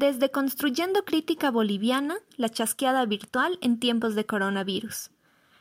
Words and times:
Desde 0.00 0.30
Construyendo 0.30 1.04
Crítica 1.04 1.50
Boliviana, 1.50 2.18
la 2.36 2.48
chasqueada 2.48 3.04
virtual 3.04 3.58
en 3.62 3.80
tiempos 3.80 4.14
de 4.14 4.26
coronavirus. 4.26 5.10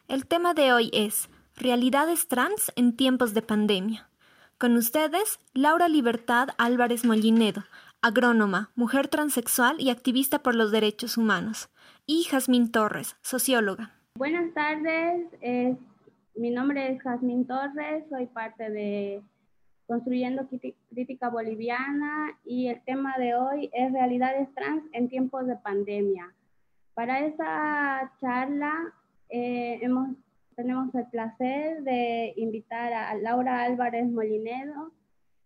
El 0.08 0.28
tema 0.28 0.54
de 0.54 0.74
hoy 0.74 0.92
es 0.94 1.28
Realidades 1.56 2.28
trans 2.28 2.72
en 2.76 2.96
tiempos 2.96 3.34
de 3.34 3.42
pandemia. 3.42 4.12
Con 4.60 4.76
ustedes, 4.76 5.40
Laura 5.56 5.88
Libertad 5.88 6.50
Álvarez 6.60 7.04
Mollinedo, 7.04 7.64
agrónoma, 8.04 8.70
mujer 8.76 9.08
transexual 9.08 9.82
y 9.82 9.90
activista 9.90 10.44
por 10.44 10.54
los 10.54 10.70
derechos 10.70 11.18
humanos, 11.18 11.70
y 12.06 12.22
Jazmín 12.26 12.72
Torres, 12.72 13.16
socióloga. 13.24 13.96
Buenas 14.18 14.54
tardes, 14.54 15.32
mi 16.36 16.52
nombre 16.52 16.92
es 16.92 17.02
Jazmín 17.02 17.48
Torres, 17.48 18.04
soy 18.12 18.28
parte 18.28 18.70
de 18.70 19.24
Construyendo 19.88 20.48
Crítica 20.90 21.30
Boliviana 21.30 22.38
y 22.44 22.68
el 22.68 22.82
tema 22.84 23.16
de 23.18 23.36
hoy 23.36 23.70
es 23.72 23.94
realidades 23.94 24.54
trans 24.54 24.84
en 24.92 25.08
tiempos 25.08 25.48
de 25.48 25.56
pandemia. 25.56 26.34
Para 26.94 27.26
esta 27.26 28.12
charla 28.20 28.94
eh, 29.30 29.80
hemos, 29.82 30.10
tenemos 30.58 30.94
el 30.94 31.06
placer 31.06 31.84
de 31.84 32.34
invitar 32.36 32.92
a 32.92 33.16
Laura 33.16 33.64
Álvarez 33.64 34.06
Molinedo, 34.08 34.92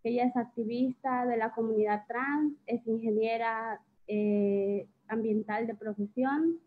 que 0.01 0.09
ella 0.09 0.25
es 0.25 0.35
activista 0.35 1.27
de 1.27 1.37
la 1.37 1.51
comunidad 1.51 2.05
trans, 2.07 2.53
es 2.65 2.85
ingeniera 2.87 3.79
eh, 4.07 4.87
ambiental 5.07 5.67
de 5.67 5.75
profesión 5.75 6.59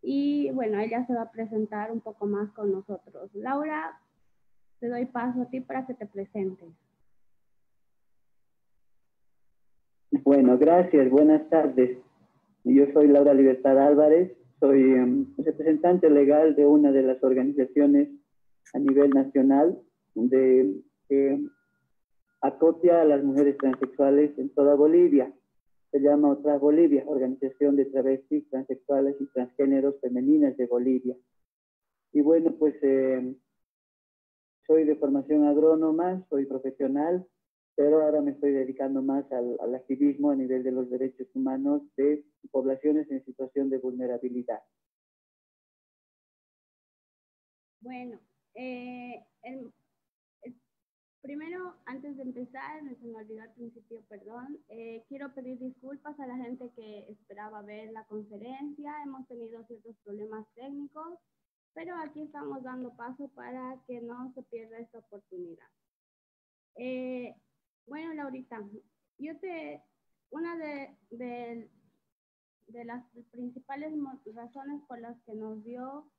y 0.00 0.50
bueno, 0.52 0.78
ella 0.78 1.04
se 1.06 1.14
va 1.14 1.22
a 1.22 1.30
presentar 1.32 1.90
un 1.90 2.00
poco 2.00 2.26
más 2.26 2.52
con 2.52 2.70
nosotros. 2.70 3.34
Laura, 3.34 3.98
te 4.78 4.88
doy 4.88 5.06
paso 5.06 5.42
a 5.42 5.46
ti 5.46 5.60
para 5.60 5.86
que 5.86 5.94
te 5.94 6.06
presentes. 6.06 6.68
Bueno, 10.24 10.56
gracias. 10.56 11.10
Buenas 11.10 11.46
tardes. 11.50 11.98
Yo 12.64 12.86
soy 12.94 13.08
Laura 13.08 13.34
Libertad 13.34 13.78
Álvarez, 13.78 14.32
soy 14.58 14.80
em, 14.80 15.26
representante 15.36 16.08
legal 16.08 16.56
de 16.56 16.64
una 16.64 16.92
de 16.92 17.02
las 17.02 17.22
organizaciones 17.22 18.08
a 18.72 18.78
nivel 18.78 19.10
nacional 19.10 19.78
de, 20.14 20.80
que 21.10 21.38
acopia 22.40 23.02
a 23.02 23.04
las 23.04 23.22
mujeres 23.22 23.58
transexuales 23.58 24.38
en 24.38 24.48
toda 24.54 24.74
Bolivia. 24.74 25.30
Se 25.90 26.00
llama 26.00 26.30
Otra 26.30 26.56
Bolivia, 26.56 27.04
Organización 27.06 27.76
de 27.76 27.84
Travestis, 27.84 28.48
Transexuales 28.48 29.16
y 29.20 29.26
Transgéneros 29.26 30.00
Femeninas 30.00 30.56
de 30.56 30.66
Bolivia. 30.66 31.16
Y 32.14 32.22
bueno, 32.22 32.54
pues 32.58 32.76
em, 32.80 33.36
soy 34.66 34.84
de 34.84 34.96
formación 34.96 35.44
agrónoma, 35.44 36.24
soy 36.30 36.46
profesional, 36.46 37.26
pero 37.76 38.02
ahora 38.02 38.20
me 38.20 38.32
estoy 38.32 38.52
dedicando 38.52 39.02
más 39.02 39.30
al, 39.32 39.74
activismo 39.74 40.30
a 40.30 40.36
nivel 40.36 40.62
de 40.62 40.72
los 40.72 40.88
derechos 40.90 41.26
humanos 41.34 41.82
de 41.96 42.24
poblaciones 42.50 43.10
en 43.10 43.24
situación 43.24 43.70
de 43.70 43.78
vulnerabilidad. 43.78 44.62
Bueno, 47.80 48.18
eh, 48.54 49.24
primero, 51.20 51.74
antes 51.86 52.16
de 52.16 52.22
empezar, 52.22 52.80
se 52.82 53.06
me 53.06 53.16
olvidó 53.16 53.42
al 53.42 53.54
principio, 53.54 54.02
perdón, 54.08 54.58
eh, 54.68 55.04
quiero 55.08 55.34
pedir 55.34 55.58
disculpas 55.58 56.18
a 56.20 56.26
la 56.26 56.36
gente 56.36 56.70
que 56.76 57.10
esperaba 57.10 57.62
ver 57.62 57.90
la 57.92 58.04
conferencia. 58.04 58.92
Hemos 59.04 59.26
tenido 59.26 59.64
ciertos 59.66 59.96
problemas 60.04 60.46
técnicos, 60.54 61.18
pero 61.74 61.96
aquí 61.96 62.22
estamos 62.22 62.62
dando 62.62 62.94
paso 62.96 63.28
para 63.34 63.78
que 63.86 64.00
no 64.00 64.32
se 64.34 64.42
pierda 64.44 64.78
esta 64.78 64.98
oportunidad. 64.98 65.66
Eh, 66.76 67.34
bueno, 67.86 68.14
Laurita, 68.14 68.62
yo 69.18 69.38
te, 69.38 69.82
una 70.30 70.56
de, 70.56 71.70
las 72.84 73.04
principales 73.30 73.92
razones 74.34 74.82
por 74.88 75.00
las 75.00 75.16
que 75.24 75.34
nos 75.34 75.62
dio 75.64 76.10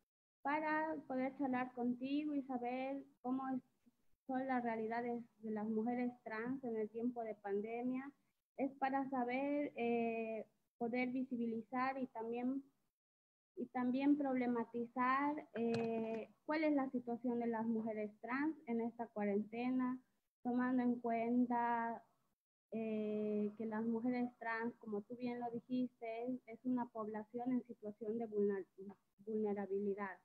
para 0.42 0.96
poder 1.08 1.36
charlar 1.38 1.74
contigo 1.74 2.34
y 2.34 2.44
saber 2.44 3.04
cómo 3.22 3.44
son 4.28 4.48
las 4.48 4.64
realidades 4.64 5.24
de 5.40 5.52
las 5.52 5.68
mujeres 5.68 6.12
trans 6.24 6.64
en 6.64 6.78
el 6.78 6.90
tiempo 6.90 7.24
de 7.24 7.36
pandemia, 7.36 8.12
es 8.58 8.72
para 8.78 9.08
saber, 9.10 9.74
eh, 9.76 10.46
poder 10.78 11.10
visibilizar 11.10 11.98
y 11.98 12.08
también, 12.08 12.64
y 13.56 13.66
también 13.68 14.18
problematizar 14.18 15.48
eh, 15.56 16.30
cuál 16.46 16.64
es 16.64 16.74
la 16.74 16.90
situación 16.92 17.40
de 17.40 17.48
las 17.48 17.66
mujeres 17.66 18.12
trans 18.22 18.56
en 18.68 18.82
esta 18.82 19.08
cuarentena, 19.08 20.00
tomando 20.46 20.84
en 20.84 21.00
cuenta 21.00 22.04
eh, 22.72 23.52
que 23.58 23.66
las 23.66 23.84
mujeres 23.84 24.30
trans, 24.38 24.76
como 24.78 25.02
tú 25.02 25.16
bien 25.18 25.40
lo 25.40 25.50
dijiste, 25.50 26.40
es 26.46 26.60
una 26.66 26.86
población 26.90 27.52
en 27.52 27.66
situación 27.66 28.20
de 28.20 28.28
vulnerabilidad. 29.26 30.20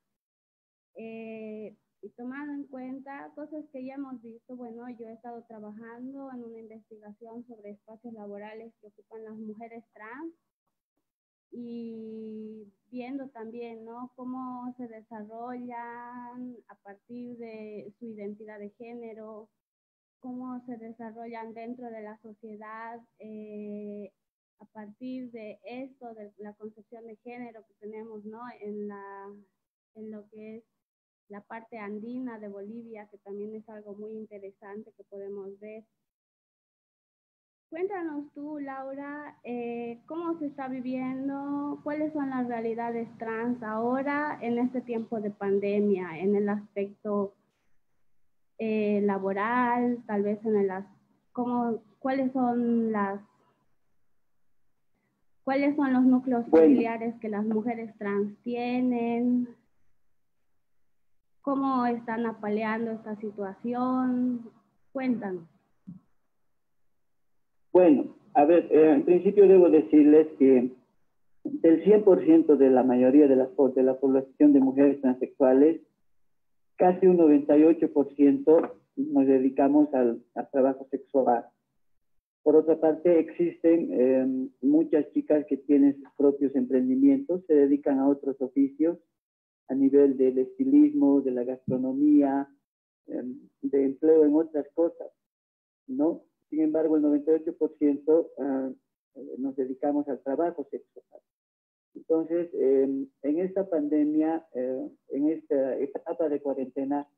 Eh, 0.95 1.75
y 2.03 2.09
tomando 2.11 2.53
en 2.53 2.65
cuenta 2.65 3.33
cosas 3.35 3.65
que 3.73 3.83
ya 3.87 3.95
hemos 3.95 4.21
visto, 4.21 4.57
bueno, 4.57 4.91
yo 4.91 5.09
he 5.09 5.15
estado 5.15 5.43
trabajando 5.45 6.31
en 6.33 6.45
una 6.45 6.59
investigación 6.59 7.47
sobre 7.47 7.71
espacios 7.71 8.13
laborales 8.13 8.75
que 8.81 8.89
ocupan 8.89 9.25
las 9.25 9.37
mujeres 9.37 9.83
trans 9.95 10.35
y 11.51 12.71
viendo 12.91 13.29
también, 13.31 13.87
¿no? 13.87 14.13
Cómo 14.17 14.75
se 14.77 14.87
desarrollan 14.87 16.57
a 16.69 16.75
partir 16.83 17.39
de 17.39 17.91
su 17.99 18.07
identidad 18.07 18.59
de 18.59 18.71
género, 18.71 19.49
cómo 20.21 20.61
se 20.67 20.77
desarrollan 20.77 21.53
dentro 21.55 21.91
de 21.91 22.03
la 22.03 22.17
sociedad 22.19 23.01
eh, 23.19 24.13
a 24.61 24.65
partir 24.67 25.31
de 25.33 25.59
esto, 25.65 26.15
de 26.15 26.33
la 26.39 26.53
concepción 26.55 27.07
de 27.07 27.17
género 27.17 27.65
que 27.67 27.75
tenemos 27.81 28.25
¿no? 28.25 28.41
en, 28.61 28.89
la, 28.89 29.27
en 29.95 30.11
lo 30.11 30.29
que 30.31 30.57
es 30.57 30.65
la 31.29 31.41
parte 31.41 31.79
andina 31.79 32.39
de 32.39 32.49
Bolivia, 32.49 33.09
que 33.11 33.19
también 33.19 33.55
es 33.55 33.69
algo 33.69 33.95
muy 33.95 34.13
interesante 34.13 34.93
que 34.97 35.05
podemos 35.05 35.59
ver. 35.61 35.85
Cuéntanos 37.71 38.25
tú, 38.35 38.59
Laura, 38.59 39.39
eh, 39.45 40.01
cómo 40.07 40.37
se 40.41 40.47
está 40.47 40.67
viviendo, 40.67 41.79
cuáles 41.85 42.13
son 42.13 42.31
las 42.31 42.49
realidades 42.49 43.09
trans 43.19 43.63
ahora 43.63 44.39
en 44.43 44.59
este 44.59 44.81
tiempo 44.81 45.21
de 45.21 45.31
pandemia, 45.31 46.19
en 46.19 46.35
el 46.35 46.49
aspecto 46.49 47.33
eh, 48.61 49.01
laboral, 49.03 49.99
tal 50.07 50.23
vez 50.23 50.39
en 50.45 50.57
el, 50.57 50.71
cómo, 51.33 51.83
cuáles 51.99 52.31
son 52.33 52.93
las 52.93 53.19
cuáles 55.45 55.75
son 55.77 55.95
los 55.95 56.05
núcleos 56.05 56.47
familiares 56.49 57.15
que 57.21 57.31
las 57.31 57.45
mujeres 57.45 57.91
trans 57.97 58.37
tienen, 58.43 59.49
cómo 61.41 61.87
están 61.87 62.27
apaleando 62.27 62.91
esta 62.93 63.17
situación. 63.17 64.51
Cuéntanos. 64.93 65.45
Bueno, 67.73 68.15
a 68.35 68.45
ver, 68.45 68.69
eh, 68.71 68.93
en 68.93 69.05
principio 69.05 69.49
debo 69.49 69.71
decirles 69.71 70.29
que 70.39 70.71
del 71.45 71.83
100% 71.83 72.57
de 72.57 72.69
la 72.69 72.83
mayoría 72.83 73.27
de, 73.27 73.37
las, 73.37 73.49
de 73.75 73.83
la 73.83 73.99
población 73.99 74.53
de 74.53 74.61
mujeres 74.61 75.01
transexuales, 75.01 75.81
casi 76.81 77.07
un 77.07 77.19
98% 77.19 78.73
nos 78.97 79.27
dedicamos 79.27 79.93
al, 79.93 80.25
trabajo 80.51 80.89
sexual. 80.91 81.45
Por 82.43 82.57
otra 82.57 82.81
parte, 82.81 83.19
existen 83.19 83.93
em, 83.93 84.51
muchas 84.63 85.11
chicas 85.13 85.45
que 85.47 85.59
tienen 85.59 86.01
sus 86.01 86.09
propios 86.17 86.57
emprendimientos, 86.57 87.45
se 87.47 87.55
dedican 87.55 87.99
a 87.99 88.09
otros 88.09 88.41
oficios 88.41 88.97
a 89.69 89.75
nivel 89.75 90.17
del 90.17 90.39
estilismo, 90.39 91.21
de 91.21 91.33
la 91.33 91.45
gastronomía, 91.45 92.49
em, 93.09 93.39
de 93.61 93.85
empleo 93.85 94.25
en 94.25 94.35
otras 94.35 94.67
cosas, 94.75 95.09
¿no? 95.87 96.23
Sin 96.49 96.61
embargo, 96.63 96.97
el 96.97 97.03
98% 97.03 98.31
ah, 98.39 98.71
nos 99.37 99.55
dedicamos 99.55 100.09
al 100.09 100.21
trabajo 100.23 100.67
sexual. 100.71 101.21
Entonces, 101.95 102.49
em, 102.55 103.09
en 103.23 103.39
esta 103.39 103.69
pandemia, 103.69 104.47
eh, 104.55 104.89
en 105.09 105.29
esta 105.31 105.77
etapa 105.79 106.29
de 106.29 106.41
cuarentena, 106.41 107.09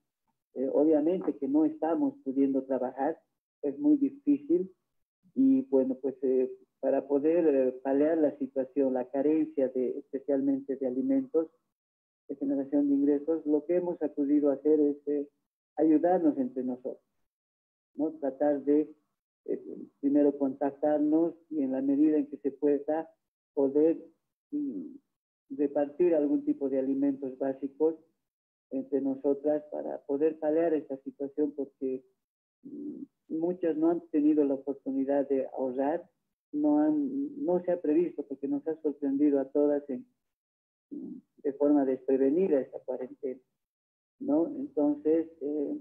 eh, 0.55 0.69
obviamente 0.73 1.37
que 1.37 1.49
no 1.49 1.65
estamos 1.65 2.15
pudiendo 2.25 2.63
trabajar, 2.65 3.19
es 3.63 3.79
muy 3.79 3.97
difícil 3.97 4.73
y 5.35 5.63
bueno, 5.63 5.95
pues 6.01 6.17
eh, 6.23 6.51
para 6.81 7.07
poder 7.07 7.81
paliar 7.83 8.19
la 8.19 8.37
situación, 8.39 8.95
la 8.95 9.09
carencia 9.09 9.69
de 9.69 9.99
especialmente 9.99 10.77
de 10.77 10.87
alimentos, 10.87 11.49
de 12.29 12.37
generación 12.37 12.89
de 12.89 12.95
ingresos, 12.95 13.47
lo 13.47 13.65
que 13.67 13.77
hemos 13.77 14.03
acudido 14.03 14.51
a 14.51 14.55
hacer 14.55 14.81
es 14.81 15.29
ayudarnos 15.77 16.37
entre 16.39 16.65
nosotros, 16.65 17.05
¿no? 17.95 18.11
Tratar 18.15 18.63
de 18.65 18.91
primero 20.01 20.37
contactarnos 20.39 21.35
y 21.51 21.63
en 21.63 21.73
la 21.73 21.83
medida 21.83 22.17
en 22.17 22.27
que 22.27 22.37
se 22.39 22.51
pueda 22.51 23.09
poder 23.55 23.99
repartir 25.51 26.15
algún 26.15 26.45
tipo 26.45 26.69
de 26.69 26.79
alimentos 26.79 27.39
básicos 27.39 27.97
entre 28.71 29.01
nosotras 29.01 29.63
para 29.71 29.99
poder 30.07 30.39
paliar 30.39 30.73
esta 30.75 30.97
situación 30.99 31.53
porque 31.57 32.05
mm, 32.63 33.03
muchas 33.29 33.77
no 33.77 33.91
han 33.91 34.01
tenido 34.09 34.45
la 34.45 34.55
oportunidad 34.55 35.29
de 35.29 35.47
ahorrar 35.47 36.09
no, 36.53 36.79
han, 36.79 37.45
no 37.45 37.63
se 37.65 37.73
ha 37.73 37.81
previsto 37.81 38.23
porque 38.25 38.47
nos 38.47 38.67
ha 38.69 38.81
sorprendido 38.83 39.41
a 39.41 39.47
todas 39.47 39.83
en, 39.89 40.07
de 40.91 41.53
forma 41.55 41.85
desprevenida 41.85 42.61
esta 42.61 42.79
cuarentena, 42.81 43.41
¿no? 44.21 44.47
Entonces, 44.47 45.29
eh, 45.41 45.79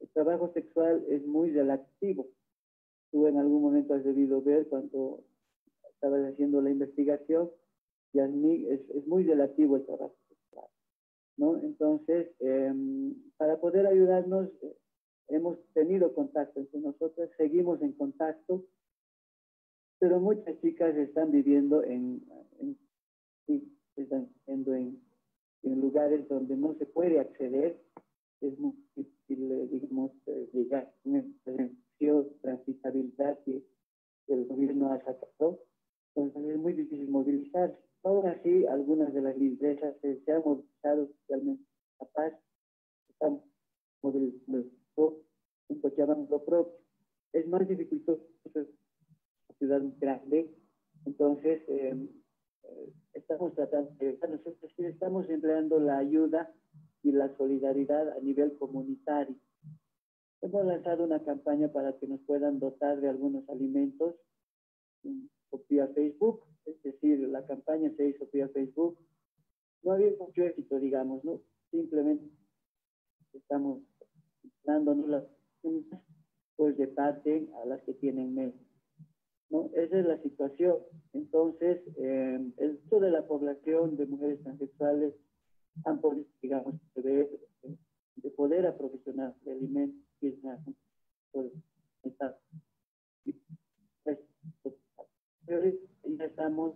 el 0.00 0.08
trabajo 0.10 0.52
sexual 0.52 1.04
es 1.08 1.26
muy 1.26 1.50
relativo. 1.50 2.28
Tú 3.10 3.26
en 3.26 3.38
algún 3.38 3.62
momento 3.62 3.94
has 3.94 4.04
debido 4.04 4.42
ver 4.42 4.68
cuando 4.68 5.24
estabas 5.94 6.32
haciendo 6.32 6.60
la 6.60 6.70
investigación, 6.70 7.50
y 8.14 8.66
es, 8.68 8.80
es 8.90 9.06
muy 9.06 9.24
relativo 9.24 9.76
el 9.76 9.84
trabajo 9.84 10.14
sexual. 10.28 10.68
Entonces, 11.62 12.28
em, 12.38 13.14
para 13.36 13.60
poder 13.60 13.86
ayudarnos, 13.86 14.48
hemos 15.28 15.58
tenido 15.72 16.14
contacto 16.14 16.60
entre 16.60 16.80
nosotras, 16.80 17.28
seguimos 17.36 17.82
en 17.82 17.92
contacto, 17.92 18.64
pero 19.98 20.20
muchas 20.20 20.60
chicas 20.60 20.94
están 20.96 21.32
viviendo 21.32 21.82
en, 21.82 22.22
en, 22.60 22.78
están 23.96 24.28
viviendo 24.46 24.74
en, 24.74 25.00
lugares 25.62 26.28
donde 26.28 26.56
no 26.56 26.74
se 26.74 26.86
puede 26.86 27.18
acceder, 27.18 27.80
es 28.40 28.58
muy 28.58 28.74
difícil, 28.94 29.70
digamos, 29.70 30.12
eh, 30.26 30.48
llegar 30.52 30.92
una 31.04 31.24
transitabilidad 32.42 33.38
que 33.44 33.62
el 34.28 34.44
gobierno 34.46 34.92
ha 34.92 34.98
sacado, 34.98 35.60
entonces 36.14 36.52
es 36.52 36.58
muy 36.58 36.74
difícil 36.74 37.08
movilizarse. 37.08 37.78
Aún 38.04 38.26
así, 38.28 38.66
algunas 38.66 39.12
de 39.14 39.22
las 39.22 39.36
lideresas 39.36 39.96
se, 40.00 40.32
han 40.32 40.42
movilizado, 40.44 41.04
especialmente 41.04 41.64
La 41.98 42.06
Paz, 42.08 42.34
están 43.08 43.40
movilizando 44.02 44.68
en 45.70 45.80
Cochabamba 45.80 46.44
propio. 46.44 46.78
Es 47.32 47.48
más 47.48 47.66
dificultoso 47.66 48.22
ciudad 49.58 49.82
grande. 49.98 50.50
Entonces, 51.06 51.62
em, 51.68 52.08
eh, 52.64 52.92
estamos 53.14 53.54
tratando, 53.54 53.90
nosotros 54.28 54.72
estamos 54.78 55.28
empleando 55.30 55.80
la 55.80 55.98
ayuda 55.98 56.52
y 57.02 57.12
la 57.12 57.34
solidaridad 57.36 58.10
a 58.10 58.20
nivel 58.20 58.56
comunitario. 58.58 59.36
Hemos 60.42 60.66
lanzado 60.66 61.04
una 61.04 61.24
campaña 61.24 61.72
para 61.72 61.98
que 61.98 62.06
nos 62.06 62.20
puedan 62.20 62.58
dotar 62.58 63.00
de 63.00 63.08
algunos 63.08 63.48
alimentos 63.48 64.14
vía 65.68 65.88
Facebook, 65.88 66.42
es 66.66 66.82
decir, 66.82 67.20
la 67.28 67.46
campaña 67.46 67.90
se 67.96 68.08
hizo 68.08 68.26
vía 68.32 68.48
Facebook. 68.48 68.98
No 69.82 69.92
había 69.92 70.12
mucho 70.18 70.42
éxito, 70.42 70.78
digamos, 70.78 71.24
¿no? 71.24 71.40
Simplemente 71.70 72.24
estamos 73.32 73.82
dándonos 74.64 75.08
las 75.08 75.24
pues 76.56 76.76
de 76.76 76.86
parte 76.88 77.48
a 77.62 77.66
las 77.66 77.82
que 77.82 77.94
tienen 77.94 78.34
menos. 78.34 78.54
¿no? 79.50 79.70
Esa 79.74 79.98
es 79.98 80.06
la 80.06 80.22
situación. 80.22 80.76
Entonces, 81.12 81.80
eh, 81.96 82.52
el 82.56 82.78
resto 82.78 83.00
de 83.00 83.10
la 83.10 83.26
población 83.26 83.96
de 83.96 84.06
mujeres 84.06 84.42
transexuales 84.42 85.14
han 85.84 86.00
podido, 86.00 86.26
digamos, 86.40 86.74
de, 86.94 87.28
de 88.16 88.30
poder 88.30 88.66
aprovisionar 88.66 89.34
de 89.44 89.52
alimentos 89.52 90.04
y 90.20 90.40
ya 90.40 90.58
estamos 96.24 96.74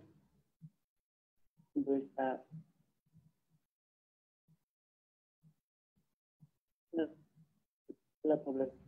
esta 1.87 2.43
la, 6.91 7.09
la 8.23 8.43
población 8.43 8.81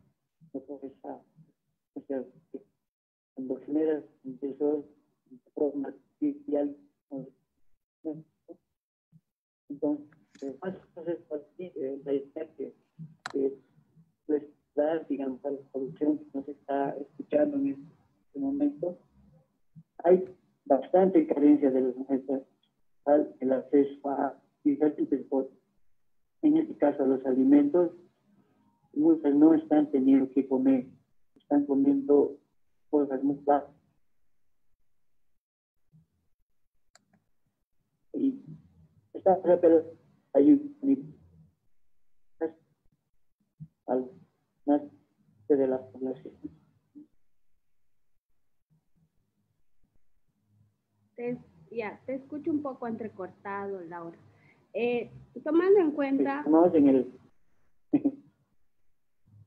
cuando 3.33 3.55
generas 3.65 4.03
empezó 4.23 4.85
de 5.29 5.37
forma 5.53 5.89
artificial. 5.89 6.77
Entonces, 8.03 8.25
entonces 9.69 10.55
la 12.03 12.13
idea 12.13 12.55
que 12.55 12.73
pues, 14.25 14.43
dar, 14.75 15.07
digamos, 15.07 15.43
a 15.45 15.51
la 15.51 15.61
producción 15.71 16.17
que 16.17 16.25
nos 16.33 16.47
está 16.47 16.91
escuchando 16.97 17.57
en 17.57 17.89
este 18.25 18.39
momento, 18.39 18.97
hay 20.03 20.23
bastante 20.65 21.27
carencia 21.27 21.71
de 21.71 21.81
las 21.81 21.95
mujeres 21.95 22.25
al 23.05 23.35
el 23.39 23.51
acceso 23.53 24.09
a 24.09 24.39
diversos 24.63 25.09
deportes. 25.09 25.57
En 26.41 26.57
este 26.57 26.75
caso, 26.77 27.05
los 27.05 27.25
alimentos, 27.25 27.91
muchas 28.93 29.33
no 29.35 29.53
están 29.53 29.89
teniendo 29.91 30.29
que 30.31 30.47
comer, 30.47 30.87
están 31.35 31.65
comiendo 31.65 32.37
cosas 32.89 33.23
muy 33.23 33.37
básicas. 33.43 33.75
Y 38.13 38.41
esta 39.13 39.41
pero 39.41 39.83
hay 40.33 40.61
al 43.87 44.09
de 45.47 45.67
la 45.67 45.81
población. 45.91 46.60
Te, 51.21 51.37
ya, 51.69 51.99
te 52.07 52.15
escucho 52.15 52.49
un 52.49 52.63
poco 52.63 52.87
entrecortado, 52.87 53.79
Laura. 53.81 54.17
Eh, 54.73 55.11
tomando 55.43 55.79
en 55.79 55.91
cuenta... 55.91 56.39
Estamos 56.39 56.73
en 56.73 56.87
el... 56.87 57.19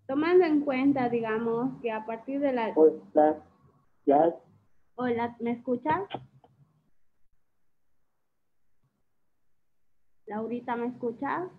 tomando 0.06 0.44
en 0.44 0.60
cuenta, 0.60 1.08
digamos, 1.08 1.82
que 1.82 1.90
a 1.90 2.06
partir 2.06 2.38
de 2.38 2.52
la... 2.52 2.72
Hola, 2.76 3.42
¿ya? 4.06 4.36
Hola, 4.94 5.36
¿me 5.40 5.50
escuchas? 5.50 6.02
Laurita, 10.26 10.76
¿me 10.76 10.86
escuchas? 10.86 11.50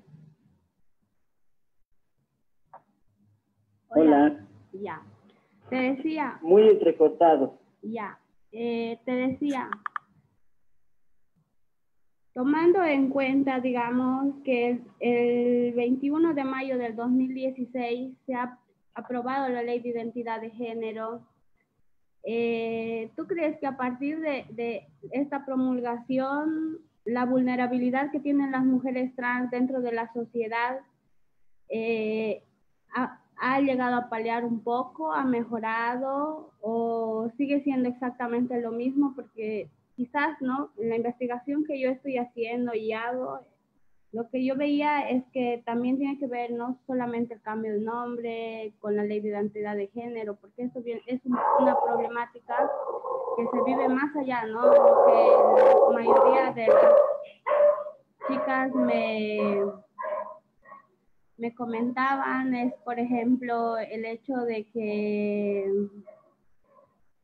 Hola. 3.90 4.48
Ya. 4.72 5.02
Te 5.70 5.76
decía... 5.76 6.40
Muy 6.42 6.70
entrecortado. 6.70 7.60
Ya. 7.82 8.18
Eh, 8.54 8.98
te 9.04 9.12
decía, 9.12 9.70
Tomando 12.36 12.84
en 12.84 13.12
cuenta, 13.12 13.62
digamos, 13.62 14.44
que 14.44 14.82
el 15.00 15.74
21 15.74 16.34
de 16.34 16.44
mayo 16.44 16.78
del 16.78 16.94
2016 16.94 18.14
se 18.26 18.34
ha 18.34 18.60
aprobado 18.94 19.48
la 19.48 19.64
ley 19.64 19.80
de 19.80 19.88
identidad 19.92 20.42
de 20.42 20.50
género, 20.50 21.22
eh, 22.24 23.10
¿tú 23.16 23.26
crees 23.26 23.58
que 23.60 23.68
a 23.68 23.78
partir 23.78 24.20
de, 24.20 24.86
esta 25.12 25.46
promulgación, 25.46 26.80
la 27.06 27.24
vulnerabilidad 27.24 28.12
que 28.12 28.20
tienen 28.20 28.52
las 28.52 28.66
mujeres 28.66 29.16
trans 29.16 29.50
dentro 29.50 29.80
de 29.80 29.94
la 29.94 30.12
sociedad 30.12 30.82
eh, 31.70 32.44
ha, 32.94 33.22
ha, 33.38 33.62
llegado 33.62 33.96
a 33.96 34.10
paliar 34.10 34.44
un 34.44 34.60
poco, 34.60 35.14
ha 35.14 35.24
mejorado 35.24 36.52
o 36.60 37.32
sigue 37.38 37.64
siendo 37.64 37.88
exactamente 37.88 38.60
lo 38.60 38.74
mismo? 38.74 39.14
Porque 39.16 39.70
quizás, 39.96 40.42
¿no? 40.42 40.72
En 40.78 40.90
la 40.90 40.98
investigación 40.98 41.64
que 41.66 41.80
yo 41.80 41.90
estoy 41.90 42.18
haciendo 42.18 42.74
y 42.74 42.94
hago, 42.94 43.42
lo 44.16 44.30
que 44.30 44.46
yo 44.46 44.56
veía 44.56 45.10
es 45.10 45.26
que 45.34 45.62
también 45.66 45.98
tiene 45.98 46.18
que 46.18 46.28
ver 46.28 46.52
no 46.52 46.80
solamente 46.88 47.34
el 47.34 47.42
cambio 47.42 47.74
de 47.74 47.82
nombre 47.82 48.74
con 48.80 48.96
la 48.96 49.04
ley 49.04 49.20
de 49.20 49.28
identidad 49.28 49.76
de 49.76 49.88
género, 49.88 50.36
porque 50.36 50.64
eso 50.64 50.82
es 51.06 51.22
una 51.26 51.78
problemática 51.82 52.72
que 53.36 53.44
se 53.46 53.64
vive 53.66 53.90
más 53.90 54.16
allá, 54.16 54.46
¿no? 54.46 54.68
Lo 54.68 55.06
que 55.06 55.92
la 55.92 56.14
mayoría 56.14 56.52
de 56.54 56.68
las 56.68 56.96
chicas 58.30 58.74
me, 58.74 59.66
me 61.38 61.54
comentaban 61.54 62.56
es, 62.56 62.74
por 62.86 62.98
ejemplo, 63.00 63.78
el 63.78 64.06
hecho 64.06 64.34
de 64.46 64.66
que 64.72 65.70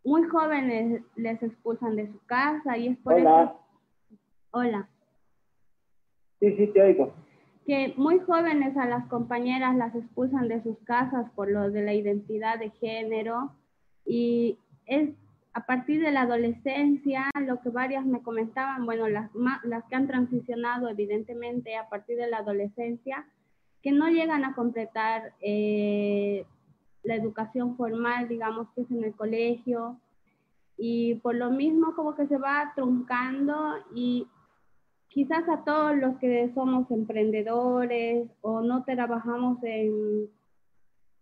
muy 0.03 0.23
jóvenes 0.23 1.03
les 1.15 1.41
expulsan 1.43 1.95
de 1.95 2.11
su 2.11 2.19
casa 2.25 2.77
y 2.77 2.87
es 2.87 2.97
por 2.99 3.13
Hola. 3.13 3.43
eso. 3.43 4.17
Hola. 4.51 4.89
Sí, 6.39 6.55
sí, 6.57 6.67
te 6.67 6.81
oigo. 6.81 7.13
Que 7.65 7.93
muy 7.97 8.19
jóvenes 8.19 8.75
a 8.75 8.87
las 8.87 9.07
compañeras 9.07 9.75
las 9.75 9.95
expulsan 9.95 10.47
de 10.47 10.63
sus 10.63 10.77
casas 10.79 11.29
por 11.35 11.49
lo 11.49 11.69
de 11.69 11.83
la 11.83 11.93
identidad 11.93 12.57
de 12.57 12.71
género 12.71 13.51
y 14.05 14.57
es 14.87 15.11
a 15.53 15.65
partir 15.65 16.01
de 16.01 16.11
la 16.11 16.21
adolescencia, 16.21 17.29
lo 17.39 17.59
que 17.61 17.69
varias 17.69 18.05
me 18.05 18.21
comentaban, 18.21 18.85
bueno, 18.85 19.09
las, 19.09 19.29
las 19.63 19.83
que 19.85 19.95
han 19.95 20.07
transicionado 20.07 20.87
evidentemente 20.87 21.75
a 21.75 21.89
partir 21.89 22.17
de 22.17 22.29
la 22.29 22.37
adolescencia, 22.37 23.25
que 23.81 23.91
no 23.91 24.09
llegan 24.09 24.45
a 24.45 24.53
completar 24.55 25.33
eh, 25.41 26.45
la 27.03 27.15
educación 27.15 27.75
formal, 27.77 28.27
digamos 28.27 28.67
que 28.75 28.81
es 28.81 28.91
en 28.91 29.03
el 29.03 29.15
colegio, 29.15 29.97
y 30.77 31.15
por 31.15 31.35
lo 31.35 31.51
mismo 31.51 31.95
como 31.95 32.15
que 32.15 32.27
se 32.27 32.37
va 32.37 32.73
truncando 32.75 33.75
y 33.93 34.27
quizás 35.09 35.47
a 35.49 35.63
todos 35.63 35.95
los 35.95 36.17
que 36.17 36.51
somos 36.55 36.89
emprendedores 36.89 38.27
o 38.41 38.61
no 38.61 38.83
trabajamos 38.83 39.59
en, 39.63 40.29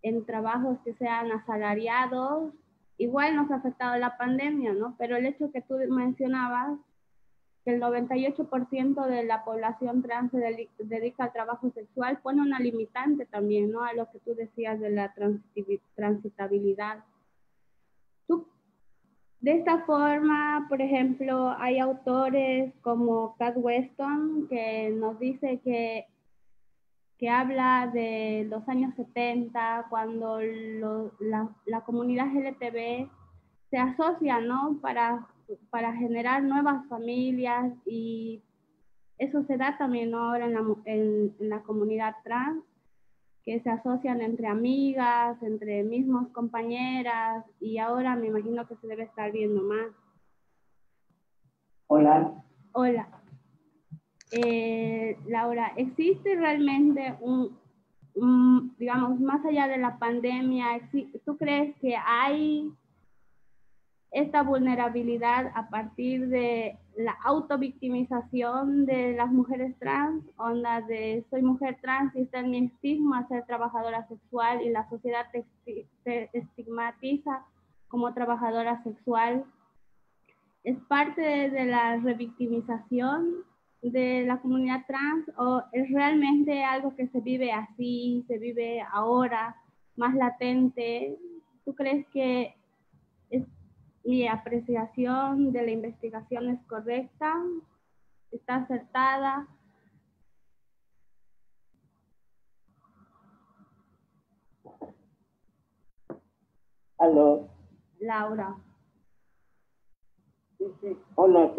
en 0.04 0.26
trabajos 0.26 0.78
que 0.86 0.94
sean 0.94 1.32
asalariados, 1.32 2.54
igual 2.98 3.36
nos 3.36 3.50
ha 3.52 3.56
afectado 3.56 3.98
la 3.98 4.16
pandemia, 4.18 4.74
¿no? 4.74 4.96
Pero 4.98 5.18
el 5.18 5.26
hecho 5.26 5.52
que 5.52 5.62
tú 5.62 5.76
mencionabas, 5.90 6.78
que 7.70 7.76
el 7.76 7.82
98% 7.82 9.06
de 9.06 9.24
la 9.24 9.44
población 9.44 10.02
trans 10.02 10.32
se 10.32 10.70
dedica 10.80 11.26
al 11.26 11.34
trabajo 11.34 11.70
sexual, 11.72 12.20
pone 12.22 12.42
una 12.42 12.60
limitante 12.60 13.26
también, 13.26 13.72
¿no? 13.72 13.84
A 13.84 13.94
lo 13.94 14.10
que 14.12 14.20
tú 14.20 14.34
decías 14.34 14.80
de 14.80 14.90
la 14.90 15.14
transitabilidad. 15.96 17.04
¿Tú 18.28 18.48
de 19.42 19.54
esta 19.54 19.86
forma, 19.86 20.66
por 20.68 20.82
ejemplo, 20.82 21.56
hay 21.58 21.80
autores 21.80 22.74
como 22.82 23.36
Cat 23.38 23.56
Weston 23.56 24.48
que 24.50 24.90
nos 24.90 25.18
dice 25.18 25.62
que, 25.64 26.08
que 27.18 27.30
habla 27.30 27.90
de 27.94 28.48
los 28.50 28.68
años 28.68 28.94
70, 28.96 29.86
cuando 29.90 30.42
la, 31.20 31.50
la, 31.66 31.82
comunidad 31.82 32.28
LTV 32.36 33.10
se 33.70 33.78
asocia, 33.78 34.42
¿no? 34.42 34.78
Para, 34.82 35.26
para 35.70 35.94
generar 35.94 36.44
nuevas 36.44 36.88
familias 36.88 37.74
y 37.86 38.42
eso 39.18 39.44
se 39.44 39.58
da 39.58 39.78
también 39.78 40.14
ahora 40.14 40.46
en 40.46 40.54
la, 40.54 40.64
en 40.86 41.36
la 41.40 41.62
comunidad 41.64 42.16
trans 42.24 42.64
que 43.44 43.60
se 43.62 43.70
asocian 43.70 44.22
entre 44.22 44.48
amigas, 44.48 45.42
entre 45.42 45.84
mismos 45.84 46.30
compañeras 46.30 47.46
y 47.60 47.78
ahora 47.78 48.16
me 48.16 48.28
imagino 48.28 48.68
que 48.68 48.76
se 48.78 48.88
debe 48.88 49.04
estar 49.04 49.32
viendo 49.32 49.62
más. 49.64 49.88
Hola. 51.88 52.44
Hola. 52.74 53.08
Eh, 54.32 55.18
Laura, 55.26 55.74
¿existe 55.76 56.36
realmente 56.36 57.16
un, 57.20 57.58
un, 58.16 58.76
digamos, 58.78 59.20
más 59.20 59.44
allá 59.46 59.68
de 59.68 59.78
la 59.78 59.98
pandemia, 59.98 60.80
¿tú 61.26 61.38
crees 61.38 61.76
que 61.78 61.96
hay 61.96 62.72
esta 64.12 64.42
vulnerabilidad 64.42 65.52
a 65.54 65.70
partir 65.70 66.30
de 66.30 66.78
la 66.98 67.16
autovictimización 67.24 68.86
de 68.86 69.14
las 69.14 69.32
mujeres 69.32 69.78
trans, 69.80 70.24
onda 70.38 70.82
de 70.82 71.24
soy 71.30 71.44
mujer 71.44 71.78
trans 71.82 72.16
y 72.16 72.22
está 72.22 72.40
en 72.40 72.50
mi 72.50 72.66
estigma 72.66 73.28
ser 73.28 73.46
trabajadora 73.46 74.08
sexual 74.08 74.62
y 74.64 74.70
la 74.70 74.90
sociedad 74.90 75.28
te, 75.32 76.30
estigmatiza 76.34 77.46
como 77.88 78.14
trabajadora 78.14 78.82
sexual. 78.84 79.46
¿Es 80.64 80.78
parte 80.88 81.22
de 81.22 81.66
la 81.66 81.98
revictimización 81.98 83.46
de 83.82 84.26
la 84.26 84.42
comunidad 84.42 84.86
trans 84.88 85.32
o 85.38 85.64
es 85.72 85.90
realmente 85.92 86.64
algo 86.64 86.96
que 86.96 87.08
se 87.08 87.22
vive 87.22 87.52
así, 87.52 88.26
se 88.28 88.40
vive 88.40 88.82
ahora, 88.92 89.56
más 89.96 90.16
latente? 90.16 91.16
¿Tú 91.64 91.76
crees 91.76 92.06
que 92.08 92.59
mi 94.04 94.28
apreciación 94.28 95.52
de 95.52 95.64
la 95.64 95.72
investigación 95.72 96.50
es 96.50 96.60
correcta, 96.68 97.36
está 98.32 98.56
acertada. 98.56 99.48
Aló. 106.98 107.48
Laura. 108.00 108.56
Hola, 111.16 111.54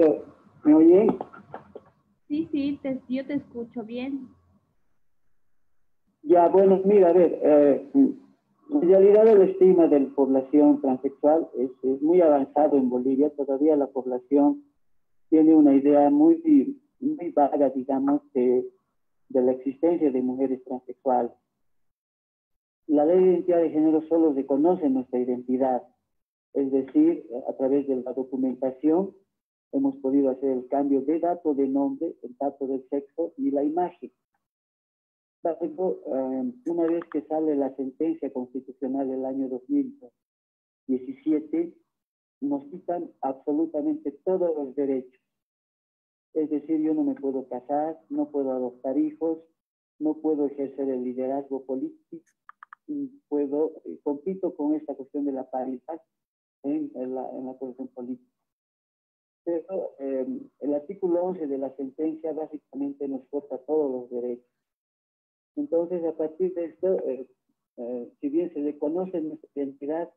¿me 0.65 0.75
oyen? 0.75 1.19
Sí, 2.29 2.49
sí, 2.53 2.79
te, 2.83 3.01
yo 3.09 3.27
te 3.27 3.35
escucho 3.35 3.83
bien. 3.83 4.29
Ya, 6.23 6.49
bueno, 6.49 6.81
mira, 6.85 7.09
a 7.09 7.13
ver, 7.13 7.39
eh, 7.43 7.91
en 8.73 8.81
realidad 8.83 9.27
el 9.29 9.43
estima 9.51 9.89
de 9.89 10.01
la 10.01 10.15
población 10.15 10.81
transexual 10.81 11.49
es, 11.59 11.71
muy 12.03 12.21
avanzado 12.21 12.77
en 12.77 12.89
Bolivia. 12.89 13.31
Todavía 13.31 13.77
la 13.77 13.89
población 13.89 14.65
tiene 15.29 15.55
una 15.55 15.75
idea 15.75 16.09
muy, 16.11 16.81
muy 17.01 17.31
vaga, 17.31 17.71
digamos, 17.71 18.23
de, 18.33 18.67
de 19.29 19.43
la 19.43 19.53
existencia 19.53 20.11
de 20.11 20.23
mujeres 20.23 20.63
transexuales. 20.65 21.33
La 22.87 23.05
ley 23.05 23.19
de 23.19 23.31
identidad 23.33 23.61
de 23.61 23.71
género 23.71 24.03
solo 24.09 24.33
reconoce 24.33 24.89
nuestra 24.89 25.21
identidad, 25.21 25.83
es 26.55 26.71
decir, 26.73 27.25
a 27.49 27.53
través 27.53 27.87
de 27.87 27.97
la 27.97 28.13
documentación 28.13 29.15
hemos 29.73 29.97
podido 29.97 30.31
hacer 30.31 30.51
el 30.51 30.67
cambio 30.69 31.03
de 31.03 31.21
dato 31.21 31.55
de 31.55 31.69
nombre, 31.69 32.15
el 32.23 32.37
dato 32.39 32.67
del 32.67 32.85
sexo 32.89 33.33
y 33.37 33.51
la 33.51 33.63
imagen. 33.63 34.11
Eh, 35.43 36.53
una 36.67 36.87
vez 36.87 37.03
que 37.11 37.23
sale 37.23 37.57
la 37.57 37.75
sentencia 37.75 38.31
constitucional 38.31 39.09
del 39.09 39.25
año 39.25 39.49
2017, 39.49 41.75
nos 42.43 42.67
quitan 42.67 43.11
absolutamente 43.23 44.13
todos 44.25 44.55
los 44.55 44.77
derechos. 44.77 45.19
Es 46.35 46.51
decir, 46.51 46.81
yo 46.81 46.93
no 46.95 47.05
me 47.05 47.15
puedo 47.15 47.49
casar, 47.49 47.99
no 48.11 48.31
puedo 48.31 48.53
adoptar 48.53 48.99
hijos, 48.99 49.39
no 49.99 50.13
puedo 50.15 50.47
ejercer 50.47 50.91
el 50.91 51.05
liderazgo 51.05 51.65
político, 51.65 52.23
puedo, 53.29 53.73
eh, 53.85 53.99
compito 54.03 54.55
con 54.55 54.75
esta 54.75 54.95
cuestión 54.95 55.25
de 55.25 55.33
la 55.33 55.51
paridad 55.51 56.03
en, 56.65 56.91
la, 57.15 57.31
en 57.31 57.47
la 57.47 57.55
cuestión 57.55 57.89
política. 57.89 58.31
Pero 59.45 59.95
eh, 59.99 60.27
el 60.61 60.75
artículo 60.75 61.25
11 61.25 61.47
de 61.47 61.59
la 61.59 61.75
sentencia 61.77 62.33
básicamente 62.33 63.09
nos 63.09 63.27
corta 63.29 63.59
todos 63.59 63.91
los 63.91 64.11
derechos. 64.11 64.50
Entonces, 65.57 66.05
a 66.05 66.17
partir 66.17 66.55
de 66.55 66.67
esto, 66.67 66.99
eh, 67.07 67.27
eh, 67.77 68.13
si 68.21 68.29
bien 68.29 68.53
se 68.53 68.61
le 68.61 68.79
conoce 68.79 69.21
nuestra 69.21 69.49
identidad, 69.55 70.11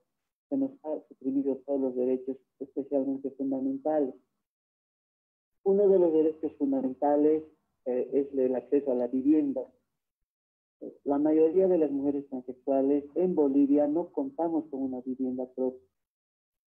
se 0.50 0.58
nos 0.58 0.72
ha 0.84 1.00
suprimido 1.08 1.58
todos 1.66 1.82
los 1.82 1.96
derechos, 1.96 2.38
especialmente 2.60 3.32
fundamentales. 3.32 4.14
Uno 5.64 5.88
de 5.88 6.00
los 6.00 6.14
derechos 6.14 6.54
fundamentales 6.58 7.44
eh, 7.86 8.10
es 8.14 8.38
el 8.38 8.56
acceso 8.56 8.92
a 8.92 8.96
la 8.96 9.08
vivienda. 9.08 9.66
La 11.06 11.18
mayoría 11.18 11.68
de 11.68 11.78
las 11.78 11.92
mujeres 11.92 12.28
transexuales 12.28 13.06
en 13.16 13.36
Bolivia 13.36 13.88
no 13.88 14.10
contamos 14.12 14.66
con 14.70 14.82
una 14.82 15.00
vivienda 15.02 15.46
propia. 15.56 15.88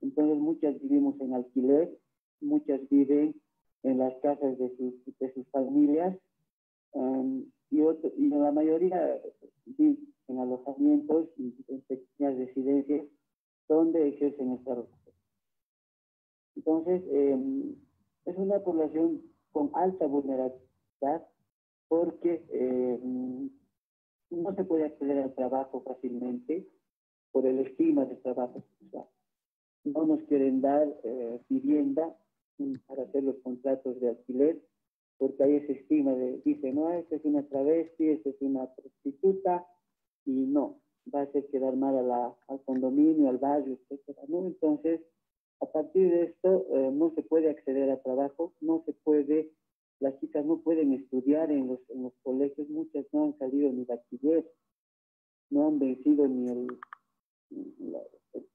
Entonces, 0.02 0.38
muchas 0.38 0.80
vivimos 0.82 1.20
en 1.20 1.34
alquiler, 1.34 1.98
muchas 2.40 2.88
viven 2.90 3.34
en 3.84 3.98
las 3.98 4.16
casas 4.18 4.58
de 4.60 4.70
sus, 4.78 4.94
de 5.20 5.34
sus 5.34 5.48
familias. 5.50 6.18
Um, 6.92 7.46
y, 7.74 8.24
y 8.24 8.30
la 8.30 8.52
mayoría 8.52 9.20
en 9.78 10.40
alojamientos 10.40 11.30
y 11.38 11.54
en 11.68 11.82
pequeñas 11.82 12.38
residencias 12.38 13.06
donde 13.68 14.10
ejercen 14.10 14.54
esta 14.54 14.76
profesión. 14.76 15.16
Entonces, 16.56 17.04
em, 17.12 17.76
es 18.26 18.38
una 18.38 18.60
población 18.60 19.22
con 19.52 19.72
alta 19.74 20.06
vulnerabilidad 20.06 21.28
porque 21.88 22.46
em, 22.50 23.50
no 24.30 24.56
se 24.56 24.64
puede 24.64 24.86
acceder 24.86 25.20
al 25.20 25.34
trabajo 25.36 25.82
fácilmente 25.82 26.68
por 27.32 27.46
el 27.46 27.60
estigma 27.60 28.06
del 28.06 28.22
trabajo 28.22 28.64
sexual. 28.80 29.06
No 29.84 30.06
nos 30.06 30.24
quieren 30.24 30.62
dar 30.62 30.88
eh, 31.04 31.42
vivienda 31.50 32.16
para 32.88 33.04
hacer 33.04 33.24
los 33.24 33.38
contratos 33.40 34.00
de 34.00 34.10
alquiler 34.10 34.62
porque 35.18 35.44
hay 35.44 35.56
ese 35.56 35.74
estigma 35.74 36.14
de, 36.14 36.42
dice, 36.44 36.72
no, 36.74 36.92
esta 36.92 37.16
es 37.16 37.26
una 37.26 37.48
travesti, 37.48 38.10
esta 38.10 38.30
es 38.30 38.42
una 38.42 38.74
prostituta, 38.74 39.66
y 40.26 40.32
no, 40.32 40.80
va 41.14 41.22
a 41.22 41.24
hacer 41.24 41.48
quedar 41.48 41.76
mal 41.76 41.98
a 41.98 42.02
la, 42.02 42.36
al 42.48 42.62
condominio, 42.64 43.30
al 43.30 43.38
barrio, 43.38 43.78
¿no? 44.28 44.48
Entonces, 44.48 45.02
a 45.62 45.66
partir 45.66 46.10
de 46.10 46.24
esto, 46.24 46.66
eh, 46.72 46.92
no 46.92 47.14
se 47.16 47.24
puede 47.24 47.50
acceder 47.50 47.90
a 47.90 48.02
trabajo, 48.02 48.54
no 48.60 48.84
se 48.86 48.94
puede, 48.94 49.52
las 50.00 50.20
chicas 50.20 50.46
no 50.46 50.62
pueden 50.62 50.94
estudiar 50.94 51.52
en 51.52 51.68
los, 51.68 51.80
en 51.90 52.04
los 52.04 52.14
colegios, 52.24 52.68
muchas 52.70 53.06
no 53.14 53.26
han 53.26 53.38
salido 53.38 53.72
ni 53.72 53.86
bachiller, 53.86 54.50
no 55.50 55.68
han 55.68 55.80
vencido 55.80 56.28
ni 56.28 56.50
el, 56.50 56.68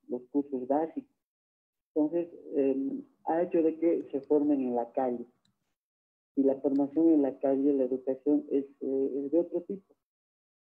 los 0.08 0.22
cursos 0.30 0.66
básicos. 0.66 1.14
Entonces, 1.94 2.28
eh, 2.56 3.02
ha 3.24 3.42
hecho 3.42 3.62
de 3.62 3.78
que 3.78 4.08
se 4.10 4.20
formen 4.22 4.60
en 4.60 4.74
la 4.74 4.90
calle 4.92 5.26
y 6.38 6.44
la 6.44 6.54
formación 6.60 7.08
en 7.14 7.22
la 7.22 7.36
calle, 7.40 7.72
la 7.72 7.82
educación 7.82 8.46
es, 8.52 8.64
eh, 8.80 9.12
es 9.24 9.32
de 9.32 9.40
otro 9.40 9.60
tipo. 9.62 9.92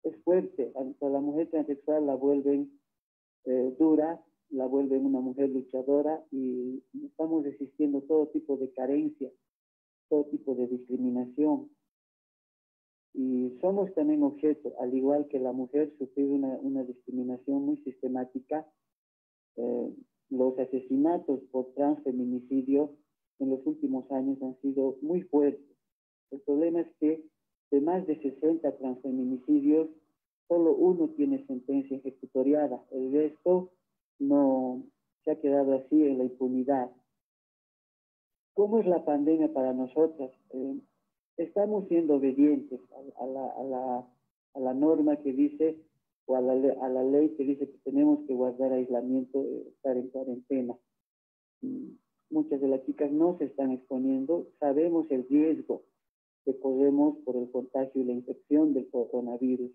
Es 0.05 0.17
fuerte. 0.25 0.73
A 0.75 1.09
la 1.11 1.21
mujer 1.21 1.51
transexual 1.51 2.07
la 2.07 2.15
vuelven 2.15 2.81
eh, 3.45 3.77
dura, 3.79 4.25
la 4.49 4.65
vuelven 4.65 5.05
una 5.05 5.21
mujer 5.21 5.51
luchadora 5.51 6.25
y 6.31 6.83
estamos 7.05 7.45
resistiendo 7.45 8.01
todo 8.01 8.29
tipo 8.29 8.57
de 8.57 8.73
carencia, 8.73 9.31
todo 10.09 10.25
tipo 10.25 10.55
de 10.55 10.67
discriminación. 10.67 11.69
Y 13.13 13.59
somos 13.61 13.93
también 13.93 14.23
objeto, 14.23 14.73
al 14.81 14.95
igual 14.95 15.29
que 15.29 15.39
la 15.39 15.53
mujer, 15.53 15.93
sufrir 15.99 16.31
una, 16.31 16.59
una 16.63 16.85
discriminación 16.85 17.67
muy 17.67 17.77
sistemática. 17.83 18.67
Eh, 19.57 19.95
los 20.31 20.59
asesinatos 20.59 21.41
por 21.51 21.75
transfeminicidio 21.75 22.97
en 23.39 23.51
los 23.51 23.67
últimos 23.67 24.11
años 24.11 24.43
han 24.43 24.57
sido 24.61 24.97
muy 25.03 25.23
fuertes. 25.23 25.77
El 26.31 26.41
problema 26.41 26.81
es 26.81 26.89
que 26.99 27.25
de 27.71 27.81
más 27.81 28.07
de 28.07 28.21
60 28.21 28.77
transfeminicidios, 28.79 29.89
solo 30.49 30.75
uno 30.75 31.09
tiene 31.17 31.45
sentencia 31.47 31.97
ejecutoriada. 31.97 32.83
El 32.91 33.13
resto 33.13 33.71
no 34.19 34.85
se 35.25 35.33
ha 35.33 35.41
quedado 35.41 35.75
así 35.75 36.03
en 36.03 36.19
la 36.19 36.25
impunidad. 36.25 36.91
¿Cómo 38.55 38.79
es 38.79 38.87
la 38.87 39.05
pandemia 39.05 39.53
para 39.53 39.73
nosotras? 39.73 40.31
Eh, 40.51 40.81
estamos 41.37 41.89
siendo 41.89 42.15
obedientes 42.15 42.81
a, 43.19 43.27
la, 43.27 43.47
a, 43.49 43.65
la, 43.65 44.09
a, 44.55 44.61
la, 44.61 44.75
norma 44.75 45.17
que 45.17 45.33
dice, 45.33 45.77
o 46.27 46.37
a 46.37 46.41
la, 46.41 46.53
a 46.53 46.89
la, 46.89 47.03
ley 47.03 47.35
que 47.37 47.45
dice 47.45 47.69
que 47.69 47.79
tenemos 47.85 48.21
que 48.27 48.35
guardar 48.35 48.73
aislamiento, 48.73 49.43
eh, 49.43 49.69
estar 49.69 49.97
en 49.97 50.09
cuarentena. 50.09 50.79
Muchas 52.31 52.61
de 52.61 52.69
las 52.69 52.85
chicas 52.85 53.11
no 53.11 53.37
se 53.39 53.45
están 53.45 53.73
exponiendo, 53.73 54.47
sabemos 54.59 55.07
el 55.11 55.27
riesgo 55.29 55.83
que 56.45 56.53
podemos 56.53 57.19
por 57.25 57.37
el 57.37 57.51
contagio 57.51 58.03
y 58.03 58.05
la 58.05 58.13
infección 58.13 58.75
del 58.75 58.89
coronavirus. 58.89 59.71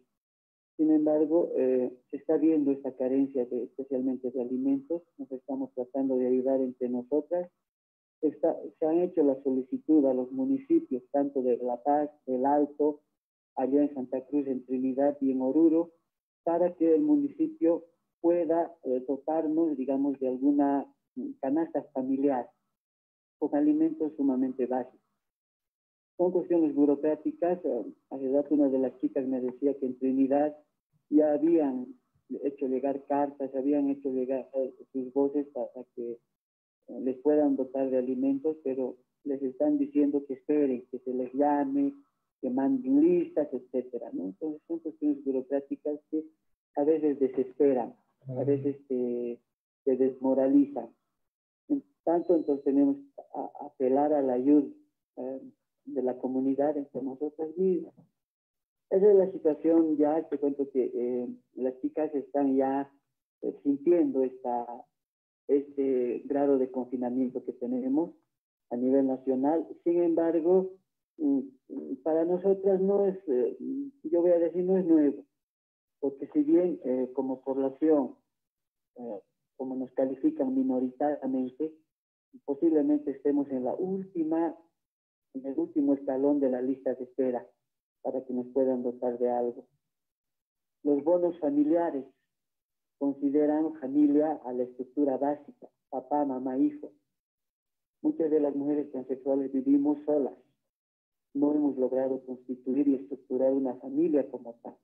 Sin 0.77 0.91
embargo, 0.91 1.51
eh, 1.57 1.91
se 2.09 2.17
está 2.17 2.37
viendo 2.37 2.71
esta 2.71 2.95
carencia 2.95 3.45
de, 3.45 3.63
especialmente 3.63 4.31
de 4.31 4.41
alimentos, 4.41 5.03
nos 5.17 5.31
estamos 5.31 5.71
tratando 5.73 6.17
de 6.17 6.27
ayudar 6.27 6.61
entre 6.61 6.89
nosotras 6.89 7.49
se 8.21 8.85
han 8.85 8.99
hecho 8.99 9.23
la 9.23 9.41
solicitud 9.41 10.05
a 10.05 10.13
los 10.13 10.31
municipios, 10.31 11.01
tanto 11.11 11.41
de 11.41 11.57
La 11.57 11.81
Paz, 11.81 12.09
del 12.27 12.45
Alto, 12.45 13.01
allá 13.55 13.81
en 13.81 13.93
Santa 13.95 14.21
Cruz, 14.25 14.47
en 14.47 14.63
Trinidad 14.65 15.17
y 15.21 15.31
en 15.31 15.41
Oruro, 15.41 15.91
para 16.43 16.73
que 16.75 16.93
el 16.93 17.01
municipio 17.01 17.85
pueda 18.21 18.75
eh, 18.83 19.03
dotarnos, 19.07 19.75
digamos, 19.75 20.19
de 20.19 20.27
alguna 20.27 20.85
canasta 21.41 21.83
familiar 21.93 22.49
con 23.39 23.55
alimentos 23.55 24.13
sumamente 24.15 24.65
básicos. 24.65 24.99
Son 26.17 26.31
cuestiones 26.31 26.75
burocráticas. 26.75 27.59
Eh, 27.63 27.85
hace 28.09 28.31
rato 28.31 28.53
una 28.53 28.69
de 28.69 28.79
las 28.79 28.97
chicas 28.99 29.25
me 29.25 29.41
decía 29.41 29.73
que 29.79 29.85
en 29.85 29.97
Trinidad 29.97 30.55
ya 31.09 31.33
habían 31.33 31.87
hecho 32.43 32.67
llegar 32.67 33.03
cartas, 33.05 33.53
habían 33.55 33.89
hecho 33.89 34.09
llegar 34.09 34.49
eh, 34.53 34.73
sus 34.93 35.11
voces 35.13 35.47
para 35.53 35.67
que 35.95 36.17
les 36.99 37.17
puedan 37.19 37.55
dotar 37.55 37.89
de 37.89 37.97
alimentos, 37.97 38.57
pero 38.63 38.97
les 39.23 39.41
están 39.41 39.77
diciendo 39.77 40.25
que 40.25 40.33
esperen, 40.33 40.85
que 40.91 40.99
se 40.99 41.13
les 41.13 41.31
llame, 41.33 41.93
que 42.41 42.49
manden 42.49 43.01
listas, 43.01 43.47
etcétera, 43.53 44.09
¿no? 44.13 44.25
Entonces 44.25 44.61
son 44.67 44.79
cuestiones 44.79 45.23
burocráticas 45.23 45.99
que 46.09 46.23
a 46.75 46.83
veces 46.83 47.19
desesperan, 47.19 47.95
a 48.27 48.43
veces 48.43 48.77
se, 48.87 49.39
desmoralizan. 49.85 50.89
Tanto 52.03 52.35
entonces 52.35 52.63
tenemos 52.63 52.97
que 52.97 53.21
apelar 53.65 54.13
a 54.13 54.21
la 54.21 54.33
ayuda 54.33 54.67
eh, 55.17 55.41
de 55.85 56.01
la 56.01 56.17
comunidad 56.17 56.77
entre 56.77 57.01
nosotras 57.01 57.49
mismas. 57.57 57.93
Esa 58.89 59.09
es 59.09 59.15
la 59.15 59.31
situación 59.31 59.97
ya, 59.97 60.21
te 60.27 60.37
cuento 60.37 60.69
que 60.69 60.91
eh, 60.93 61.27
las 61.53 61.79
chicas 61.81 62.13
están 62.13 62.55
ya 62.55 62.91
eh, 63.41 63.55
sintiendo 63.63 64.23
esta, 64.23 64.65
este 65.47 66.23
grado 66.25 66.57
de 66.57 66.69
confinamiento 66.71 67.43
que 67.45 67.53
tenemos 67.53 68.11
a 68.69 68.75
nivel 68.75 69.07
nacional. 69.07 69.67
Sin 69.83 70.01
embargo, 70.01 70.71
mm, 71.17 71.39
para 72.03 72.25
nosotras 72.25 72.81
no 72.81 73.05
es, 73.05 73.17
eh, 73.27 73.57
yo 74.03 74.21
voy 74.21 74.31
a 74.31 74.39
decir, 74.39 74.63
no 74.63 74.77
es 74.77 74.85
nuevo, 74.85 75.23
porque 75.99 76.27
si 76.33 76.43
bien 76.43 76.79
eh, 76.83 77.11
como 77.13 77.41
población, 77.41 78.15
eh, 78.95 79.19
como 79.57 79.75
nos 79.75 79.91
califican 79.91 80.55
minoritariamente, 80.55 81.73
posiblemente 82.45 83.11
estemos 83.11 83.49
en 83.49 83.63
la 83.63 83.73
última, 83.73 84.55
en 85.33 85.45
el 85.45 85.57
último 85.57 85.93
escalón 85.93 86.39
de 86.39 86.49
la 86.49 86.61
lista 86.61 86.93
de 86.93 87.03
espera 87.03 87.47
para 88.01 88.23
que 88.25 88.33
nos 88.33 88.47
puedan 88.47 88.83
dotar 88.83 89.17
de 89.19 89.29
algo. 89.29 89.67
Los 90.83 91.03
bonos 91.03 91.37
familiares, 91.39 92.05
consideran 93.01 93.73
familia 93.79 94.39
a 94.45 94.53
la 94.53 94.61
estructura 94.61 95.17
básica, 95.17 95.67
papá, 95.89 96.23
mamá, 96.23 96.57
hijo. 96.59 96.91
Muchas 98.03 98.29
de 98.29 98.39
las 98.39 98.55
mujeres 98.55 98.91
transexuales 98.91 99.51
vivimos 99.51 99.97
solas. 100.05 100.35
No 101.33 101.51
hemos 101.51 101.77
logrado 101.77 102.23
constituir 102.25 102.87
y 102.87 102.95
estructurar 102.95 103.53
una 103.53 103.73
familia 103.75 104.29
como 104.29 104.53
tal. 104.61 104.77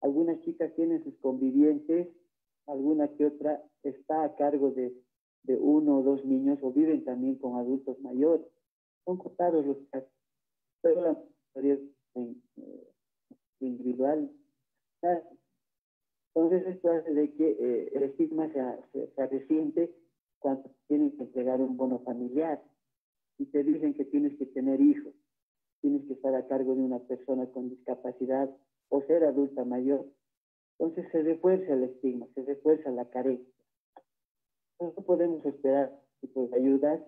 Algunas 0.00 0.40
chicas 0.40 0.74
tienen 0.74 1.04
sus 1.04 1.16
convivientes, 1.18 2.08
alguna 2.66 3.06
que 3.08 3.26
otra 3.26 3.62
está 3.84 4.24
a 4.24 4.34
cargo 4.34 4.72
de, 4.72 4.92
de 5.44 5.56
uno 5.56 5.98
o 5.98 6.02
dos 6.02 6.24
niños 6.24 6.58
o 6.62 6.72
viven 6.72 7.04
también 7.04 7.36
con 7.36 7.56
adultos 7.56 7.98
mayores. 8.00 8.46
Son 9.04 9.16
contados 9.16 9.66
los 9.66 9.78
casos, 9.90 10.10
pero 10.82 11.00
la 11.02 11.24
mayoría 11.54 11.78
eh, 12.14 12.90
individual. 13.60 14.30
Entonces 16.34 16.66
esto 16.66 16.90
hace 16.90 17.12
de 17.12 17.32
que 17.34 17.50
eh, 17.50 17.90
el 17.94 18.02
estigma 18.04 18.48
se, 18.52 19.08
se, 19.14 19.26
resiente 19.26 19.94
cuando 20.38 20.70
tienes 20.86 21.14
que 21.14 21.24
entregar 21.24 21.60
un 21.60 21.76
bono 21.76 22.00
familiar 22.00 22.62
y 23.38 23.46
te 23.46 23.64
dicen 23.64 23.94
que 23.94 24.04
tienes 24.04 24.36
que 24.38 24.46
tener 24.46 24.80
hijos, 24.80 25.14
tienes 25.80 26.06
que 26.06 26.12
estar 26.12 26.34
a 26.34 26.46
cargo 26.46 26.74
de 26.74 26.82
una 26.82 26.98
persona 27.00 27.46
con 27.50 27.70
discapacidad 27.70 28.50
o 28.90 29.02
ser 29.02 29.24
adulta 29.24 29.64
mayor. 29.64 30.06
Entonces 30.78 31.10
se 31.12 31.22
refuerza 31.22 31.72
el 31.74 31.84
estigma, 31.84 32.26
se 32.34 32.42
refuerza 32.42 32.90
la 32.90 33.08
carencia. 33.10 33.59
No 34.80 34.92
podemos 34.92 35.44
esperar 35.44 35.92
de 36.22 36.56
ayudas 36.56 37.02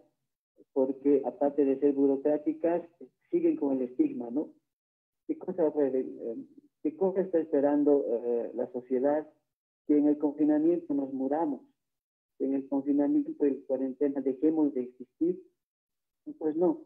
porque 0.73 1.23
aparte 1.25 1.65
de 1.65 1.79
ser 1.79 1.93
burocráticas, 1.93 2.83
siguen 3.31 3.57
con 3.57 3.77
el 3.77 3.83
estigma, 3.83 4.31
¿no? 4.31 4.51
¿Qué 5.27 5.39
cosa 5.39 5.73
eh, 5.77 6.37
¿Qué 6.83 6.97
cosa 6.97 7.21
está 7.21 7.39
esperando 7.39 8.05
eh, 8.07 8.51
la 8.55 8.71
sociedad? 8.73 9.27
Que 9.87 9.97
en 9.97 10.09
el 10.09 10.19
confinamiento 10.19 10.95
nos 10.95 11.13
muramos, 11.13 11.61
que 12.39 12.45
en 12.45 12.55
el 12.55 12.69
confinamiento 12.69 13.47
y 13.47 13.63
cuarentena 13.63 14.21
dejemos 14.21 14.75
de 14.75 14.83
existir. 14.83 15.43
Pues 16.39 16.57
no, 16.57 16.85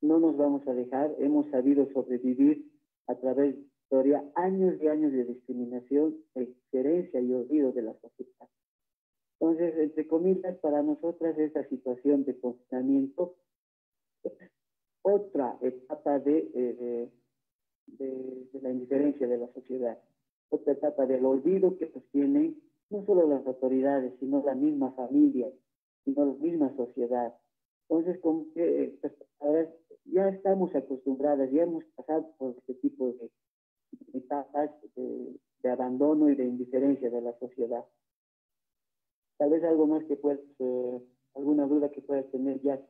no 0.00 0.18
nos 0.18 0.36
vamos 0.36 0.66
a 0.66 0.74
dejar. 0.74 1.14
Hemos 1.18 1.48
sabido 1.50 1.86
sobrevivir 1.92 2.70
a 3.06 3.14
través 3.16 3.56
de 3.56 3.62
historia, 3.62 4.24
años 4.34 4.80
y 4.80 4.88
años 4.88 5.12
de 5.12 5.24
discriminación, 5.24 6.16
diferencia 6.34 7.20
y 7.20 7.32
olvido 7.32 7.72
de 7.72 7.82
la 7.82 7.94
sociedad. 7.94 8.48
Entonces, 9.42 9.76
entre 9.76 10.06
comillas, 10.06 10.56
para 10.58 10.84
nosotras 10.84 11.36
esta 11.36 11.68
situación 11.68 12.24
de 12.24 12.38
confinamiento 12.38 13.34
es 14.22 14.32
otra 15.02 15.58
etapa 15.60 16.20
de... 16.20 16.50
Eh, 16.54 17.10
de, 17.98 18.48
la 18.60 18.70
indiferencia 18.70 19.26
de 19.26 19.38
la 19.38 19.48
sociedad, 19.52 19.98
otra 20.50 20.74
etapa 20.74 21.04
del 21.06 21.24
olvido 21.24 21.76
que 21.76 21.90
sostienen 21.90 22.62
no 22.90 23.04
solo 23.04 23.28
las 23.28 23.46
autoridades, 23.46 24.12
sino 24.20 24.42
la 24.44 24.54
misma 24.54 24.92
familia, 24.92 25.50
sino 26.04 26.26
la 26.26 26.34
misma 26.34 26.74
sociedad. 26.76 27.34
Entonces, 27.88 28.20
como 28.20 28.46
que, 28.54 28.96
pues, 29.00 29.68
ya 30.04 30.28
estamos 30.28 30.74
acostumbradas, 30.74 31.50
ya 31.50 31.64
hemos 31.64 31.84
pasado 31.96 32.30
por 32.38 32.54
este 32.58 32.74
tipo 32.74 33.12
de 33.12 33.30
etapas 34.14 34.70
de, 34.94 35.70
abandono 35.70 36.28
y 36.28 36.34
de 36.34 36.44
indiferencia 36.44 37.10
de 37.10 37.20
la 37.20 37.38
sociedad. 37.38 37.84
Tal 39.38 39.50
vez 39.50 39.62
algo 39.64 39.86
más 39.86 40.04
que 40.04 40.16
puedas, 40.16 40.40
eh, 40.58 41.02
alguna 41.34 41.66
duda 41.66 41.90
que 41.90 42.02
puedas 42.02 42.30
tener 42.30 42.60
ya. 42.62 42.80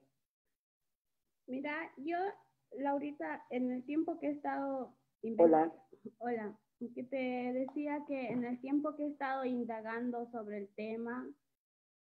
Mira, 1.46 1.92
yo 1.96 2.16
Laurita, 2.78 3.44
en 3.50 3.70
el 3.70 3.84
tiempo 3.84 4.18
que 4.18 4.28
he 4.28 4.30
estado... 4.32 4.94
Hola. 5.38 5.72
Hola, 6.18 6.58
que 6.94 7.04
te 7.04 7.16
decía 7.52 8.04
que 8.06 8.28
en 8.28 8.44
el 8.44 8.60
tiempo 8.60 8.96
que 8.96 9.04
he 9.04 9.08
estado 9.08 9.44
indagando 9.44 10.26
sobre 10.30 10.58
el 10.58 10.68
tema, 10.74 11.28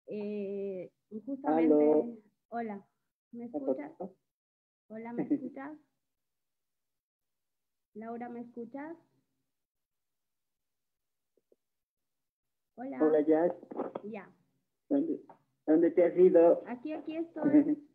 eh, 0.06 0.90
justamente... 1.24 2.18
Hola, 2.48 2.84
¿me 3.32 3.44
escuchas? 3.46 3.92
Hola, 4.88 5.12
¿me 5.12 5.22
escuchas? 5.30 5.78
Laura, 7.94 8.28
¿me 8.28 8.40
escuchas? 8.40 8.96
Hola. 12.76 12.98
Hola, 13.00 13.20
ya. 13.20 13.54
Ya. 14.02 14.28
¿Dónde, 14.88 15.20
¿Dónde 15.66 15.90
te 15.92 16.04
has 16.04 16.16
ido? 16.16 16.62
Aquí, 16.66 16.92
aquí 16.92 17.16
estoy. 17.16 17.78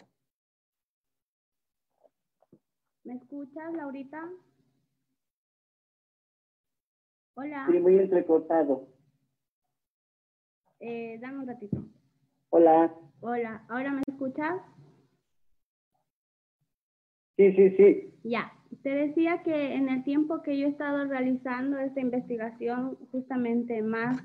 ¿Me 3.04 3.16
escuchas, 3.16 3.74
Laurita? 3.74 4.30
Hola. 7.36 7.68
Sí, 7.70 7.80
muy 7.80 7.98
entrecortado. 7.98 8.88
Eh, 10.80 11.20
dame 11.20 11.40
un 11.40 11.48
ratito. 11.48 11.78
Hola. 12.52 12.96
Hola, 13.20 13.66
¿ahora 13.68 13.92
me 13.92 14.02
escuchas? 14.08 14.62
Sí, 17.36 17.52
sí, 17.54 17.70
sí. 17.76 18.14
Ya, 18.24 18.54
te 18.82 18.90
decía 18.90 19.44
que 19.44 19.74
en 19.74 19.90
el 19.90 20.04
tiempo 20.04 20.42
que 20.42 20.58
yo 20.58 20.68
he 20.68 20.70
estado 20.70 21.06
realizando 21.06 21.78
esta 21.80 22.00
investigación 22.00 22.98
justamente 23.12 23.82
más 23.82 24.22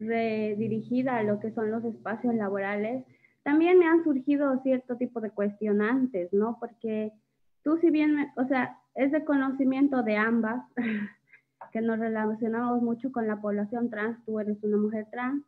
redirigida 0.00 1.18
a 1.18 1.22
lo 1.22 1.38
que 1.38 1.52
son 1.52 1.70
los 1.70 1.84
espacios 1.84 2.34
laborales, 2.34 3.04
también 3.44 3.78
me 3.78 3.86
han 3.86 4.02
surgido 4.02 4.60
cierto 4.62 4.96
tipo 4.96 5.20
de 5.20 5.30
cuestionantes, 5.30 6.32
¿no? 6.32 6.58
Porque 6.58 7.12
Tú 7.62 7.78
si 7.78 7.90
bien, 7.90 8.30
o 8.36 8.46
sea, 8.46 8.78
es 8.94 9.12
de 9.12 9.24
conocimiento 9.24 10.02
de 10.02 10.16
ambas, 10.16 10.62
que 11.72 11.80
nos 11.80 11.98
relacionamos 11.98 12.82
mucho 12.82 13.12
con 13.12 13.26
la 13.26 13.40
población 13.40 13.90
trans, 13.90 14.24
tú 14.24 14.40
eres 14.40 14.62
una 14.62 14.78
mujer 14.78 15.06
trans, 15.10 15.44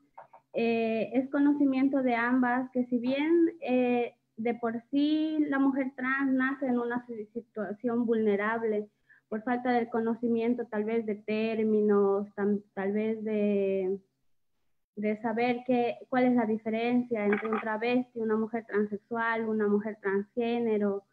eh, 0.52 1.10
es 1.14 1.30
conocimiento 1.30 2.02
de 2.02 2.14
ambas 2.14 2.70
que 2.72 2.84
si 2.86 2.98
bien 2.98 3.54
eh, 3.62 4.14
de 4.36 4.54
por 4.54 4.82
sí 4.90 5.38
la 5.48 5.58
mujer 5.58 5.92
trans 5.96 6.32
nace 6.32 6.66
en 6.66 6.78
una 6.78 7.06
situación 7.32 8.04
vulnerable 8.04 8.88
por 9.30 9.42
falta 9.42 9.72
del 9.72 9.88
conocimiento 9.88 10.66
tal 10.66 10.84
vez 10.84 11.06
de 11.06 11.14
términos, 11.14 12.28
tal 12.34 12.92
vez 12.92 13.24
de, 13.24 13.98
de 14.96 15.20
saber 15.22 15.62
qué, 15.66 15.96
cuál 16.08 16.24
es 16.24 16.34
la 16.34 16.46
diferencia 16.46 17.24
entre 17.24 17.48
un 17.48 17.60
travesti, 17.60 18.20
una 18.20 18.36
mujer 18.36 18.64
transexual, 18.66 19.48
una 19.48 19.66
mujer 19.66 19.96
transgénero, 20.00 21.04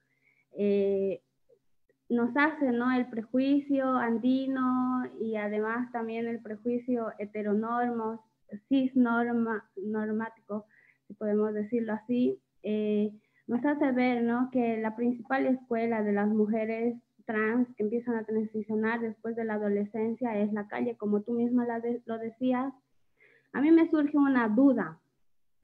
eh, 0.58 1.22
nos 2.10 2.36
hace 2.36 2.72
¿no? 2.72 2.92
el 2.92 3.08
prejuicio 3.08 3.96
andino 3.96 5.04
y 5.22 5.36
además 5.36 5.92
también 5.92 6.28
el 6.28 6.42
prejuicio 6.42 7.14
heteronormo, 7.20 8.26
cisnormático, 8.68 10.66
si 11.08 11.14
podemos 11.14 11.54
decirlo 11.54 11.94
así, 11.94 12.42
eh, 12.64 13.12
nos 13.48 13.64
hace 13.64 13.92
ver 13.92 14.24
¿no? 14.24 14.50
que 14.52 14.78
la 14.78 14.96
principal 14.96 15.46
escuela 15.46 16.02
de 16.04 16.14
las 16.14 16.28
mujeres 16.28 16.96
trans 17.26 17.68
que 17.76 17.84
empiezan 17.84 18.16
a 18.16 18.24
transicionar 18.24 19.02
después 19.02 19.36
de 19.36 19.46
la 19.46 19.54
adolescencia 19.54 20.38
es 20.40 20.52
la 20.52 20.68
calle, 20.68 20.98
como 20.98 21.22
tú 21.22 21.34
misma 21.34 21.68
lo 22.06 22.18
decías. 22.18 22.74
A 23.54 23.62
mí 23.62 23.72
me 23.72 23.90
surge 23.90 24.18
una 24.18 24.48
duda, 24.48 25.00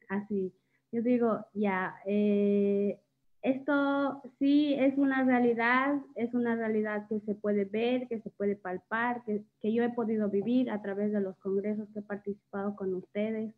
así. 0.09 0.53
Yo 0.91 1.01
digo, 1.01 1.45
ya, 1.53 1.95
eh, 2.05 2.99
esto 3.41 4.23
sí 4.39 4.73
es 4.73 4.97
una 4.97 5.23
realidad, 5.23 5.99
es 6.15 6.33
una 6.33 6.55
realidad 6.55 7.07
que 7.07 7.19
se 7.21 7.35
puede 7.35 7.65
ver, 7.65 8.07
que 8.07 8.19
se 8.21 8.29
puede 8.31 8.55
palpar, 8.55 9.23
que, 9.23 9.43
que, 9.61 9.71
yo 9.71 9.83
he 9.83 9.89
podido 9.89 10.29
vivir 10.29 10.71
a 10.71 10.81
través 10.81 11.11
de 11.11 11.21
los 11.21 11.37
congresos 11.37 11.87
que 11.93 11.99
he 11.99 12.01
participado 12.01 12.75
con 12.75 12.93
ustedes, 12.95 13.53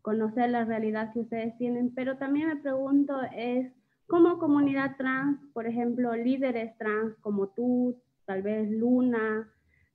conocer 0.00 0.50
la 0.50 0.64
realidad 0.64 1.12
que 1.12 1.20
ustedes 1.20 1.56
tienen, 1.58 1.94
pero 1.94 2.16
también 2.16 2.48
me 2.48 2.56
pregunto 2.56 3.20
es, 3.36 3.70
como 4.06 4.38
comunidad 4.38 4.96
trans, 4.96 5.38
por 5.52 5.66
ejemplo, 5.66 6.16
líderes 6.16 6.76
trans 6.78 7.14
como 7.20 7.48
tú, 7.48 7.96
tal 8.24 8.42
vez 8.42 8.70
Luna, 8.70 9.48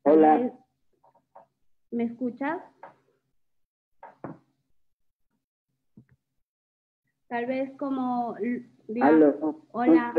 Hola. 0.03 0.53
¿me 1.91 2.03
escuchas? 2.03 2.61
Tal 7.27 7.47
vez 7.47 7.71
como 7.77 8.35
hola, 9.71 10.13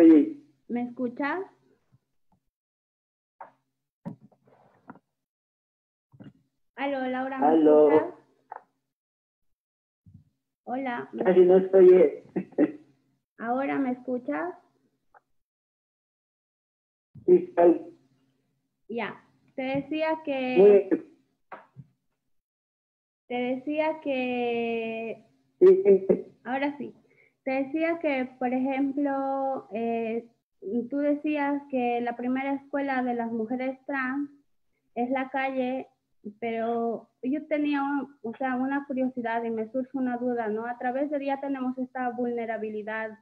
¿me 0.68 0.82
escuchas? 0.82 1.40
Aló, 6.74 7.06
Laura, 7.06 7.38
¿me 7.38 7.58
escuchas? 7.58 8.14
Hola. 10.64 11.08
Casi 11.24 11.40
no 11.40 11.58
estoy. 11.58 12.24
¿Ahora 13.38 13.78
me 13.78 13.92
escuchas? 13.92 14.54
Sí, 17.24 17.54
Ya, 18.88 19.24
te 19.54 19.62
decía 19.62 20.20
que... 20.24 20.88
Te 23.28 23.34
decía 23.34 24.00
que... 24.00 25.24
Ahora 26.44 26.76
sí. 26.78 26.94
Te 27.44 27.50
decía 27.62 27.98
que, 28.00 28.28
por 28.38 28.52
ejemplo, 28.52 29.68
eh, 29.72 30.26
tú 30.90 30.98
decías 30.98 31.62
que 31.70 32.00
la 32.00 32.16
primera 32.16 32.54
escuela 32.54 33.02
de 33.02 33.14
las 33.14 33.30
mujeres 33.30 33.78
trans 33.86 34.30
es 34.94 35.10
la 35.10 35.28
calle, 35.30 35.86
pero 36.40 37.08
yo 37.22 37.46
tenía, 37.46 37.82
o 38.22 38.34
sea, 38.36 38.56
una 38.56 38.84
curiosidad 38.86 39.44
y 39.44 39.50
me 39.50 39.70
surge 39.70 39.96
una 39.96 40.16
duda, 40.16 40.48
¿no? 40.48 40.66
A 40.66 40.76
través 40.78 41.10
de 41.10 41.18
día 41.18 41.40
tenemos 41.40 41.78
esta 41.78 42.10
vulnerabilidad, 42.10 43.18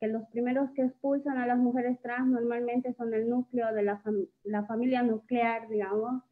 que 0.00 0.08
los 0.08 0.26
primeros 0.30 0.70
que 0.70 0.82
expulsan 0.82 1.36
a 1.36 1.46
las 1.46 1.58
mujeres 1.58 2.00
trans 2.00 2.26
normalmente 2.26 2.94
son 2.94 3.12
el 3.12 3.28
núcleo 3.28 3.72
de 3.74 3.82
la, 3.82 4.02
la 4.44 4.64
familia 4.64 5.02
nuclear, 5.02 5.68
digamos, 5.68 6.22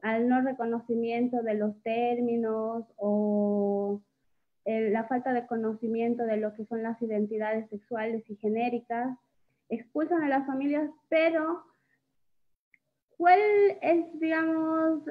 al 0.00 0.28
no 0.28 0.40
reconocimiento 0.40 1.42
de 1.42 1.54
los 1.54 1.80
términos 1.82 2.84
o 2.96 4.00
la 4.64 5.04
falta 5.04 5.32
de 5.32 5.46
conocimiento 5.46 6.24
de 6.24 6.36
lo 6.36 6.54
que 6.54 6.64
son 6.66 6.82
las 6.82 7.00
identidades 7.02 7.68
sexuales 7.68 8.24
y 8.28 8.36
genéricas, 8.36 9.16
expulsan 9.68 10.22
a 10.22 10.28
las 10.28 10.46
familias, 10.46 10.90
pero 11.08 11.64
¿cuál 13.16 13.40
es, 13.80 14.20
digamos, 14.20 15.02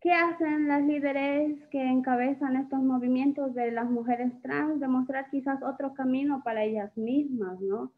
qué 0.00 0.12
hacen 0.12 0.68
las 0.68 0.82
líderes 0.82 1.64
que 1.70 1.82
encabezan 1.82 2.56
estos 2.56 2.80
movimientos 2.80 3.54
de 3.54 3.70
las 3.70 3.88
mujeres 3.88 4.32
trans? 4.42 4.80
Demostrar 4.80 5.30
quizás 5.30 5.62
otro 5.62 5.94
camino 5.94 6.42
para 6.44 6.64
ellas 6.64 6.96
mismas, 6.96 7.60
¿no? 7.60 7.92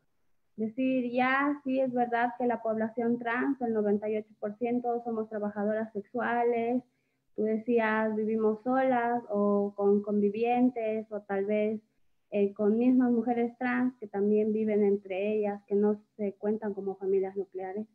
Decir, 0.56 1.11
ya 1.12 1.61
sí 1.64 1.80
es 1.80 1.92
verdad 1.92 2.32
que 2.38 2.46
la 2.46 2.62
población 2.62 3.18
trans, 3.18 3.61
el 3.61 3.74
98% 3.74 5.04
somos 5.04 5.28
trabajadoras 5.28 5.92
sexuales, 5.92 6.82
Tú 7.37 7.42
decías, 7.44 8.16
vivimos 8.16 8.62
solas 8.62 9.22
o 9.29 9.75
con 9.77 10.03
convivientes 10.03 11.07
o 11.12 11.20
tal 11.20 11.44
vez 11.44 11.81
eh, 12.31 12.55
con 12.55 12.79
mismas 12.79 13.12
mujeres 13.12 13.57
trans 13.59 13.94
que 14.01 14.09
también 14.09 14.53
viven 14.53 14.83
entre 14.83 15.35
ellas, 15.35 15.62
que 15.66 15.75
no 15.75 16.01
se 16.16 16.33
cuentan 16.35 16.72
como 16.72 16.96
familias 16.96 17.37
nucleares. 17.37 17.87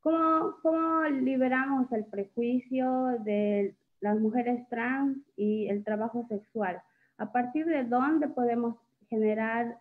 ¿Cómo, 0.00 0.56
cómo 0.62 1.04
liberamos 1.04 1.92
el 1.92 2.06
prejuicio 2.06 3.18
de 3.22 3.76
las 4.00 4.18
mujeres 4.18 4.66
trans 4.70 5.18
y 5.36 5.68
el 5.68 5.84
trabajo 5.84 6.26
sexual? 6.28 6.82
¿A 7.18 7.30
partir 7.32 7.66
de 7.66 7.84
dónde 7.84 8.28
podemos 8.28 8.76
generar, 9.10 9.78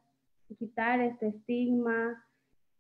quitar 0.58 1.00
este 1.00 1.28
estigma, 1.28 2.22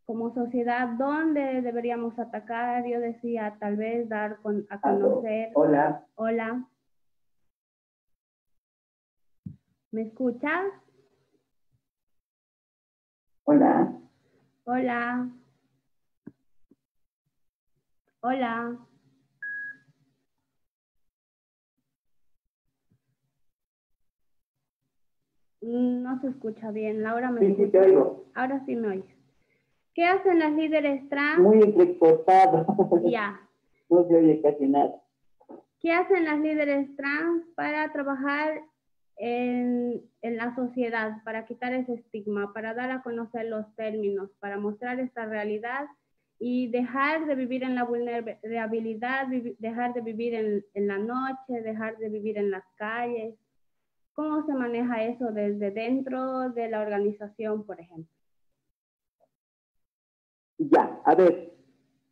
como 0.09 0.33
sociedad, 0.33 0.87
¿dónde 0.97 1.61
deberíamos 1.61 2.17
atacar? 2.17 2.83
Yo 2.87 2.99
decía, 2.99 3.55
tal 3.59 3.75
vez 3.75 4.09
dar 4.09 4.37
con, 4.41 4.65
a 4.71 4.81
conocer. 4.81 5.51
Hola. 5.53 6.03
Hola. 6.15 6.65
¿Me 9.91 10.01
escuchas? 10.01 10.63
Hola. 13.43 13.93
Hola. 14.63 15.29
Hola. 18.21 18.77
No 25.61 26.19
se 26.21 26.29
escucha 26.29 26.71
bien. 26.71 27.03
Laura 27.03 27.29
me 27.29 27.41
sí, 27.41 27.45
escucha. 27.45 27.65
Sí, 27.67 27.71
te 27.73 27.79
oigo. 27.79 28.25
Ahora 28.33 28.65
sí 28.65 28.75
me 28.75 28.87
oyes. 28.87 29.18
¿Qué 29.99 30.05
hacen 30.05 30.39
las 30.39 30.53
líderes 30.53 31.09
trans? 31.09 31.41
Muy 31.41 31.61
entrecortado. 31.61 32.65
Ya. 33.03 33.37
no 33.89 34.07
se 34.07 34.15
oye 34.15 34.41
casi 34.41 34.65
nada. 34.65 34.95
¿Qué 35.81 35.91
hacen 35.91 36.23
las 36.23 36.39
líderes 36.39 36.95
trans 36.95 37.43
para 37.53 37.91
trabajar 37.91 38.61
en, 39.17 40.01
en, 40.21 40.37
la 40.37 40.55
sociedad, 40.55 41.21
para 41.25 41.45
quitar 41.45 41.73
ese 41.73 41.95
estigma, 41.95 42.53
para 42.53 42.73
dar 42.73 42.91
a 42.91 43.01
conocer 43.01 43.47
los 43.47 43.65
términos, 43.75 44.29
para 44.39 44.57
mostrar 44.57 45.01
esta 45.01 45.25
realidad 45.25 45.85
y 46.39 46.71
dejar 46.71 47.25
de 47.25 47.35
vivir 47.35 47.63
en 47.63 47.75
la 47.75 47.83
vulnerabilidad, 47.83 49.27
dejar 49.57 49.93
de 49.93 49.99
vivir 49.99 50.33
en, 50.33 50.65
en 50.75 50.87
la 50.87 50.97
noche, 50.97 51.61
dejar 51.61 51.97
de 51.97 52.07
vivir 52.07 52.37
en 52.37 52.51
las 52.51 52.63
calles? 52.77 53.35
¿Cómo 54.13 54.45
se 54.45 54.53
maneja 54.53 55.03
eso 55.03 55.25
desde 55.33 55.71
dentro 55.71 56.51
de 56.51 56.69
la 56.69 56.79
organización, 56.79 57.65
por 57.65 57.81
ejemplo? 57.81 58.18
Ya, 60.59 61.01
a 61.05 61.15
ver, 61.15 61.53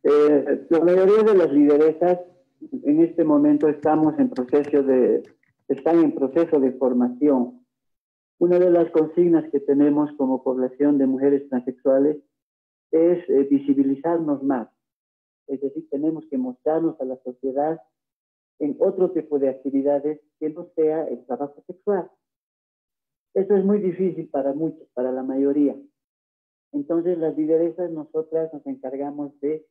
eh, 0.04 0.66
la 0.70 0.80
mayoría 0.80 1.22
de 1.22 1.34
las 1.34 1.52
lideresas 1.52 2.18
en 2.82 3.04
este 3.04 3.22
momento 3.22 3.68
estamos 3.68 4.18
en 4.18 4.30
proceso 4.30 4.82
de, 4.82 5.22
están 5.68 5.98
en 5.98 6.14
proceso 6.14 6.58
de 6.58 6.72
formación. 6.72 7.66
Una 8.38 8.58
de 8.58 8.70
las 8.70 8.90
consignas 8.90 9.50
que 9.50 9.60
tenemos 9.60 10.10
como 10.12 10.42
población 10.42 10.96
de 10.96 11.06
mujeres 11.06 11.46
transexuales 11.50 12.16
es 12.90 13.28
eh, 13.28 13.46
visibilizarnos 13.50 14.42
más. 14.42 14.68
Es 15.46 15.60
decir, 15.60 15.86
tenemos 15.90 16.24
que 16.30 16.38
mostrarnos 16.38 16.98
a 17.02 17.04
la 17.04 17.18
sociedad 17.18 17.78
en 18.60 18.76
otro 18.80 19.10
tipo 19.10 19.38
de 19.38 19.50
actividades 19.50 20.20
que 20.40 20.48
no 20.48 20.68
sea 20.74 21.04
el 21.04 21.22
trabajo 21.26 21.62
sexual. 21.66 22.10
Eso 23.34 23.56
es 23.56 23.64
muy 23.64 23.78
difícil 23.78 24.30
para 24.30 24.54
muchos, 24.54 24.88
para 24.94 25.12
la 25.12 25.22
mayoría. 25.22 25.76
Entonces, 26.72 27.18
las 27.18 27.36
lideresas, 27.36 27.90
nosotras 27.90 28.52
nos 28.52 28.66
encargamos 28.66 29.38
de 29.40 29.66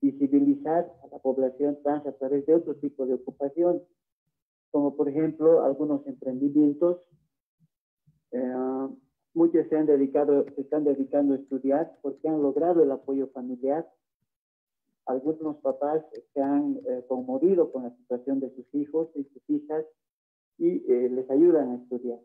visibilizar 0.00 0.90
a 1.02 1.08
la 1.08 1.18
población 1.18 1.78
trans 1.82 2.06
a 2.06 2.12
través 2.12 2.46
de 2.46 2.54
otro 2.54 2.74
tipo 2.76 3.06
de 3.06 3.14
ocupación, 3.14 3.82
como 4.70 4.96
por 4.96 5.08
ejemplo 5.08 5.62
algunos 5.62 6.06
emprendimientos. 6.06 6.98
Eh, 8.32 8.88
muchos 9.34 9.68
se 9.68 9.76
han 9.76 9.86
dedicado, 9.86 10.46
se 10.54 10.62
están 10.62 10.84
dedicando 10.84 11.34
a 11.34 11.36
estudiar 11.36 11.98
porque 12.00 12.28
han 12.28 12.42
logrado 12.42 12.82
el 12.82 12.90
apoyo 12.90 13.28
familiar. 13.28 13.86
Algunos 15.04 15.56
papás 15.58 16.02
se 16.32 16.40
han 16.40 16.80
eh, 16.86 17.04
conmovido 17.08 17.72
con 17.72 17.82
la 17.82 17.90
situación 17.96 18.40
de 18.40 18.54
sus 18.54 18.74
hijos 18.74 19.08
y 19.14 19.24
sus 19.24 19.50
hijas 19.50 19.84
y 20.56 20.78
les 21.08 21.28
ayudan 21.30 21.70
a 21.70 21.74
estudiar. 21.76 22.20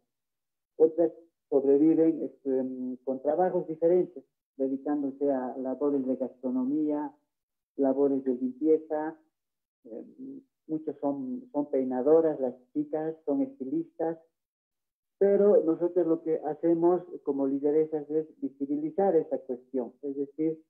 Otras 0.76 1.12
sobreviven 1.50 2.24
este, 2.24 2.98
con 3.04 3.22
trabajos 3.22 3.68
diferentes, 3.68 4.24
dedicándose 4.58 5.32
a 5.32 5.56
labores 5.58 6.06
de 6.06 6.16
gastronomía, 6.16 7.12
labores 7.76 8.24
de 8.24 8.36
limpieza, 8.36 9.18
eh, 9.86 10.06
muchos 10.68 10.96
son, 11.00 11.48
son 11.52 11.70
peinadoras, 11.70 12.40
las 12.40 12.56
chicas 12.74 13.16
son 13.26 13.42
estilistas, 13.42 14.18
pero 15.18 15.64
nosotros 15.64 16.06
lo 16.08 16.22
que 16.24 16.40
hacemos 16.46 17.02
como 17.24 17.48
lideresas 17.48 18.10
es 18.10 18.28
visibilizar 18.42 19.16
esta 19.16 19.40
cuestión, 19.40 19.94
es 20.02 20.16
decir, 20.16 20.62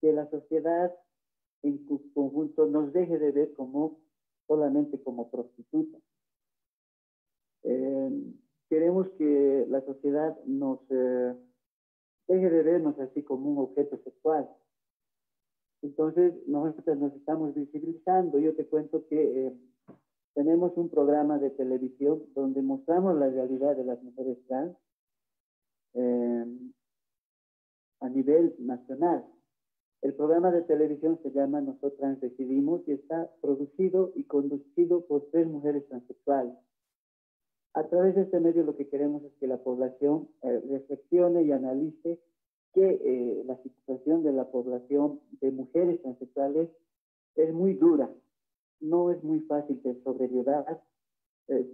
que 0.00 0.12
la 0.12 0.28
sociedad 0.30 0.94
en 1.62 1.78
conjunto 2.14 2.66
nos 2.66 2.92
deje 2.92 3.18
de 3.18 3.32
ver 3.32 3.52
como 3.54 3.98
solamente 4.46 5.02
como 5.02 5.30
prostitutas. 5.30 6.00
Eh, 7.62 8.34
queremos 8.70 9.10
que 9.18 9.66
la 9.68 9.80
sociedad 9.82 10.38
nos 10.46 10.78
eh, 10.90 11.34
deje 12.28 12.50
de 12.50 12.62
vernos 12.62 12.98
así 13.00 13.22
como 13.24 13.50
un 13.50 13.58
objeto 13.58 13.98
sexual. 14.04 14.48
Entonces, 15.82 16.34
nosotros 16.46 16.96
nos 16.98 17.12
estamos 17.14 17.52
visibilizando. 17.54 18.38
Yo 18.38 18.54
te 18.54 18.66
cuento 18.66 19.06
que 19.08 19.46
eh, 19.46 19.52
tenemos 20.34 20.76
un 20.76 20.88
programa 20.88 21.38
de 21.38 21.50
televisión 21.50 22.22
donde 22.34 22.62
mostramos 22.62 23.18
la 23.18 23.28
realidad 23.28 23.76
de 23.76 23.84
las 23.84 24.00
mujeres 24.04 24.38
trans 24.46 24.76
eh, 25.94 26.46
a 27.98 28.08
nivel 28.08 28.54
nacional. 28.60 29.26
El 30.00 30.14
programa 30.14 30.52
de 30.52 30.62
televisión 30.62 31.18
se 31.24 31.32
llama 31.32 31.60
Nosotras 31.60 32.20
Decidimos 32.20 32.86
y 32.86 32.92
está 32.92 33.28
producido 33.40 34.12
y 34.14 34.24
conducido 34.24 35.04
por 35.06 35.28
tres 35.32 35.48
mujeres 35.48 35.88
transexuales. 35.88 36.54
A 37.72 37.84
través 37.84 38.16
de 38.16 38.22
este 38.22 38.40
medio 38.40 38.64
lo 38.64 38.76
que 38.76 38.88
queremos 38.88 39.22
es 39.22 39.32
que 39.34 39.46
la 39.46 39.58
población 39.58 40.28
eh, 40.42 40.60
reflexione 40.68 41.42
y 41.44 41.52
analice 41.52 42.18
que 42.72 42.84
eh, 42.84 43.44
la 43.44 43.56
situación 43.62 44.24
de 44.24 44.32
la 44.32 44.50
población 44.50 45.20
de 45.40 45.52
mujeres 45.52 46.02
transexuales 46.02 46.68
es 47.36 47.52
muy 47.52 47.74
dura, 47.74 48.10
no 48.80 49.12
es 49.12 49.22
muy 49.22 49.40
fácil 49.40 49.80
de 49.82 50.02
sobrellevar. 50.02 50.82
Eh, 51.48 51.66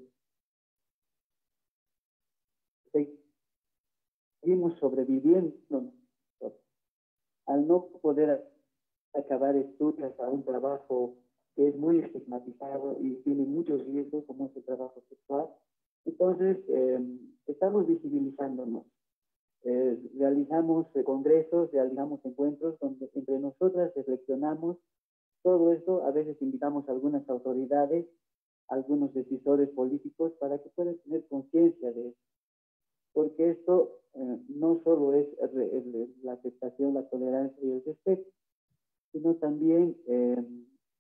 seguimos 4.43 4.79
sobreviviendo 4.79 5.93
al 7.47 7.67
no 7.67 7.87
poder 8.03 8.45
acabar 9.15 9.57
estudios 9.57 10.19
a 10.21 10.29
un 10.29 10.45
trabajo 10.45 11.17
que 11.55 11.69
es 11.69 11.77
muy 11.77 12.01
estigmatizado 12.01 12.99
y 13.01 13.15
tiene 13.23 13.45
muchos 13.45 13.85
riesgos 13.87 14.25
como 14.27 14.47
es 14.47 14.57
el 14.57 14.65
trabajo 14.65 15.03
sexual 15.09 15.49
entonces, 16.07 16.59
eh, 16.69 17.01
estamos 17.47 17.87
visibilizándonos. 17.87 18.85
Eh, 19.65 19.99
realizamos 20.17 20.87
eh, 20.95 21.03
congresos, 21.03 21.73
realizamos 21.73 22.25
encuentros 22.25 22.79
donde 22.79 23.11
entre 23.13 23.39
nosotras 23.41 23.93
reflexionamos 23.97 24.77
todo 25.43 25.73
esto. 25.73 26.05
A 26.05 26.13
veces 26.13 26.41
invitamos 26.41 26.89
a 26.89 26.93
algunas 26.93 27.29
autoridades, 27.29 28.07
algunos 28.69 29.13
decisores 29.15 29.69
políticos 29.71 30.33
para 30.39 30.59
que 30.59 30.71
puedan 30.71 30.97
tener 30.99 31.27
conciencia 31.27 31.93
de 31.93 32.09
esto. 32.09 32.21
Porque 33.13 33.51
esto 33.51 34.01
no 34.49 34.81
solo 34.83 35.15
es 35.15 35.27
la 36.23 36.33
aceptación, 36.33 36.95
la 36.95 37.09
tolerancia 37.09 37.59
y 37.63 37.71
el 37.71 37.85
respeto, 37.85 38.31
sino 39.13 39.35
también 39.37 39.97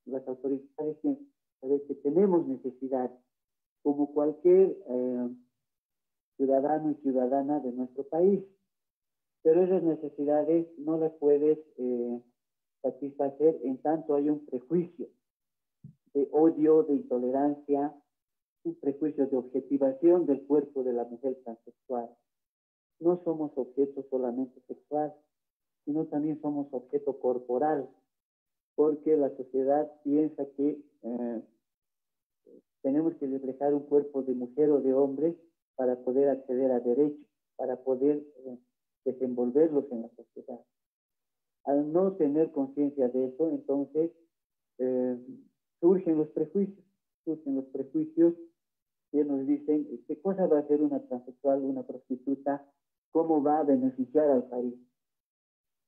las 0.06 0.26
autoridades 0.26 1.00
tienen 1.00 1.18
que 1.18 1.60
saber 1.60 1.82
que 1.86 1.94
tenemos 1.96 2.46
necesidad 2.46 3.10
como 3.86 4.12
cualquier 4.12 4.76
eh, 4.88 5.28
ciudadano 6.36 6.90
y 6.90 6.94
ciudadana 7.02 7.60
de 7.60 7.70
nuestro 7.70 8.02
país. 8.02 8.42
Pero 9.42 9.62
esas 9.62 9.84
necesidades 9.84 10.66
no 10.76 10.98
las 10.98 11.12
puedes 11.20 11.60
eh, 11.76 12.20
satisfacer 12.82 13.60
en 13.62 13.80
tanto 13.80 14.16
hay 14.16 14.28
un 14.28 14.44
prejuicio 14.44 15.06
de 16.14 16.28
odio, 16.32 16.82
de 16.82 16.94
intolerancia, 16.94 17.94
un 18.64 18.74
prejuicio 18.74 19.28
de 19.28 19.36
objetivación 19.36 20.26
del 20.26 20.44
cuerpo 20.48 20.82
de 20.82 20.92
la 20.92 21.04
mujer 21.04 21.38
transexual. 21.44 22.10
No 22.98 23.22
somos 23.22 23.52
objeto 23.54 24.04
solamente 24.10 24.60
sexual, 24.66 25.14
sino 25.84 26.06
también 26.06 26.40
somos 26.42 26.66
objeto 26.72 27.20
corporal, 27.20 27.88
porque 28.74 29.16
la 29.16 29.30
sociedad 29.36 29.88
piensa 30.02 30.44
que 30.56 30.82
eh, 31.02 31.42
tenemos 32.82 33.14
que 33.16 33.26
reflejar 33.26 33.74
un 33.74 33.84
cuerpo 33.84 34.22
de 34.22 34.34
mujer 34.34 34.70
o 34.70 34.80
de 34.80 34.92
hombre 34.94 35.36
para 35.74 35.96
poder 35.96 36.28
acceder 36.28 36.70
a 36.72 36.80
derechos, 36.80 37.26
para 37.56 37.76
poder 37.76 38.22
eh, 38.44 38.58
desenvolverlos 39.04 39.84
en 39.90 40.02
la 40.02 40.08
sociedad. 40.10 40.60
Al 41.64 41.92
no 41.92 42.12
tener 42.12 42.50
conciencia 42.52 43.08
de 43.08 43.26
eso, 43.26 43.48
entonces 43.50 44.12
eh, 44.78 45.18
surgen 45.80 46.18
los 46.18 46.28
prejuicios, 46.28 46.84
surgen 47.24 47.56
los 47.56 47.64
prejuicios 47.66 48.34
que 49.10 49.24
nos 49.24 49.46
dicen 49.46 50.04
qué 50.06 50.20
cosa 50.20 50.46
va 50.46 50.58
a 50.58 50.60
hacer 50.60 50.82
una 50.82 51.00
transexual, 51.06 51.62
una 51.62 51.82
prostituta, 51.82 52.64
cómo 53.10 53.42
va 53.42 53.60
a 53.60 53.64
beneficiar 53.64 54.30
al 54.30 54.44
país. 54.48 54.74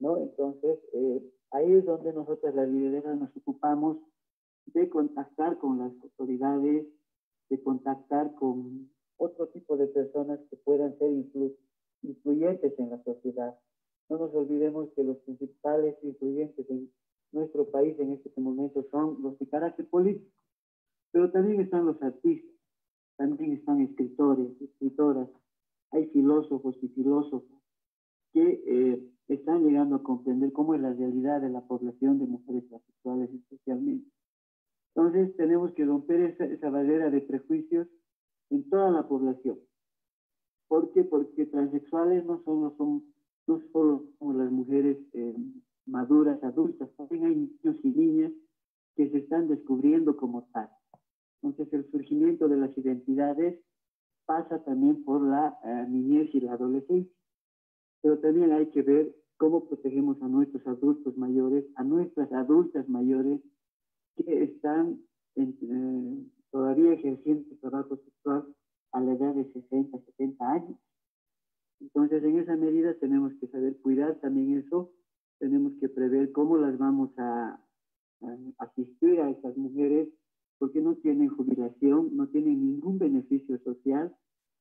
¿No? 0.01 0.16
Entonces, 0.16 0.79
eh, 0.92 1.22
ahí 1.51 1.72
es 1.72 1.85
donde 1.85 2.12
nosotros 2.12 2.55
las 2.55 2.68
lideresas 2.68 3.18
nos 3.18 3.37
ocupamos 3.37 3.98
de 4.74 4.88
contactar 4.88 5.59
con 5.59 5.78
las 5.78 5.92
autoridades, 6.02 6.87
de 7.48 7.62
contactar 7.62 8.35
con 8.35 8.90
otro 9.16 9.48
tipo 9.48 9.76
de 9.76 9.87
personas 9.87 10.40
que 10.50 10.57
puedan 10.57 10.96
ser 10.98 11.11
influyentes 12.02 12.78
en 12.78 12.90
la 12.90 13.02
sociedad. 13.02 13.59
No 14.09 14.18
nos 14.18 14.35
olvidemos 14.35 14.90
que 14.94 15.04
los 15.04 15.18
principales 15.18 15.96
influyentes 16.02 16.68
en 16.70 16.90
nuestro 17.33 17.70
país 17.70 17.98
en 17.98 18.12
este 18.12 18.40
momento 18.40 18.87
son 18.90 19.20
los 19.22 19.38
de 19.38 19.48
carácter 19.48 19.88
político, 19.88 20.42
pero 21.11 21.31
también 21.31 21.61
están 21.61 21.87
los 21.87 22.00
artistas, 22.02 22.54
también 23.16 23.52
están 23.52 23.81
escritores, 23.81 24.48
escritoras, 24.61 25.28
hay 25.90 26.07
filósofos 26.07 26.76
y 26.83 26.88
filósofos 26.88 27.59
que 28.33 28.62
eh, 28.66 29.02
están 29.28 29.64
llegando 29.64 29.96
a 29.96 30.02
comprender 30.02 30.52
cómo 30.52 30.74
es 30.74 30.81
la 30.81 30.92
realidad 30.92 31.40
de 31.40 31.50
la 31.50 31.66
población 31.66 32.18
de 32.18 32.26
mujeres 32.26 32.68
transexuales 32.68 33.31
especialmente. 33.33 34.09
Entonces 34.99 35.37
tenemos 35.37 35.71
que 35.75 35.85
romper 35.85 36.37
esa, 36.41 36.71
barrera 36.71 37.09
de 37.09 37.21
prejuicios 37.21 37.87
en 38.51 38.69
toda 38.69 38.91
la 38.91 39.07
población. 39.07 39.57
¿Por 40.67 40.91
qué? 40.91 41.05
Porque 41.05 41.47
transexuales 41.47 42.25
no 42.25 42.43
solo 42.43 42.75
son, 42.77 43.05
no 43.47 43.63
solo 43.73 44.07
como 44.19 44.33
las 44.33 44.51
mujeres 44.51 44.99
eh, 45.13 45.37
maduras, 45.87 46.43
adultas, 46.43 46.91
también 46.97 47.27
hay 47.27 47.37
niños 47.37 47.77
y 47.85 47.89
niñas 47.91 48.33
que 48.97 49.09
se 49.11 49.19
están 49.19 49.47
descubriendo 49.47 50.17
como 50.17 50.49
tal. 50.53 50.69
Entonces 51.43 51.73
el 51.75 51.89
surgimiento 51.93 52.49
de 52.49 52.57
las 52.57 52.77
identidades 52.77 53.61
pasa 54.27 54.65
también 54.65 55.05
por 55.05 55.23
la 55.23 55.57
eh, 55.63 55.87
niñez 55.89 56.35
y 56.35 56.41
la 56.41 56.55
adolescencia. 56.55 57.15
Pero 58.03 58.19
también 58.19 58.51
hay 58.51 58.67
que 58.73 58.83
ver 58.83 59.15
cómo 59.37 59.69
protegemos 59.69 60.21
a 60.23 60.27
nuestros 60.27 60.67
adultos 60.67 61.17
mayores, 61.17 61.65
a 61.77 61.85
nuestras 61.85 62.33
adultas 62.33 62.89
mayores, 62.89 63.41
que 64.24 64.42
están 64.44 65.00
eh, 65.37 66.26
todavía 66.50 66.92
ejerciendo 66.92 67.57
trabajo 67.61 67.96
sexual 67.96 68.46
a 68.92 69.00
la 69.00 69.12
edad 69.12 69.35
de 69.35 69.44
60, 69.52 69.98
70 69.98 70.50
años. 70.50 70.78
Entonces, 71.81 72.22
en 72.24 72.38
esa 72.38 72.57
medida 72.57 72.94
tenemos 72.94 73.33
que 73.40 73.46
saber 73.48 73.76
cuidar 73.81 74.16
también 74.20 74.59
eso, 74.59 74.90
tenemos 75.38 75.72
que 75.81 75.88
prever 75.88 76.33
cómo 76.33 76.57
las 76.57 76.76
vamos 76.78 77.11
a, 77.18 77.61
asistir 78.59 79.20
a 79.20 79.31
estas 79.31 79.57
mujeres, 79.57 80.09
porque 80.59 80.81
no 80.81 80.96
tienen 80.96 81.28
jubilación, 81.28 82.16
no 82.16 82.26
tienen 82.26 82.61
ningún 82.61 82.98
beneficio 82.98 83.59
social, 83.61 84.12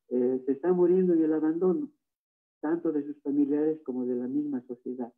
eh, 0.10 0.44
se 0.46 0.52
están 0.52 0.76
muriendo 0.76 1.14
en 1.14 1.24
el 1.24 1.34
abandono, 1.34 1.90
tanto 2.62 2.92
de 2.92 3.04
sus 3.04 3.20
familiares 3.24 3.80
como 3.84 4.06
de 4.06 4.16
la 4.16 4.28
misma 4.28 4.62
sociedad. 4.68 5.12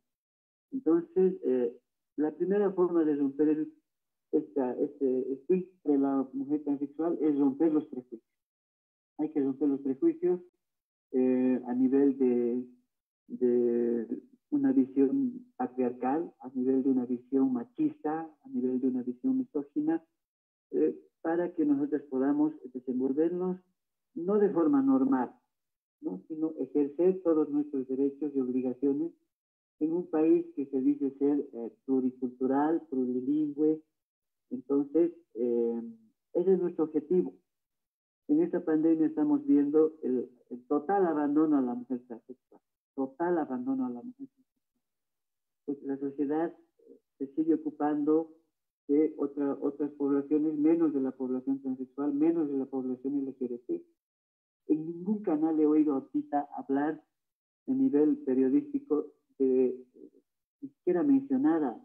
Entonces, 0.72 1.34
eh, 1.44 1.76
la 2.16 2.30
primera 2.32 2.72
forma 2.72 3.04
de 3.04 3.16
romper 3.16 3.48
el 3.48 3.72
esta, 4.32 4.72
este 4.78 5.32
espíritu 5.32 5.70
de 5.84 5.98
la 5.98 6.28
mujer 6.32 6.62
transexual 6.64 7.18
es 7.20 7.38
romper 7.38 7.72
los 7.72 7.84
prejuicios. 7.86 8.22
Hay 9.18 9.30
que 9.30 9.40
romper 9.40 9.68
los 9.68 9.80
prejuicios 9.80 10.40
eh, 11.12 11.60
a 11.66 11.74
nivel 11.74 12.16
de, 12.18 12.64
de 13.28 14.22
una 14.50 14.72
visión 14.72 15.46
patriarcal, 15.56 16.32
a 16.40 16.48
nivel 16.54 16.82
de 16.82 16.90
una 16.90 17.06
visión 17.06 17.52
machista, 17.52 18.20
a 18.20 18.48
nivel 18.48 18.80
de 18.80 18.88
una 18.88 19.02
visión 19.02 19.38
misógina, 19.38 20.02
eh, 20.72 20.96
para 21.22 21.52
que 21.54 21.64
nosotros 21.64 22.02
podamos 22.10 22.52
desenvolvernos 22.72 23.58
no 24.14 24.38
de 24.38 24.50
forma 24.50 24.82
normal, 24.82 25.32
¿no? 26.00 26.20
sino 26.28 26.52
ejercer 26.58 27.20
todos 27.22 27.48
nuestros 27.50 27.86
derechos 27.88 28.32
y 28.34 28.40
obligaciones 28.40 29.12
en 29.80 29.92
un 29.92 30.06
país 30.06 30.46
que 30.56 30.66
se 30.66 30.80
dice 30.80 31.10
ser 31.18 31.48
eh, 31.52 31.72
pluricultural, 31.84 32.82
plurilingüe, 32.90 33.80
entonces, 34.50 35.12
eh, 35.34 35.82
ese 36.34 36.52
es 36.54 36.60
nuestro 36.60 36.84
objetivo. 36.84 37.34
En 38.28 38.42
esta 38.42 38.64
pandemia 38.64 39.06
estamos 39.06 39.44
viendo 39.46 39.92
el, 40.02 40.30
total 40.68 41.06
abandono 41.06 41.58
a 41.58 41.62
la 41.62 41.74
mujer 41.74 42.00
transexual, 42.06 42.60
total 42.94 43.38
abandono 43.38 43.86
a 43.86 43.90
la 43.90 44.02
mujer 44.02 44.28
transexual. 44.28 44.50
Porque 45.66 45.86
la 45.86 45.96
sociedad 45.98 46.54
se 47.18 47.26
sigue 47.34 47.54
ocupando 47.54 48.30
de 48.88 49.14
otra, 49.18 49.54
otras 49.60 49.90
poblaciones, 49.92 50.54
menos 50.54 50.92
de 50.92 51.00
la 51.00 51.12
población 51.12 51.60
transexual, 51.60 52.12
menos 52.12 52.50
de 52.50 52.58
la 52.58 52.66
población 52.66 53.24
LGBT. 53.24 53.82
En 54.66 54.86
ningún 54.86 55.22
canal 55.22 55.58
he 55.58 55.66
oído 55.66 55.96
a 55.96 56.08
Tita 56.10 56.48
hablar 56.56 57.02
a 57.66 57.72
nivel 57.72 58.18
periodístico 58.18 59.06
de 59.38 59.76
ni 60.60 60.68
siquiera 60.68 61.02
mencionara 61.02 61.76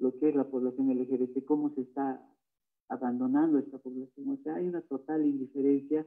lo 0.00 0.18
que 0.18 0.30
es 0.30 0.34
la 0.34 0.48
población 0.48 0.88
LGBT, 0.88 1.44
cómo 1.44 1.70
se 1.74 1.82
está 1.82 2.20
abandonando 2.88 3.58
esta 3.58 3.78
población. 3.78 4.30
O 4.30 4.36
sea, 4.42 4.56
hay 4.56 4.66
una 4.66 4.82
total 4.82 5.24
indiferencia 5.24 6.06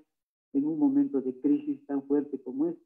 en 0.53 0.65
un 0.65 0.77
momento 0.77 1.21
de 1.21 1.39
crisis 1.39 1.85
tan 1.85 2.03
fuerte 2.03 2.39
como 2.41 2.67
este. 2.67 2.85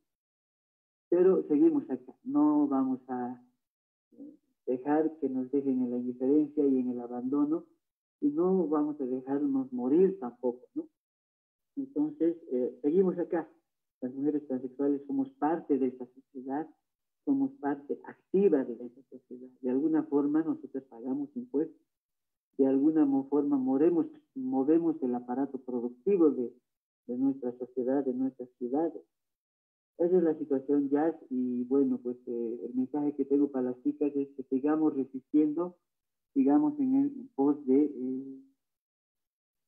Pero 1.10 1.44
seguimos 1.48 1.90
acá, 1.90 2.14
no 2.24 2.68
vamos 2.68 3.00
a 3.08 3.42
eh, 4.12 4.36
dejar 4.66 5.18
que 5.20 5.30
nos 5.30 5.50
dejen 5.52 5.82
en 5.84 5.92
la 5.92 5.98
indiferencia 5.98 6.66
y 6.66 6.80
en 6.80 6.92
el 6.92 7.00
abandono 7.00 7.66
y 8.20 8.28
no 8.28 8.68
vamos 8.68 9.00
a 9.00 9.06
dejarnos 9.06 9.72
morir 9.72 10.20
tampoco, 10.20 10.68
¿no? 10.76 10.88
Entonces, 11.76 12.36
eh, 12.52 12.78
seguimos 12.82 13.18
acá. 13.20 13.48
Las 14.02 14.14
mujeres 14.14 14.46
transexuales 14.48 15.02
somos 15.08 15.30
parte 15.34 15.78
de 15.78 15.88
esta 15.88 16.06
sociedad, 16.08 16.68
somos 17.28 17.52
parte 17.60 18.00
activa 18.06 18.64
de 18.64 18.74
esa 18.74 19.02
sociedad. 19.10 19.50
De 19.62 19.70
alguna 19.70 20.04
forma 20.04 20.42
nosotros 20.44 20.82
pagamos 20.86 21.28
impuestos, 21.36 21.86
de 22.58 22.66
alguna 22.66 23.06
forma 23.30 23.58
movemos, 23.58 24.08
movemos 24.34 24.96
el 25.04 25.14
aparato 25.14 25.58
productivo 25.60 26.32
de, 26.32 26.54
de 27.08 27.18
nuestra 27.18 27.52
sociedad, 27.58 28.06
de 28.06 28.14
nuestras 28.14 28.50
ciudades. 28.58 29.04
Esa 29.98 30.18
es 30.18 30.24
la 30.24 30.36
situación, 30.36 30.90
Jazz, 30.90 31.16
y 31.30 31.66
bueno, 31.66 32.00
pues 32.02 32.16
eh, 32.28 32.60
el 32.64 32.74
mensaje 32.76 33.14
que 33.14 33.26
tengo 33.26 33.52
para 33.52 33.72
las 33.72 33.84
chicas 33.84 34.16
es 34.16 34.30
que 34.38 34.44
sigamos 34.44 34.96
resistiendo, 34.96 35.76
sigamos 36.34 36.80
en 36.80 36.96
el 36.96 37.30
pos 37.36 37.66
de, 37.66 37.84
eh, 37.84 38.42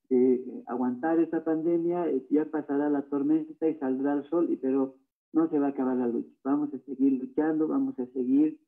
de 0.10 0.64
aguantar 0.68 1.20
esta 1.20 1.44
pandemia, 1.44 2.08
eh, 2.10 2.26
ya 2.30 2.46
pasará 2.46 2.90
la 2.90 3.02
tormenta 3.10 3.68
y 3.68 3.76
saldrá 3.80 4.14
el 4.14 4.24
sol, 4.30 4.50
y, 4.50 4.56
pero 4.56 4.96
no 5.34 5.50
se 5.50 5.60
va 5.60 5.68
a 5.68 5.70
acabar 5.70 5.98
la 5.98 6.08
lucha. 6.08 6.32
Vamos 6.44 6.74
a 6.74 6.80
seguir 6.80 7.14
luchando, 7.14 7.68
vamos 7.68 7.98
a 8.00 8.06
seguir 8.08 8.60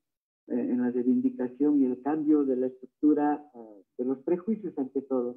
en 0.47 0.82
la 0.82 0.91
reivindicación 0.91 1.82
y 1.82 1.86
el 1.86 2.02
cambio 2.02 2.43
de 2.43 2.56
la 2.58 2.67
estructura 2.67 3.43
de 3.97 4.06
los 4.06 4.19
prejuicios 4.24 4.78
ante 4.78 5.02
todo. 5.02 5.36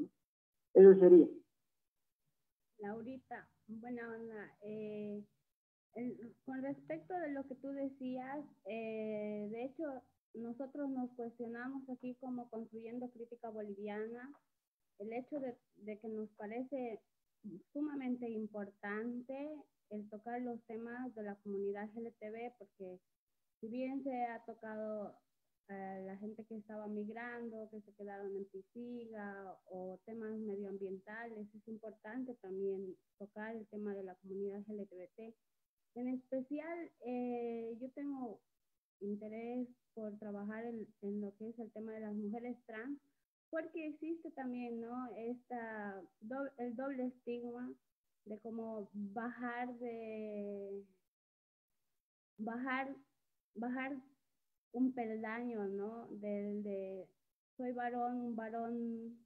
Eso 0.75 0.99
sería. 0.99 1.29
Laurita, 2.79 3.49
buena 3.69 4.13
onda 4.13 4.51
con 6.45 6.63
respecto 6.63 7.15
de 7.15 7.31
lo 7.31 7.47
que 7.47 7.55
tú 7.57 7.69
decías, 7.69 8.45
eh, 8.65 9.49
de 9.51 9.65
hecho, 9.65 9.85
nosotros 10.35 10.91
nos 10.91 11.11
cuestionamos 11.13 11.89
aquí 11.89 12.17
como 12.17 12.51
construyendo 12.51 13.09
crítica 13.11 13.49
boliviana 13.51 14.33
el 14.99 15.13
hecho 15.13 15.39
de, 15.39 15.57
que 15.99 16.09
nos 16.09 16.29
parece 16.31 17.01
sumamente 17.73 18.29
importante 18.29 19.57
el 19.91 20.09
tocar 20.09 20.41
los 20.43 20.63
temas 20.67 21.15
de 21.15 21.23
la 21.23 21.37
comunidad 21.37 21.89
LGTB, 21.95 22.57
porque 22.59 23.01
si 23.61 23.69
bien 23.69 24.03
se 24.03 24.25
ha 24.25 24.45
tocado 24.45 25.17
a 25.69 25.75
la 26.01 26.17
gente 26.19 26.45
que 26.45 26.57
estaba 26.57 26.87
migrando, 26.87 27.69
que 27.71 27.81
se 27.81 27.95
quedaron 27.95 28.37
en 28.37 28.45
Pisiga, 28.47 29.57
o 29.67 29.99
temas 30.05 30.39
medioambientales, 30.39 31.49
es 31.55 31.69
importante 31.69 32.35
también 32.43 32.97
tocar 33.19 33.57
el 33.57 33.67
tema 33.69 33.95
de 33.95 34.05
la 34.05 34.15
comunidad 34.17 34.61
LGBT 34.69 35.35
en 35.95 36.09
especial, 36.09 36.91
eh, 37.07 37.77
yo 37.81 37.89
tengo 37.93 38.41
interés 39.01 39.69
por 39.95 40.19
trabajar 40.19 40.65
en, 40.65 41.21
lo 41.21 41.37
que 41.37 41.51
es 41.51 41.59
el 41.59 41.71
tema 41.73 41.93
de 41.93 42.01
las 42.01 42.15
mujeres 42.15 42.57
trans, 42.67 42.99
porque 43.51 43.89
existe 43.89 44.31
también, 44.33 44.81
¿no? 44.81 45.09
Esta, 45.17 46.03
el 46.59 46.75
doble 46.75 47.07
estigma 47.07 47.73
de 48.25 48.39
cómo 48.41 48.89
bajar 48.93 49.75
de, 49.79 50.85
bajar, 52.39 52.95
bajar 53.55 53.97
un 54.73 54.93
peldaño, 54.93 55.67
¿no? 55.69 56.09
Del 56.09 56.63
de 56.63 57.09
soy 57.57 57.73
varón, 57.73 58.17
un 58.17 58.37
varón 58.37 59.19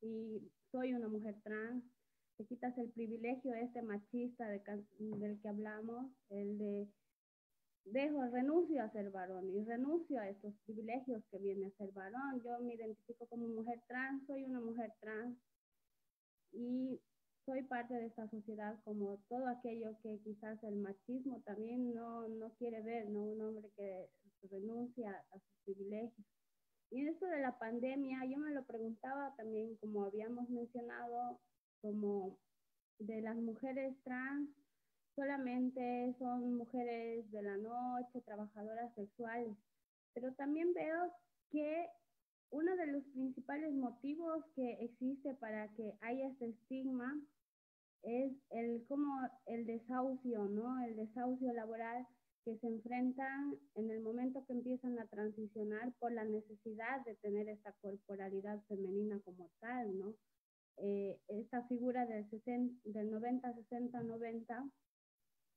y 0.00 0.50
soy 0.70 0.94
una 0.94 1.08
mujer 1.08 1.36
trans, 1.42 1.84
te 2.36 2.44
quitas 2.46 2.76
el 2.78 2.90
privilegio 2.90 3.54
este 3.54 3.82
machista 3.82 4.48
de, 4.48 4.62
del 4.98 5.40
que 5.40 5.48
hablamos, 5.48 6.10
el 6.30 6.58
de 6.58 6.88
dejo, 7.84 8.26
renuncio 8.28 8.82
a 8.82 8.90
ser 8.90 9.10
varón 9.10 9.50
y 9.50 9.62
renuncio 9.62 10.18
a 10.20 10.28
estos 10.28 10.54
privilegios 10.64 11.22
que 11.30 11.38
viene 11.38 11.66
a 11.66 11.76
ser 11.76 11.92
varón. 11.92 12.42
Yo 12.42 12.58
me 12.60 12.74
identifico 12.74 13.26
como 13.26 13.46
mujer 13.46 13.80
trans, 13.86 14.26
soy 14.26 14.44
una 14.44 14.60
mujer 14.60 14.92
trans 15.00 15.36
y 16.52 17.00
soy 17.44 17.62
parte 17.62 17.94
de 17.94 18.06
esta 18.06 18.28
sociedad 18.28 18.78
como 18.84 19.18
todo 19.28 19.46
aquello 19.48 19.96
que 20.02 20.18
quizás 20.24 20.62
el 20.64 20.76
machismo 20.76 21.42
también 21.44 21.94
no, 21.94 22.28
no 22.28 22.50
quiere 22.54 22.82
ver, 22.82 23.10
¿no? 23.10 23.22
Un 23.22 23.42
hombre 23.42 23.70
que 23.76 24.08
renuncia 24.50 25.10
a 25.32 25.38
sus 25.38 25.56
privilegios. 25.64 26.26
Y 26.90 27.00
en 27.00 27.08
esto 27.08 27.26
de 27.26 27.40
la 27.40 27.58
pandemia, 27.58 28.24
yo 28.26 28.38
me 28.38 28.52
lo 28.52 28.64
preguntaba 28.64 29.34
también, 29.36 29.76
como 29.76 30.04
habíamos 30.04 30.48
mencionado, 30.48 31.40
como 31.80 32.38
de 32.98 33.20
las 33.20 33.36
mujeres 33.36 33.94
trans 34.04 34.48
solamente 35.14 36.14
son 36.18 36.56
mujeres 36.56 37.30
de 37.30 37.42
la 37.42 37.56
noche, 37.56 38.20
trabajadoras 38.24 38.94
sexuales, 38.94 39.56
pero 40.12 40.32
también 40.34 40.72
veo 40.72 41.12
que 41.50 41.88
uno 42.50 42.76
de 42.76 42.86
los 42.86 43.04
principales 43.12 43.72
motivos 43.74 44.44
que 44.54 44.72
existe 44.84 45.34
para 45.34 45.68
que 45.74 45.96
haya 46.00 46.28
este 46.28 46.48
estigma 46.48 47.20
es 48.04 48.32
el 48.50 48.84
como 48.86 49.06
el 49.46 49.66
desahucio, 49.66 50.44
¿no? 50.46 50.84
El 50.84 50.96
desahucio 50.96 51.52
laboral 51.52 52.06
que 52.44 52.56
se 52.58 52.66
enfrentan 52.66 53.56
en 53.74 53.90
el 53.90 54.00
momento 54.00 54.44
que 54.46 54.52
empiezan 54.52 54.98
a 54.98 55.06
transicionar 55.06 55.92
por 55.98 56.12
la 56.12 56.24
necesidad 56.24 57.04
de 57.04 57.14
tener 57.16 57.48
esta 57.48 57.72
corporalidad 57.80 58.62
femenina 58.68 59.18
como 59.24 59.50
tal, 59.60 59.98
¿no? 59.98 60.14
eh, 60.78 61.18
esta 61.28 61.66
figura 61.68 62.06
del, 62.06 62.26
del 62.84 63.10
90, 63.10 63.54
60, 63.54 64.02
90, 64.02 64.70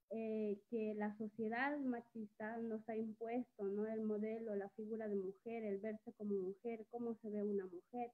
que 0.10 0.94
la 0.96 1.16
sociedad 1.18 1.78
machista 1.80 2.58
nos 2.58 2.88
ha 2.88 2.96
impuesto, 2.96 3.66
¿no? 3.66 3.86
El 3.88 4.04
modelo, 4.04 4.56
la 4.56 4.70
figura 4.70 5.08
de 5.08 5.16
mujer, 5.16 5.64
el 5.64 5.80
verse 5.80 6.14
como 6.14 6.34
mujer, 6.36 6.86
cómo 6.90 7.16
se 7.16 7.30
ve 7.30 7.44
una 7.44 7.66
mujer. 7.66 8.12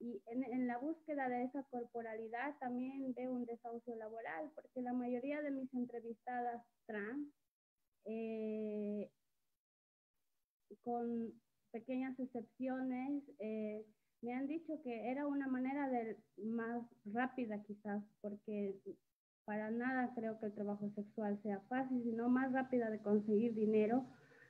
Y 0.00 0.22
en, 0.26 0.44
en 0.44 0.66
la 0.66 0.78
búsqueda 0.78 1.28
de 1.28 1.44
esa 1.44 1.62
corporalidad 1.64 2.56
también 2.60 3.12
veo 3.14 3.32
un 3.32 3.44
desahucio 3.44 3.96
laboral, 3.96 4.50
porque 4.54 4.80
la 4.80 4.92
mayoría 4.92 5.42
de 5.42 5.50
mis 5.50 5.72
entrevistadas 5.74 6.62
trans, 6.86 7.28
eh, 8.04 9.10
con 10.84 11.32
pequeñas 11.72 12.18
excepciones, 12.18 13.24
eh, 13.40 13.84
me 14.22 14.34
han 14.34 14.46
dicho 14.46 14.80
que 14.82 15.10
era 15.10 15.26
una 15.26 15.46
manera 15.46 15.88
de 15.88 16.16
más 16.36 16.82
rápida 17.04 17.62
quizás, 17.62 18.02
porque 18.20 18.80
para 19.44 19.70
nada 19.70 20.12
creo 20.14 20.38
que 20.38 20.46
el 20.46 20.54
trabajo 20.54 20.90
sexual 20.90 21.40
sea 21.42 21.60
fácil, 21.68 22.02
sino 22.02 22.28
más 22.28 22.52
rápida 22.52 22.90
de 22.90 23.00
conseguir 23.00 23.54
dinero 23.54 24.04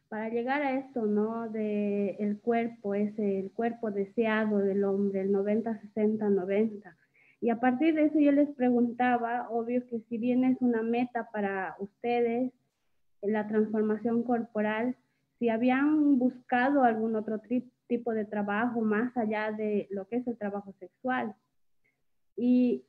para 0.08 0.28
llegar 0.30 0.62
a 0.62 0.78
esto, 0.78 1.06
¿no? 1.06 1.48
De 1.50 2.16
el 2.18 2.40
cuerpo, 2.40 2.94
ese, 2.94 3.40
el 3.40 3.50
cuerpo 3.52 3.90
deseado 3.90 4.58
del 4.58 4.84
hombre, 4.84 5.20
el 5.20 5.32
90, 5.32 5.80
60, 5.80 6.28
90. 6.30 6.96
Y 7.40 7.50
a 7.50 7.60
partir 7.60 7.94
de 7.94 8.06
eso 8.06 8.18
yo 8.18 8.32
les 8.32 8.48
preguntaba, 8.50 9.48
obvio 9.50 9.86
que 9.86 10.00
si 10.08 10.18
bien 10.18 10.44
es 10.44 10.56
una 10.60 10.82
meta 10.82 11.30
para 11.30 11.76
ustedes, 11.78 12.52
la 13.22 13.46
transformación 13.46 14.22
corporal, 14.22 14.96
si 15.38 15.48
habían 15.48 16.18
buscado 16.18 16.82
algún 16.82 17.14
otro 17.14 17.40
tipo 17.86 18.12
de 18.12 18.24
trabajo 18.24 18.80
más 18.80 19.16
allá 19.16 19.52
de 19.52 19.86
lo 19.90 20.06
que 20.08 20.16
es 20.16 20.26
el 20.26 20.36
trabajo 20.36 20.72
sexual. 20.80 21.34
Y 22.36 22.84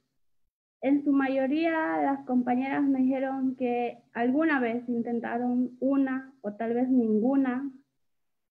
en 0.81 1.03
su 1.03 1.11
mayoría 1.11 2.01
las 2.01 2.25
compañeras 2.25 2.83
me 2.83 2.99
dijeron 2.99 3.55
que 3.55 3.97
alguna 4.13 4.59
vez 4.59 4.87
intentaron 4.87 5.77
una 5.79 6.33
o 6.41 6.53
tal 6.53 6.73
vez 6.73 6.89
ninguna 6.89 7.69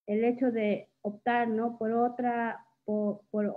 el 0.05 0.23
hecho 0.23 0.51
de 0.51 0.89
optar 1.01 1.47
¿no? 1.47 1.77
por 1.77 1.91
otra 1.91 2.65
por, 2.85 3.21
por 3.29 3.55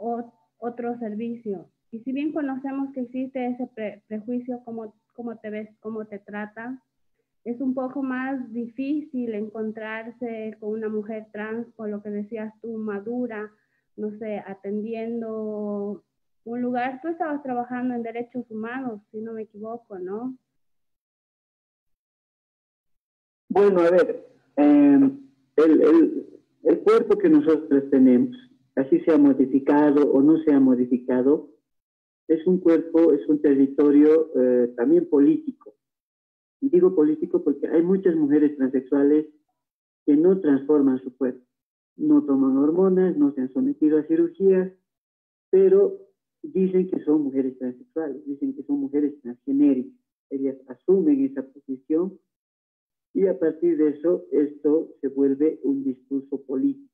otro 0.59 0.99
servicio. 0.99 1.70
Y 1.91 2.01
si 2.01 2.12
bien 2.12 2.33
conocemos 2.33 2.93
que 2.93 3.01
existe 3.01 3.47
ese 3.47 3.68
prejuicio, 4.09 4.62
cómo, 4.64 4.95
cómo 5.14 5.37
te 5.37 5.51
ves, 5.51 5.68
cómo 5.81 6.07
te 6.07 6.18
tratan, 6.18 6.81
es 7.45 7.61
un 7.61 7.75
poco 7.75 8.03
más 8.03 8.53
difícil 8.53 9.35
encontrarse 9.35 10.57
con 10.61 10.70
una 10.70 10.89
mujer 10.89 11.27
trans, 11.33 11.66
por 11.77 11.89
lo 11.89 12.03
que 12.03 12.11
decías 12.11 12.53
tú, 12.61 12.79
madura, 12.79 13.51
no 13.97 14.11
sé, 14.18 14.43
atendiendo 14.47 16.05
un 16.45 16.62
lugar. 16.62 17.01
Tú 17.03 17.09
estabas 17.09 17.43
trabajando 17.43 17.95
en 17.95 18.03
derechos 18.03 18.45
humanos, 18.51 19.01
si 19.11 19.20
no 19.20 19.32
me 19.32 19.43
equivoco, 19.43 19.99
¿no? 19.99 20.36
Bueno, 23.49 23.80
a 23.80 23.90
ver, 23.90 24.26
em, 24.57 25.20
el, 25.57 26.26
el, 26.62 26.80
cuerpo 26.80 27.18
que 27.18 27.28
nosotros 27.28 27.90
tenemos, 27.90 28.34
así 28.76 29.01
se 29.01 29.12
ha 29.12 29.18
modificado 29.18 30.11
o 30.11 30.22
no 30.22 30.38
se 30.43 30.55
ha 30.55 30.59
modificado, 30.59 31.51
es 32.28 32.47
un 32.47 32.61
cuerpo, 32.61 33.12
es 33.12 33.28
un 33.28 33.43
territorio 33.43 34.30
eh, 34.34 34.68
también 34.74 35.09
político. 35.09 35.74
Digo 36.62 36.95
político 36.95 37.45
porque 37.45 37.68
hay 37.68 37.82
muchas 37.82 38.16
mujeres 38.16 38.57
transexuales 38.57 39.26
que 40.07 40.16
no 40.16 40.40
transforman 40.40 41.03
su 41.03 41.14
cuerpo, 41.16 41.45
no 41.97 42.24
toman 42.24 42.57
hormonas, 42.57 43.16
no 43.16 43.32
se 43.34 43.43
han 43.43 43.53
sometido 43.53 43.99
a 43.99 44.05
cirugías, 44.05 44.72
pero 45.51 46.11
dicen 46.43 46.88
que 46.88 47.03
son 47.05 47.22
mujeres 47.22 47.57
transexuales, 47.59 48.24
dicen 48.26 48.55
que 48.55 48.62
son 48.64 48.80
mujeres 48.80 49.20
transgenéricas. 49.20 49.99
Ellas 50.30 50.57
asumen 50.68 51.24
esa 51.24 51.43
posición 51.43 52.18
y 53.14 53.26
a 53.26 53.38
partir 53.38 53.76
de 53.76 53.90
eso 53.90 54.24
esto 54.32 54.90
se 55.01 55.09
vuelve 55.09 55.61
un 55.62 55.84
discurso 55.84 56.40
político. 56.43 56.93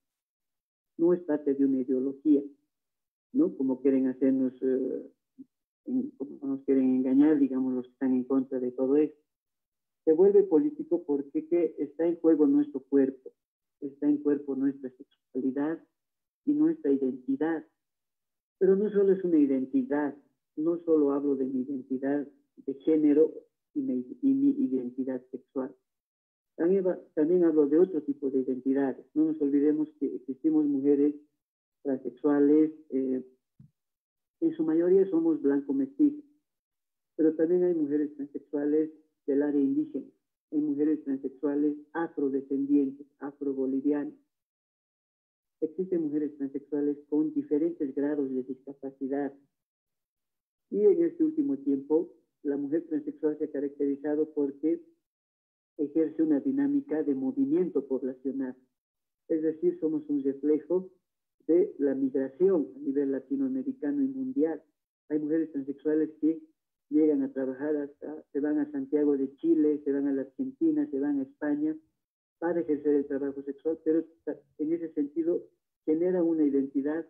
No 0.96 1.14
es 1.14 1.20
parte 1.20 1.54
de 1.54 1.64
una 1.64 1.80
ideología, 1.80 2.42
¿no? 3.32 3.54
Como 3.56 3.80
quieren 3.80 4.08
hacernos, 4.08 4.52
eh, 4.62 5.12
como 6.16 6.38
nos 6.42 6.64
quieren 6.64 6.96
engañar, 6.96 7.38
digamos, 7.38 7.72
los 7.72 7.86
que 7.86 7.92
están 7.92 8.14
en 8.14 8.24
contra 8.24 8.58
de 8.58 8.72
todo 8.72 8.96
esto. 8.96 9.18
Se 10.04 10.12
vuelve 10.12 10.42
político 10.42 11.04
porque 11.04 11.46
¿qué? 11.46 11.76
está 11.78 12.06
en 12.06 12.16
juego 12.16 12.46
nuestro 12.46 12.80
cuerpo, 12.80 13.30
está 13.80 14.08
en 14.08 14.18
cuerpo 14.18 14.56
nuestra 14.56 14.90
sexualidad 14.90 15.78
y 16.44 16.52
nuestra 16.52 16.90
identidad. 16.90 17.64
Pero 18.58 18.76
no 18.76 18.90
solo 18.90 19.12
es 19.12 19.22
una 19.24 19.38
identidad, 19.38 20.16
no 20.56 20.78
solo 20.84 21.12
hablo 21.12 21.36
de 21.36 21.46
mi 21.46 21.62
identidad 21.62 22.26
de 22.56 22.74
género 22.74 23.32
y 23.74 23.80
mi, 23.80 24.50
identidad 24.50 25.22
sexual. 25.30 25.74
También, 26.56 26.84
también, 27.14 27.44
hablo 27.44 27.68
de 27.68 27.78
otro 27.78 28.02
tipo 28.02 28.30
de 28.30 28.40
identidades. 28.40 29.06
No 29.14 29.26
nos 29.26 29.40
olvidemos 29.40 29.88
que 30.00 30.16
existimos 30.16 30.64
mujeres 30.66 31.14
transexuales, 31.82 32.72
eh, 32.90 33.24
en 34.40 34.52
su 34.54 34.64
mayoría 34.64 35.08
somos 35.08 35.40
blanco 35.40 35.72
mestizos, 35.72 36.24
pero 37.16 37.34
también 37.34 37.64
hay 37.64 37.74
mujeres 37.74 38.14
transexuales 38.14 38.90
del 39.26 39.42
área 39.42 39.60
indígena, 39.60 40.06
hay 40.52 40.60
mujeres 40.60 41.02
transexuales 41.04 41.76
afrodescendientes, 41.92 43.06
afrobolivianas, 43.20 44.14
existen 45.60 46.02
mujeres 46.02 46.36
transexuales 46.36 46.96
con 47.08 47.32
diferentes 47.34 47.94
grados 47.94 48.30
de 48.30 48.42
discapacidad. 48.42 49.32
Y 50.70 50.80
en 50.84 51.02
este 51.02 51.24
último 51.24 51.56
tiempo, 51.58 52.12
la 52.42 52.56
mujer 52.56 52.86
transexual 52.88 53.36
se 53.38 53.44
ha 53.44 53.50
caracterizado 53.50 54.32
porque 54.32 54.80
ejerce 55.78 56.22
una 56.22 56.40
dinámica 56.40 57.02
de 57.02 57.14
movimiento 57.14 57.86
poblacional. 57.86 58.56
Es 59.28 59.42
decir, 59.42 59.78
somos 59.80 60.08
un 60.08 60.22
reflejo 60.22 60.90
de 61.46 61.74
la 61.78 61.94
migración 61.94 62.68
a 62.76 62.78
nivel 62.80 63.12
latinoamericano 63.12 64.02
y 64.02 64.08
mundial. 64.08 64.62
Hay 65.08 65.18
mujeres 65.18 65.50
transexuales 65.52 66.10
que 66.20 66.40
llegan 66.90 67.22
a 67.22 67.32
trabajar 67.32 67.76
hasta, 67.76 68.24
se 68.32 68.40
van 68.40 68.58
a 68.58 68.70
Santiago 68.70 69.16
de 69.16 69.34
Chile, 69.36 69.80
se 69.84 69.92
van 69.92 70.06
a 70.06 70.12
la 70.12 70.22
Argentina, 70.22 70.86
se 70.90 71.00
van 71.00 71.20
a 71.20 71.22
España 71.22 71.76
para 72.38 72.60
ejercer 72.60 72.94
el 72.94 73.06
trabajo 73.06 73.42
sexual, 73.42 73.78
pero 73.84 74.04
en 74.58 74.72
ese 74.72 74.92
sentido 74.92 75.42
genera 75.84 76.22
una 76.22 76.44
identidad 76.44 77.06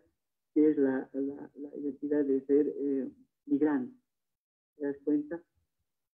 que 0.53 0.71
es 0.71 0.77
la, 0.77 1.09
identidad 1.77 2.25
de 2.25 2.45
ser 2.45 2.73
eh, 2.75 3.09
migrante. 3.45 3.93
¿Te 4.77 4.85
das 4.85 4.97
cuenta? 5.03 5.41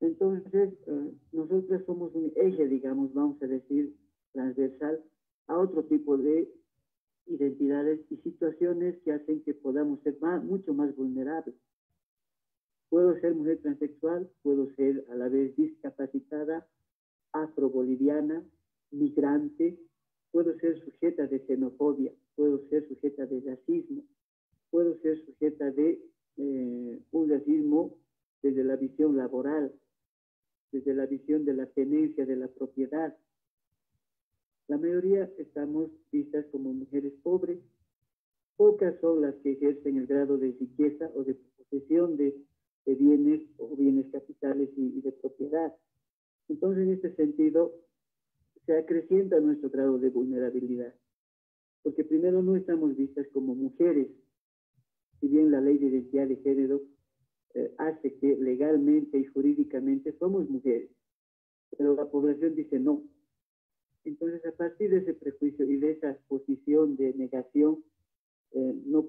Entonces, 0.02 0.74
eh, 0.88 1.12
nosotros 1.32 1.84
somos 1.86 2.14
un 2.14 2.32
eje, 2.36 2.68
digamos, 2.68 3.14
vamos 3.14 3.42
a 3.42 3.48
decir, 3.48 3.96
transversal 4.34 5.02
a 5.48 5.58
otro 5.58 5.86
tipo 5.86 6.18
de 6.18 6.52
identidades 7.28 8.00
y 8.10 8.18
situaciones 8.18 8.98
que 9.04 9.14
hacen 9.14 9.42
que 9.44 9.54
podamos 9.54 10.02
ser 10.02 10.18
mucho 10.44 10.74
más 10.74 10.96
vulnerables. 10.96 11.56
Puedo 12.90 13.20
ser 13.20 13.34
mujer 13.34 13.60
transexual, 13.62 14.30
puedo 14.44 14.70
ser 14.76 15.06
a 15.10 15.16
la 15.16 15.28
vez 15.28 15.56
discapacitada, 15.56 16.68
afro-boliviana, 17.32 18.44
migrante, 18.92 19.78
puedo 20.32 20.58
ser 20.60 20.80
sujeta 20.84 21.28
de 21.28 21.40
xenofobia, 21.46 22.12
puedo 22.36 22.68
ser 22.70 22.88
sujeta 22.88 23.26
de 23.26 23.40
racismo, 23.42 24.04
puedo 24.70 24.98
ser 25.00 25.24
sujeta 25.26 25.72
de 25.72 26.02
eh, 26.38 27.00
un 27.12 27.30
racismo 27.30 27.98
desde 28.42 28.64
la 28.64 28.76
visión 28.76 29.16
laboral, 29.16 29.74
desde 30.72 30.94
la 30.94 31.06
visión 31.06 31.46
de 31.46 31.54
la 31.54 31.66
tenencia 31.68 32.26
de 32.26 32.36
la 32.36 32.48
propiedad. 32.48 33.16
La 34.68 34.78
mayoría 34.78 35.32
estamos 35.38 35.90
vistas 36.12 36.46
como 36.52 36.74
mujeres 36.74 37.14
pobres, 37.24 37.60
pocas 38.58 39.00
son 39.00 39.22
las 39.22 39.36
que 39.36 39.54
ejercen 39.54 39.98
el 39.98 40.08
grado 40.08 40.38
de 40.38 40.56
riqueza 40.60 41.10
o 41.16 41.24
de 41.24 41.36
posesión 41.58 42.18
de, 42.18 42.36
bienes 42.86 43.42
o 43.58 43.76
bienes 43.76 44.06
capitales 44.12 44.70
y 44.76 45.02
de 45.02 45.12
propiedad. 45.12 45.74
Entonces, 46.50 46.84
en 46.84 46.94
este 46.94 47.16
sentido, 47.16 47.74
se 48.66 48.78
acrecienta 48.78 49.40
nuestro 49.40 49.70
grado 49.70 49.98
de 50.00 50.10
vulnerabilidad. 50.10 50.94
Porque 51.84 52.04
primero 52.04 52.42
no 52.42 52.56
estamos 52.56 52.96
vistas 52.96 53.28
como 53.32 53.54
mujeres, 53.56 54.08
si 55.20 55.28
bien 55.28 55.52
la 55.52 55.62
ley 55.62 55.78
de 55.78 55.88
identidad 55.88 56.28
de 56.28 56.38
género 56.38 56.82
eh, 57.54 57.74
hace 57.78 58.16
que 58.16 58.36
legalmente 58.38 59.18
y 59.18 59.26
jurídicamente 59.26 60.14
somos 60.18 60.50
mujeres, 60.50 60.90
pero 61.78 61.96
la 61.96 62.10
población 62.10 62.56
dice 62.56 62.80
no. 62.80 63.04
Entonces, 64.04 64.46
a 64.46 64.52
partir 64.52 64.92
de 64.92 64.98
ese 64.98 65.14
prejuicio 65.14 65.66
y 65.66 65.78
de 65.78 65.92
esa 65.92 66.18
posición 66.28 66.96
de 66.96 67.14
negación, 67.14 67.84
eh, 68.52 68.82
no, 68.86 69.08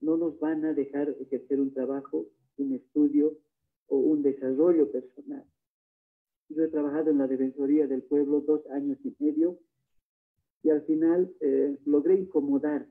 no 0.00 0.16
nos 0.16 0.38
van 0.40 0.64
a 0.64 0.74
dejar 0.74 1.14
ejercer 1.20 1.60
un 1.60 1.72
trabajo, 1.72 2.26
un 2.56 2.74
estudio 2.74 3.38
o 3.86 3.98
un 3.98 4.22
desarrollo 4.22 4.90
personal. 4.90 5.44
Yo 6.48 6.64
he 6.64 6.68
trabajado 6.68 7.10
en 7.10 7.18
la 7.18 7.26
Defensoría 7.26 7.86
del 7.86 8.02
Pueblo 8.02 8.40
dos 8.40 8.66
años 8.70 8.98
y 9.04 9.14
medio 9.18 9.58
y 10.62 10.70
al 10.70 10.82
final 10.82 11.32
eh, 11.40 11.78
logré 11.84 12.14
incomodar 12.14 12.86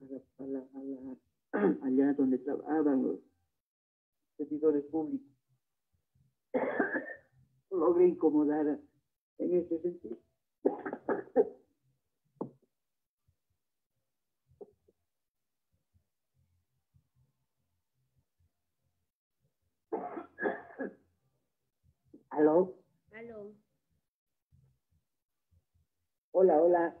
allá 1.82 2.14
donde 2.14 2.38
trabajaban 2.38 3.02
los 3.02 3.20
servidores 4.36 4.84
públicos. 4.84 5.26
logré 7.70 8.08
incomodar 8.08 8.80
en 9.38 9.54
ese 9.54 9.80
sentido. 9.80 10.18
¿Aló? 22.36 22.74
Aló. 23.12 23.54
Hola, 26.32 26.60
hola. 26.60 26.96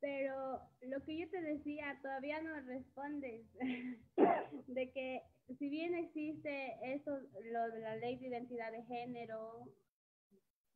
Pero 0.00 0.62
lo 0.80 1.02
que 1.04 1.18
yo 1.18 1.28
te 1.28 1.42
decía, 1.42 1.98
todavía 2.00 2.40
no 2.40 2.58
respondes. 2.62 3.44
de 4.68 4.92
que 4.92 5.22
si 5.58 5.68
bien 5.68 5.94
existe 5.94 6.78
eso, 6.84 7.10
lo 7.20 7.70
de 7.70 7.80
la 7.80 7.96
ley 7.96 8.16
de 8.16 8.28
identidad 8.28 8.72
de 8.72 8.82
género, 8.84 9.68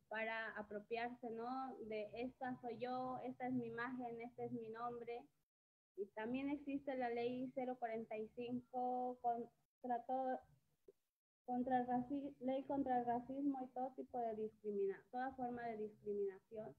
para 0.09 0.51
apropiarse, 0.59 1.31
¿no? 1.31 1.75
De 1.87 2.11
esta 2.13 2.55
soy 2.61 2.77
yo, 2.77 3.19
esta 3.25 3.47
es 3.47 3.53
mi 3.53 3.65
imagen, 3.65 4.21
este 4.21 4.45
es 4.45 4.51
mi 4.51 4.69
nombre. 4.69 5.25
Y 5.95 6.05
también 6.09 6.51
existe 6.51 6.95
la 6.95 7.09
ley 7.09 7.51
045 7.55 9.17
contra 9.23 10.05
todo, 10.05 10.39
contra 11.47 11.79
el 11.79 11.87
ley 12.41 12.63
contra 12.65 12.99
el 12.99 13.05
racismo 13.05 13.57
y 13.63 13.67
todo 13.69 13.93
tipo 13.95 14.19
de 14.19 14.35
discriminación, 14.35 15.09
toda 15.11 15.31
forma 15.35 15.63
de 15.63 15.77
discriminación. 15.77 16.75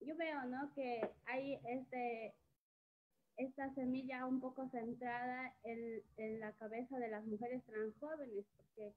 Yo 0.00 0.16
veo, 0.16 0.44
¿no? 0.44 0.72
Que 0.72 1.00
hay 1.24 1.58
este, 1.64 2.36
esta 3.36 3.74
semilla 3.74 4.24
un 4.24 4.40
poco 4.40 4.68
centrada 4.70 5.52
en, 5.64 6.00
en 6.16 6.38
la 6.38 6.52
cabeza 6.52 6.96
de 6.98 7.08
las 7.08 7.26
mujeres 7.26 7.64
transjóvenes, 7.64 8.46
porque 8.56 8.94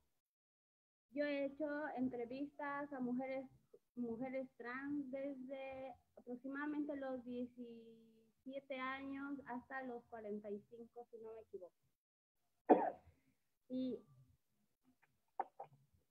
yo 1.14 1.26
he 1.26 1.46
hecho 1.46 1.66
entrevistas 1.98 2.94
a 2.94 3.00
mujeres, 3.00 3.48
mujeres 3.96 4.48
trans 4.58 5.10
desde 5.10 5.96
aproximadamente 6.16 6.96
los 6.96 7.26
17 7.26 8.76
años 8.76 9.40
hasta 9.48 9.82
los 9.84 10.04
45, 10.12 11.08
si 11.10 11.18
no 11.18 11.34
me 11.34 11.42
equivoco. 11.42 11.74
Y 13.68 14.00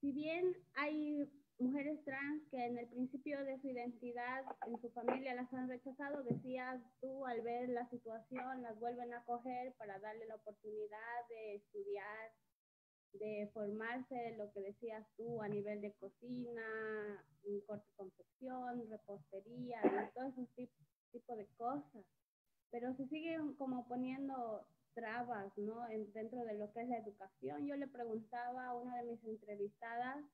si 0.01 0.13
bien 0.13 0.57
hay 0.75 1.29
mujeres 1.59 2.03
trans 2.05 2.43
que 2.51 2.65
en 2.65 2.79
el 2.79 2.89
principio 2.89 3.45
de 3.45 3.61
su 3.61 3.69
identidad 3.69 4.45
en 4.67 4.81
su 4.81 4.91
familia 4.91 5.35
las 5.35 5.53
han 5.53 5.69
rechazado, 5.69 6.23
decías 6.23 6.81
tú 7.01 7.27
al 7.27 7.41
ver 7.43 7.69
la 7.71 7.89
situación, 7.91 8.63
las 8.63 8.79
vuelven 8.79 9.13
a 9.13 9.25
coger 9.25 9.75
para 9.75 9.99
darle 9.99 10.27
la 10.27 10.37
oportunidad 10.37 11.29
de 11.29 11.57
estudiar, 11.57 12.31
de 13.15 13.51
formarse, 13.53 14.37
lo 14.37 14.53
que 14.53 14.61
decías 14.61 15.05
tú 15.17 15.43
a 15.43 15.49
nivel 15.49 15.81
de 15.81 15.93
cocina, 15.95 16.63
corte 17.67 17.91
confección, 17.97 18.89
repostería, 18.89 19.81
y 19.85 20.15
todo 20.15 20.27
ese 20.27 20.47
tipo, 20.55 20.75
tipo 21.11 21.35
de 21.35 21.47
cosas. 21.57 22.05
Pero 22.71 22.95
se 22.97 23.09
siguen 23.09 23.55
como 23.55 23.89
poniendo 23.89 24.67
trabas, 24.99 25.57
¿no? 25.57 25.87
dentro 26.13 26.43
de 26.45 26.59
lo 26.59 26.73
que 26.73 26.83
es 26.83 26.89
la 26.89 26.99
educación. 26.99 27.67
Yo 27.67 27.77
le 27.77 27.87
preguntaba 27.87 28.67
a 28.67 28.75
una 28.75 28.97
de 28.97 29.05
mis 29.05 29.25
entrevistadas 29.25 30.25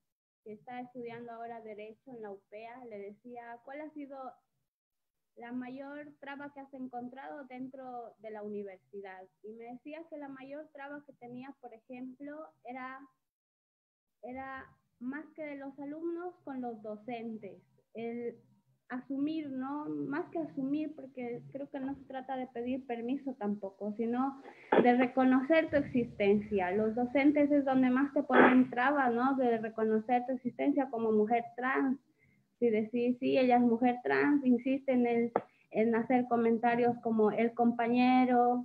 que 0.42 0.54
está 0.54 0.80
estudiando 0.80 1.32
ahora 1.32 1.60
Derecho 1.60 2.10
en 2.10 2.22
la 2.22 2.30
UPEA, 2.30 2.84
le 2.86 2.98
decía, 2.98 3.58
¿cuál 3.64 3.82
ha 3.82 3.90
sido 3.90 4.18
la 5.36 5.52
mayor 5.52 6.14
traba 6.20 6.52
que 6.52 6.60
has 6.60 6.72
encontrado 6.72 7.44
dentro 7.44 8.14
de 8.18 8.30
la 8.30 8.42
universidad? 8.42 9.26
Y 9.42 9.52
me 9.52 9.64
decía 9.64 10.02
que 10.08 10.16
la 10.16 10.28
mayor 10.28 10.68
traba 10.72 11.04
que 11.06 11.12
tenía, 11.14 11.54
por 11.60 11.74
ejemplo, 11.74 12.48
era, 12.64 13.00
era 14.22 14.66
más 14.98 15.26
que 15.34 15.44
de 15.44 15.56
los 15.56 15.78
alumnos 15.78 16.34
con 16.44 16.60
los 16.60 16.80
docentes. 16.82 17.62
El, 17.94 18.38
asumir, 18.88 19.50
¿no? 19.50 19.86
Más 19.86 20.26
que 20.30 20.38
asumir, 20.38 20.94
porque 20.94 21.42
creo 21.52 21.68
que 21.70 21.80
no 21.80 21.94
se 21.94 22.04
trata 22.04 22.36
de 22.36 22.46
pedir 22.46 22.86
permiso 22.86 23.34
tampoco, 23.34 23.92
sino 23.96 24.40
de 24.82 24.96
reconocer 24.96 25.70
tu 25.70 25.76
existencia. 25.76 26.70
Los 26.72 26.94
docentes 26.94 27.50
es 27.50 27.64
donde 27.64 27.90
más 27.90 28.12
te 28.12 28.22
ponen 28.22 28.70
trabas, 28.70 29.12
¿no? 29.12 29.36
De 29.36 29.58
reconocer 29.58 30.24
tu 30.26 30.32
existencia 30.32 30.88
como 30.90 31.12
mujer 31.12 31.44
trans. 31.56 31.98
Si 32.58 32.70
decís, 32.70 33.16
sí, 33.18 33.36
ella 33.36 33.56
es 33.56 33.62
mujer 33.62 33.96
trans, 34.02 34.44
insisten 34.44 35.06
en, 35.06 35.32
en 35.70 35.94
hacer 35.94 36.26
comentarios 36.28 36.96
como 37.02 37.30
el 37.30 37.52
compañero, 37.52 38.64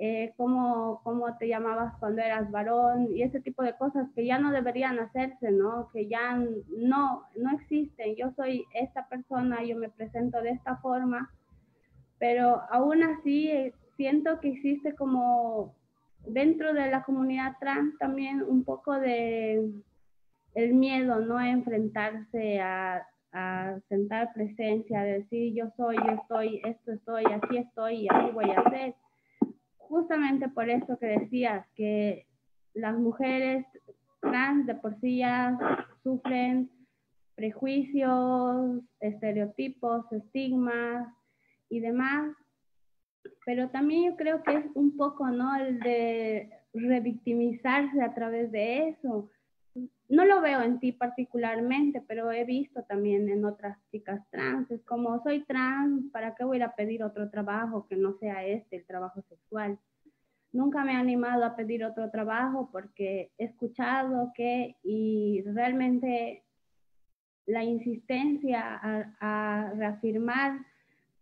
eh, 0.00 0.32
cómo, 0.36 1.00
cómo, 1.02 1.36
te 1.38 1.48
llamabas 1.48 1.92
cuando 1.98 2.22
eras 2.22 2.48
varón 2.52 3.08
y 3.12 3.22
ese 3.22 3.40
tipo 3.40 3.64
de 3.64 3.76
cosas 3.76 4.08
que 4.14 4.24
ya 4.24 4.38
no 4.38 4.52
deberían 4.52 4.96
hacerse, 5.00 5.50
¿no? 5.50 5.90
Que 5.92 6.06
ya 6.06 6.36
no, 6.36 7.24
no 7.36 7.50
existen. 7.56 8.14
Yo 8.14 8.30
soy 8.36 8.64
esta 8.74 9.08
persona, 9.08 9.64
yo 9.64 9.76
me 9.76 9.88
presento 9.88 10.40
de 10.40 10.50
esta 10.50 10.76
forma, 10.76 11.32
pero 12.20 12.62
aún 12.70 13.02
así 13.02 13.50
eh, 13.50 13.74
siento 13.96 14.38
que 14.38 14.50
existe 14.50 14.94
como 14.94 15.74
dentro 16.24 16.74
de 16.74 16.90
la 16.90 17.02
comunidad 17.02 17.56
trans 17.58 17.98
también 17.98 18.42
un 18.42 18.62
poco 18.62 18.92
de 18.92 19.68
el 20.54 20.74
miedo, 20.74 21.18
¿no? 21.18 21.38
A 21.38 21.50
enfrentarse 21.50 22.60
a, 22.60 23.04
a 23.32 23.76
sentar 23.88 24.32
presencia, 24.32 25.00
a 25.00 25.04
decir 25.04 25.54
yo 25.54 25.72
soy, 25.76 25.96
yo 25.96 26.12
estoy, 26.12 26.62
esto 26.64 26.92
estoy, 26.92 27.24
así 27.24 27.56
estoy 27.56 27.94
y 28.02 28.08
así 28.08 28.30
voy 28.32 28.50
a 28.50 28.60
hacer 28.60 28.94
justamente 29.88 30.48
por 30.48 30.68
eso 30.68 30.98
que 30.98 31.06
decías, 31.06 31.66
que 31.74 32.26
las 32.74 32.96
mujeres 32.96 33.66
trans 34.20 34.66
de 34.66 34.74
por 34.74 34.98
sí 35.00 35.18
ya 35.18 35.58
sufren 36.02 36.70
prejuicios, 37.34 38.82
estereotipos, 39.00 40.10
estigmas 40.12 41.08
y 41.68 41.80
demás, 41.80 42.34
pero 43.44 43.70
también 43.70 44.10
yo 44.10 44.16
creo 44.16 44.42
que 44.42 44.56
es 44.56 44.66
un 44.74 44.96
poco, 44.96 45.28
¿no? 45.30 45.56
El 45.56 45.78
de 45.80 46.50
revictimizarse 46.74 48.02
a 48.02 48.14
través 48.14 48.50
de 48.52 48.88
eso. 48.88 49.30
No 50.08 50.24
lo 50.24 50.40
veo 50.40 50.62
en 50.62 50.78
ti 50.80 50.92
particularmente, 50.92 52.00
pero 52.00 52.32
he 52.32 52.44
visto 52.44 52.82
también 52.84 53.28
en 53.28 53.44
otras 53.44 53.78
chicas 53.90 54.22
trans. 54.30 54.70
Es 54.70 54.82
como, 54.84 55.22
soy 55.22 55.44
trans, 55.44 56.10
¿para 56.10 56.34
qué 56.34 56.44
voy 56.44 56.62
a 56.62 56.74
pedir 56.74 57.04
otro 57.04 57.28
trabajo 57.28 57.86
que 57.86 57.96
no 57.96 58.14
sea 58.14 58.44
este, 58.46 58.76
el 58.76 58.86
trabajo 58.86 59.20
sexual? 59.28 59.78
Nunca 60.50 60.82
me 60.82 60.92
he 60.92 60.96
animado 60.96 61.44
a 61.44 61.54
pedir 61.54 61.84
otro 61.84 62.10
trabajo 62.10 62.70
porque 62.72 63.32
he 63.36 63.44
escuchado 63.44 64.32
que 64.34 64.76
y 64.82 65.42
realmente 65.42 66.42
la 67.44 67.64
insistencia 67.64 68.80
a, 69.20 69.72
reafirmar 69.74 70.58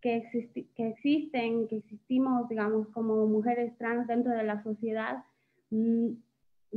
que, 0.01 0.29
que 0.77 0.89
existen, 0.89 1.67
que 1.67 1.79
existimos, 1.79 2.49
digamos, 2.49 2.87
como 2.89 3.27
mujeres 3.27 3.77
trans 3.79 4.07
dentro 4.07 4.33
de 4.33 4.45
la 4.45 4.63
sociedad, 4.63 5.25
mm, 5.71 6.11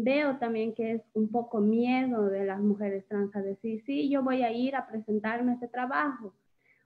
veo 0.03 0.37
también 0.37 0.73
que 0.73 0.93
es 0.93 1.01
un 1.13 1.29
poco 1.29 1.59
miedo 1.59 2.29
de 2.29 2.45
las 2.45 2.59
mujeres 2.59 3.05
trans 3.07 3.35
a 3.35 3.41
decir, 3.41 3.83
sí, 3.85 4.09
yo 4.09 4.23
voy 4.23 4.43
a 4.43 4.51
ir 4.51 4.75
a 4.75 4.87
presentarme 4.87 5.53
ese 5.53 5.67
trabajo. 5.67 6.33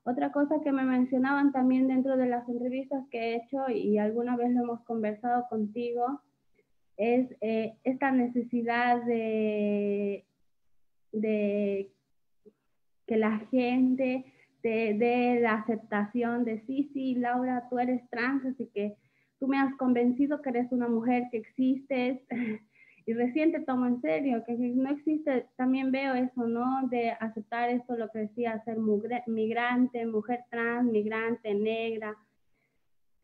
Otra 0.03 0.31
cosa 0.31 0.55
que 0.63 0.71
me 0.71 0.83
mencionaban 0.83 1.51
también 1.51 1.87
dentro 1.87 2.17
de 2.17 2.27
las 2.27 2.47
entrevistas 2.49 3.05
que 3.09 3.19
he 3.19 3.35
hecho 3.37 3.69
y 3.69 3.97
alguna 3.97 4.35
vez 4.35 4.51
lo 4.51 4.63
hemos 4.63 4.81
conversado 4.81 5.45
contigo, 5.49 6.21
es 6.97 7.27
eh, 7.41 7.73
esta 7.83 8.11
necesidad 8.11 9.01
de, 9.03 10.25
de 11.11 11.91
que 13.07 13.17
la 13.17 13.39
gente 13.51 14.25
dé 14.63 15.39
la 15.41 15.55
aceptación 15.55 16.45
de 16.45 16.61
sí, 16.65 16.89
sí, 16.93 17.15
Laura, 17.15 17.67
tú 17.69 17.79
eres 17.79 18.01
trans, 18.09 18.45
así 18.45 18.69
que 18.73 18.95
tú 19.39 19.47
me 19.47 19.57
has 19.57 19.75
convencido 19.75 20.41
que 20.41 20.49
eres 20.49 20.71
una 20.71 20.87
mujer 20.87 21.23
que 21.31 21.37
existes, 21.37 22.21
y 23.05 23.13
recién 23.13 23.51
te 23.51 23.59
tomo 23.59 23.85
en 23.85 24.01
serio, 24.01 24.43
que 24.45 24.53
no 24.53 24.89
existe, 24.89 25.47
también 25.57 25.91
veo 25.91 26.13
eso, 26.13 26.47
¿no? 26.47 26.87
De 26.87 27.11
aceptar 27.11 27.69
esto, 27.69 27.97
lo 27.97 28.09
que 28.09 28.19
decía, 28.19 28.63
ser 28.63 28.77
migrante, 29.27 30.05
mujer 30.05 30.45
trans, 30.49 30.89
migrante, 30.89 31.53
negra, 31.53 32.15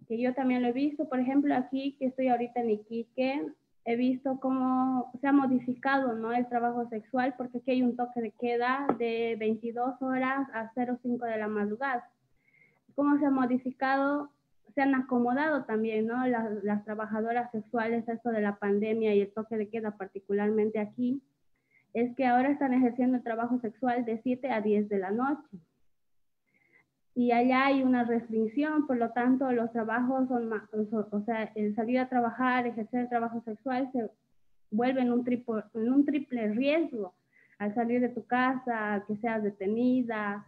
que 0.07 0.19
yo 0.19 0.33
también 0.33 0.63
lo 0.63 0.69
he 0.69 0.73
visto, 0.73 1.07
por 1.07 1.19
ejemplo, 1.19 1.55
aquí 1.55 1.95
que 1.99 2.07
estoy 2.07 2.27
ahorita 2.27 2.61
en 2.61 2.71
Iquique, 2.71 3.45
he 3.85 3.95
visto 3.95 4.39
cómo 4.39 5.11
se 5.21 5.27
ha 5.27 5.31
modificado, 5.31 6.13
¿no? 6.13 6.33
El 6.33 6.47
trabajo 6.47 6.87
sexual, 6.89 7.35
porque 7.37 7.59
aquí 7.59 7.71
hay 7.71 7.81
un 7.81 7.95
toque 7.95 8.19
de 8.21 8.31
queda 8.31 8.85
de 8.97 9.35
22 9.39 10.01
horas 10.01 10.47
a 10.53 10.71
05 10.75 11.25
de 11.25 11.37
la 11.37 11.47
madrugada. 11.47 12.09
¿Cómo 12.95 13.17
se 13.19 13.25
ha 13.25 13.31
modificado 13.31 14.29
se 14.79 14.83
han 14.83 14.95
acomodado 14.95 15.65
también, 15.65 16.07
¿no? 16.07 16.25
Las, 16.25 16.85
trabajadoras 16.85 17.51
sexuales, 17.51 18.07
esto 18.07 18.29
de 18.29 18.39
la 18.39 18.59
pandemia 18.59 19.13
y 19.13 19.19
el 19.19 19.33
toque 19.33 19.57
de 19.57 19.67
queda, 19.67 19.97
particularmente 19.97 20.79
aquí, 20.79 21.21
es 21.93 22.15
que 22.15 22.25
ahora 22.25 22.49
están 22.49 22.73
ejerciendo 22.73 23.17
el 23.17 23.23
trabajo 23.23 23.59
sexual 23.59 24.05
de 24.05 24.21
7 24.23 24.49
a 24.49 24.61
10 24.61 24.87
de 24.87 24.99
la 24.99 25.11
noche. 25.11 25.57
Y 27.13 27.33
allá 27.33 27.65
hay 27.65 27.83
una 27.83 28.05
restricción, 28.05 28.87
por 28.87 28.95
lo 28.95 29.09
tanto, 29.09 29.51
los 29.51 29.69
trabajos 29.73 30.29
son 30.29 30.47
más, 30.47 30.63
o 30.71 31.21
sea, 31.25 31.51
el 31.55 31.75
salir 31.75 31.99
a 31.99 32.07
trabajar, 32.07 32.65
ejercer 32.65 33.01
el 33.01 33.09
trabajo 33.09 33.41
sexual 33.41 33.89
se 33.91 34.09
vuelve 34.71 35.01
en 35.01 35.11
un, 35.11 35.25
triple, 35.25 35.63
en 35.73 35.91
un 35.91 36.05
triple 36.05 36.53
riesgo 36.53 37.15
al 37.57 37.75
salir 37.75 37.99
de 37.99 38.07
tu 38.07 38.25
casa, 38.25 39.03
que 39.09 39.17
seas 39.17 39.43
detenida, 39.43 40.45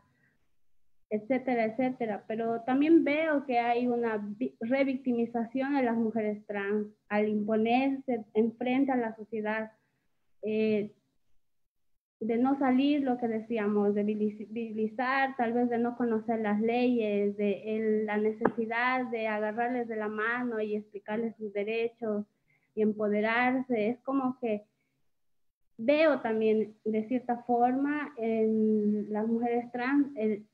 etcétera, 1.11 1.65
etcétera. 1.65 2.23
Pero 2.25 2.61
también 2.61 3.03
veo 3.03 3.45
que 3.45 3.59
hay 3.59 3.85
una 3.87 4.25
revictimización 4.61 5.75
de 5.75 5.83
las 5.83 5.97
mujeres 5.97 6.43
trans 6.47 6.87
al 7.09 7.27
imponerse 7.27 8.23
enfrente 8.33 8.93
a 8.93 8.95
la 8.95 9.15
sociedad, 9.15 9.71
eh, 10.41 10.91
de 12.21 12.37
no 12.37 12.57
salir, 12.59 13.01
lo 13.01 13.17
que 13.17 13.27
decíamos, 13.27 13.93
de 13.93 14.03
visibilizar, 14.03 15.35
tal 15.35 15.53
vez 15.53 15.69
de 15.69 15.79
no 15.79 15.97
conocer 15.97 16.39
las 16.39 16.61
leyes, 16.61 17.35
de 17.35 18.03
la 18.05 18.17
necesidad 18.17 19.05
de 19.07 19.27
agarrarles 19.27 19.87
de 19.87 19.95
la 19.95 20.07
mano 20.07 20.61
y 20.61 20.75
explicarles 20.75 21.35
sus 21.35 21.51
derechos 21.51 22.25
y 22.75 22.83
empoderarse. 22.83 23.89
Es 23.89 23.99
como 24.01 24.37
que 24.39 24.63
veo 25.77 26.21
también 26.21 26.75
de 26.85 27.07
cierta 27.07 27.37
forma 27.43 28.13
en 28.17 29.11
las 29.11 29.27
mujeres 29.27 29.71
trans 29.71 30.07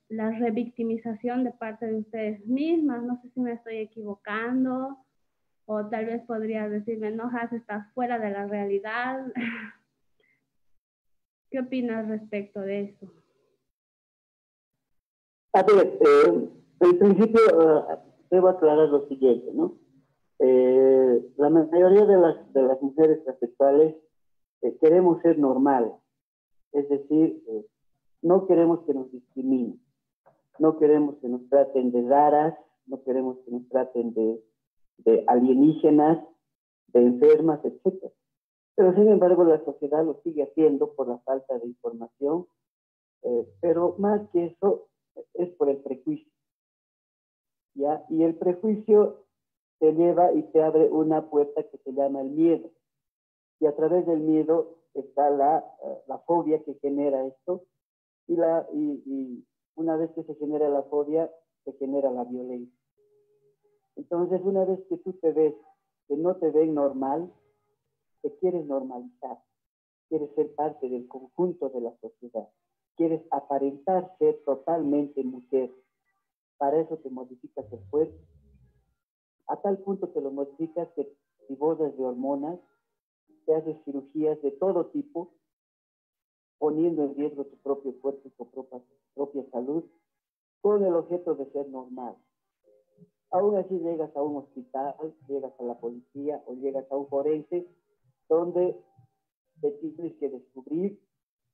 la 0.08 0.30
revictimización 0.30 1.44
de 1.44 1.52
parte 1.52 1.86
de 1.86 1.96
ustedes 1.96 2.44
mismas. 2.46 3.02
No 3.02 3.20
sé 3.22 3.30
si 3.30 3.40
me 3.40 3.52
estoy 3.52 3.78
equivocando 3.78 4.98
o 5.66 5.86
tal 5.86 6.06
vez 6.06 6.22
podría 6.22 6.68
decirme, 6.68 7.10
no, 7.10 7.30
Has, 7.34 7.52
estás 7.52 7.92
fuera 7.92 8.18
de 8.18 8.30
la 8.30 8.46
realidad. 8.46 9.26
¿Qué 11.50 11.60
opinas 11.60 12.08
respecto 12.08 12.60
de 12.60 12.82
eso? 12.82 13.12
A 15.52 15.62
ver, 15.62 15.98
eh, 16.00 16.48
en 16.80 16.98
principio 16.98 17.40
uh, 17.54 17.98
debo 18.30 18.48
aclarar 18.48 18.88
lo 18.88 19.06
siguiente, 19.08 19.50
¿no? 19.52 19.78
Eh, 20.38 21.32
la 21.36 21.50
mayoría 21.50 22.06
de 22.06 22.16
las, 22.16 22.52
de 22.52 22.62
las 22.62 22.80
mujeres 22.80 23.22
transexuales 23.24 23.96
eh, 24.62 24.76
queremos 24.80 25.20
ser 25.22 25.38
normales, 25.38 25.92
es 26.72 26.88
decir, 26.88 27.42
eh, 27.48 27.66
no 28.22 28.46
queremos 28.46 28.80
que 28.84 28.94
nos 28.94 29.10
discriminen, 29.10 29.80
no 30.58 30.78
queremos 30.78 31.16
que 31.16 31.28
nos 31.28 31.48
traten 31.48 31.90
de 31.92 32.02
raras, 32.08 32.58
no 32.86 33.02
queremos 33.02 33.38
que 33.44 33.50
nos 33.50 33.68
traten 33.68 34.14
de, 34.14 34.42
de 34.98 35.24
alienígenas, 35.26 36.18
de 36.88 37.00
enfermas, 37.00 37.60
etc. 37.64 38.12
Pero 38.74 38.94
sin 38.94 39.08
embargo 39.08 39.44
la 39.44 39.64
sociedad 39.64 40.04
lo 40.04 40.20
sigue 40.22 40.44
haciendo 40.44 40.94
por 40.94 41.08
la 41.08 41.18
falta 41.18 41.58
de 41.58 41.66
información 41.66 42.46
Eh, 43.22 43.44
pero 43.60 43.96
más 43.98 44.20
que 44.30 44.46
eso, 44.46 44.88
es 45.34 45.48
por 45.56 45.68
el 45.68 45.78
prejuicio. 45.78 46.32
¿ya? 47.74 48.04
Y 48.08 48.22
el 48.22 48.34
prejuicio 48.36 49.24
te 49.80 49.92
lleva 49.92 50.32
y 50.32 50.42
te 50.52 50.62
abre 50.62 50.88
una 50.88 51.28
puerta 51.28 51.62
que 51.64 51.78
se 51.78 51.92
llama 51.92 52.20
el 52.20 52.30
miedo. 52.30 52.70
Y 53.60 53.66
a 53.66 53.74
través 53.74 54.06
del 54.06 54.20
miedo 54.20 54.78
está 54.94 55.30
la, 55.30 55.58
eh, 55.84 56.02
la 56.06 56.18
fobia 56.18 56.62
que 56.62 56.74
genera 56.74 57.26
esto. 57.26 57.64
Y, 58.28 58.36
la, 58.36 58.66
una 59.78 59.96
vez 59.96 60.10
que 60.10 60.24
se 60.24 60.34
genera 60.34 60.68
la 60.68 60.82
fobia, 60.82 61.30
se 61.64 61.72
genera 61.74 62.10
la 62.10 62.24
violencia. 62.24 62.76
Entonces, 63.94 64.40
una 64.44 64.64
vez 64.64 64.80
que 64.88 64.98
tú 64.98 65.12
te 65.14 65.32
ves, 65.32 65.54
que 66.08 66.16
no 66.16 66.36
te 66.36 66.50
ven 66.50 66.74
normal, 66.74 67.32
te 68.22 68.36
quieres 68.38 68.66
normalizar, 68.66 69.38
quieres 70.08 70.34
ser 70.34 70.52
parte 70.54 70.88
del 70.88 71.06
conjunto 71.06 71.68
de 71.68 71.80
la 71.80 71.96
sociedad, 72.00 72.48
quieres 72.96 73.22
aparentar 73.30 74.16
ser 74.18 74.42
totalmente 74.44 75.22
mujer. 75.22 75.70
Para 76.58 76.80
eso 76.80 76.96
te 76.98 77.10
modificas 77.10 77.72
el 77.72 77.80
cuerpo. 77.88 78.18
A 79.46 79.60
tal 79.62 79.78
punto 79.78 80.08
te 80.08 80.20
lo 80.20 80.32
modificas 80.32 80.88
que 80.96 81.16
si 81.46 81.54
bodas 81.54 81.96
de 81.96 82.04
hormonas, 82.04 82.58
te 83.46 83.54
haces 83.54 83.76
cirugías 83.84 84.42
de 84.42 84.50
todo 84.50 84.86
tipo, 84.86 85.32
poniendo 86.58 87.04
en 87.04 87.14
riesgo 87.14 87.44
tu 87.44 87.56
propio 87.58 87.98
cuerpo 88.00 88.22
y 88.28 88.30
tu 88.30 88.46
propia, 88.50 88.80
propia 89.14 89.44
salud, 89.50 89.84
con 90.60 90.84
el 90.84 90.94
objeto 90.94 91.34
de 91.34 91.50
ser 91.52 91.68
normal. 91.68 92.16
Aún 93.30 93.56
así 93.56 93.78
llegas 93.78 94.14
a 94.16 94.22
un 94.22 94.36
hospital, 94.36 94.94
llegas 95.28 95.52
a 95.58 95.62
la 95.62 95.78
policía 95.78 96.42
o 96.46 96.54
llegas 96.54 96.90
a 96.90 96.96
un 96.96 97.08
forense 97.08 97.66
donde 98.28 98.76
te 99.60 99.70
tienes 99.72 100.14
que 100.16 100.28
descubrir 100.28 101.00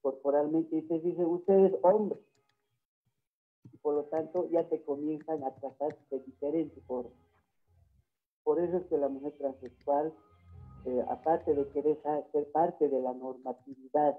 corporalmente 0.00 0.76
y 0.76 0.82
te 0.82 1.00
dicen 1.00 1.26
ustedes 1.26 1.72
hombres. 1.82 2.20
Y 3.72 3.76
por 3.78 3.94
lo 3.94 4.04
tanto 4.04 4.48
ya 4.50 4.68
te 4.68 4.82
comienzan 4.84 5.42
a 5.42 5.54
tratar 5.56 5.96
de 6.10 6.20
diferente 6.20 6.80
forma. 6.82 7.10
Por 8.44 8.60
eso 8.60 8.76
es 8.76 8.86
que 8.86 8.98
la 8.98 9.08
mujer 9.08 9.32
transexual, 9.38 10.12
eh, 10.84 11.04
aparte 11.08 11.54
de 11.54 11.66
querer 11.68 11.98
ser 12.30 12.52
parte 12.52 12.88
de 12.88 13.00
la 13.00 13.14
normatividad, 13.14 14.18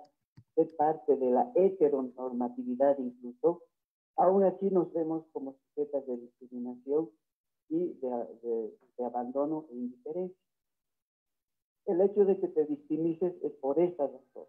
ser 0.55 0.75
parte 0.75 1.15
de 1.15 1.29
la 1.29 1.51
heteronormatividad 1.55 2.97
incluso, 2.99 3.61
aún 4.15 4.43
así 4.43 4.69
nos 4.69 4.91
vemos 4.93 5.25
como 5.31 5.53
sujetas 5.53 6.05
de 6.07 6.17
discriminación 6.17 7.09
y 7.69 7.93
de, 7.93 9.05
abandono 9.05 9.65
e 9.71 9.75
indiferencia. 9.75 10.37
El 11.85 12.01
hecho 12.01 12.25
de 12.25 12.39
que 12.39 12.47
te 12.47 12.63
victimices 12.65 13.33
es 13.43 13.51
por 13.53 13.79
esta 13.79 14.07
razón. 14.07 14.47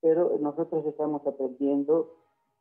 Pero 0.00 0.38
nosotros 0.38 0.84
estamos 0.86 1.26
aprendiendo 1.26 2.14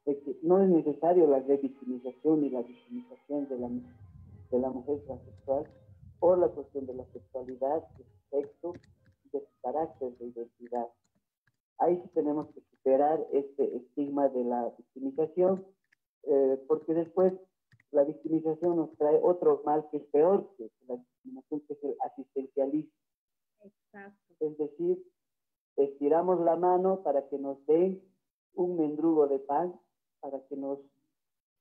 de 0.06 0.20
que 0.22 0.40
no 0.42 0.62
es 0.62 0.70
necesario 0.70 1.28
la 1.28 1.40
revictimización 1.40 2.46
y 2.46 2.50
la 2.50 2.62
victimización 2.62 3.48
de 3.50 3.60
la, 3.60 3.70
de 4.50 4.60
la 4.60 4.70
mujer 4.70 5.04
transexual 5.06 5.70
por 6.20 6.38
la 6.40 6.48
cuestión 6.48 6.86
de 6.86 6.94
la 6.96 7.06
sexualidad, 7.12 7.88
de 7.98 8.04
su 8.06 8.30
sexo, 8.30 8.74
de 9.32 9.40
su 9.40 9.62
carácter, 9.62 10.18
de 10.18 10.28
identidad. 10.28 10.88
Ahí 11.80 12.00
sí 12.02 12.10
tenemos 12.14 12.48
que 12.54 12.62
superar 12.62 13.26
este 13.32 13.76
estigma 13.78 14.30
de 14.30 14.44
la 14.44 14.74
victimización, 14.78 15.66
eh, 16.24 16.64
porque 16.68 16.94
después 16.94 17.34
la 17.92 18.04
victimización 18.04 18.78
nos 18.78 18.96
trae 18.98 19.20
otro 19.22 19.62
mal 19.66 19.88
que 19.92 19.98
es 19.98 20.04
peor 20.06 20.50
que 20.58 20.70
la 20.88 20.96
discriminación, 20.96 21.62
que 21.62 21.74
es 21.74 21.84
el 21.84 21.96
asistencialismo. 22.02 22.92
Exacto. 23.64 24.34
Es 24.40 24.58
decir, 24.58 25.04
estiramos 25.78 26.40
la 26.42 26.56
mano 26.56 27.04
para 27.04 27.28
que 27.30 27.38
nos 27.38 27.64
den 27.66 28.02
un 28.56 28.78
mendrugo 28.78 29.28
de 29.28 29.40
pan, 29.40 29.80
para 30.20 30.40
que 30.48 30.56
nos 30.56 30.80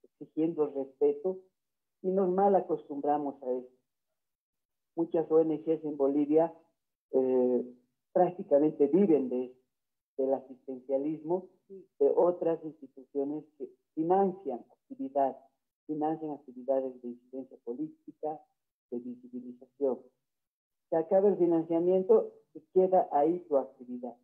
exigiendo 0.03 0.67
respeto, 0.67 1.39
y 2.03 2.11
nos 2.11 2.31
mal 2.31 2.55
acostumbramos 2.57 3.41
a 3.43 3.53
eso. 3.53 3.69
Muchas 4.97 5.31
ONGs 5.31 5.85
en 5.85 5.97
Bolivia 5.97 6.53
eh, 7.13 7.65
prácticamente 8.13 8.89
viven 8.89 9.29
de, 9.29 9.55
del 10.17 10.35
asistencialismo, 10.35 11.49
de 11.69 12.13
otras 12.17 12.63
instituciones 12.65 13.45
que 13.59 13.69
financian 13.95 14.65
actividades 14.71 15.37
financian 15.87 16.31
actividades 16.33 17.01
de 17.03 17.09
incidencia 17.09 17.57
política, 17.65 18.41
de 18.91 18.99
visibilización. 18.99 19.99
Se 20.91 20.97
acaba 20.97 21.29
el 21.29 21.37
financiamiento 21.37 22.33
y 22.55 22.61
queda 22.73 23.09
ahí 23.13 23.41
tu 23.49 23.57
actividad, 23.57 24.17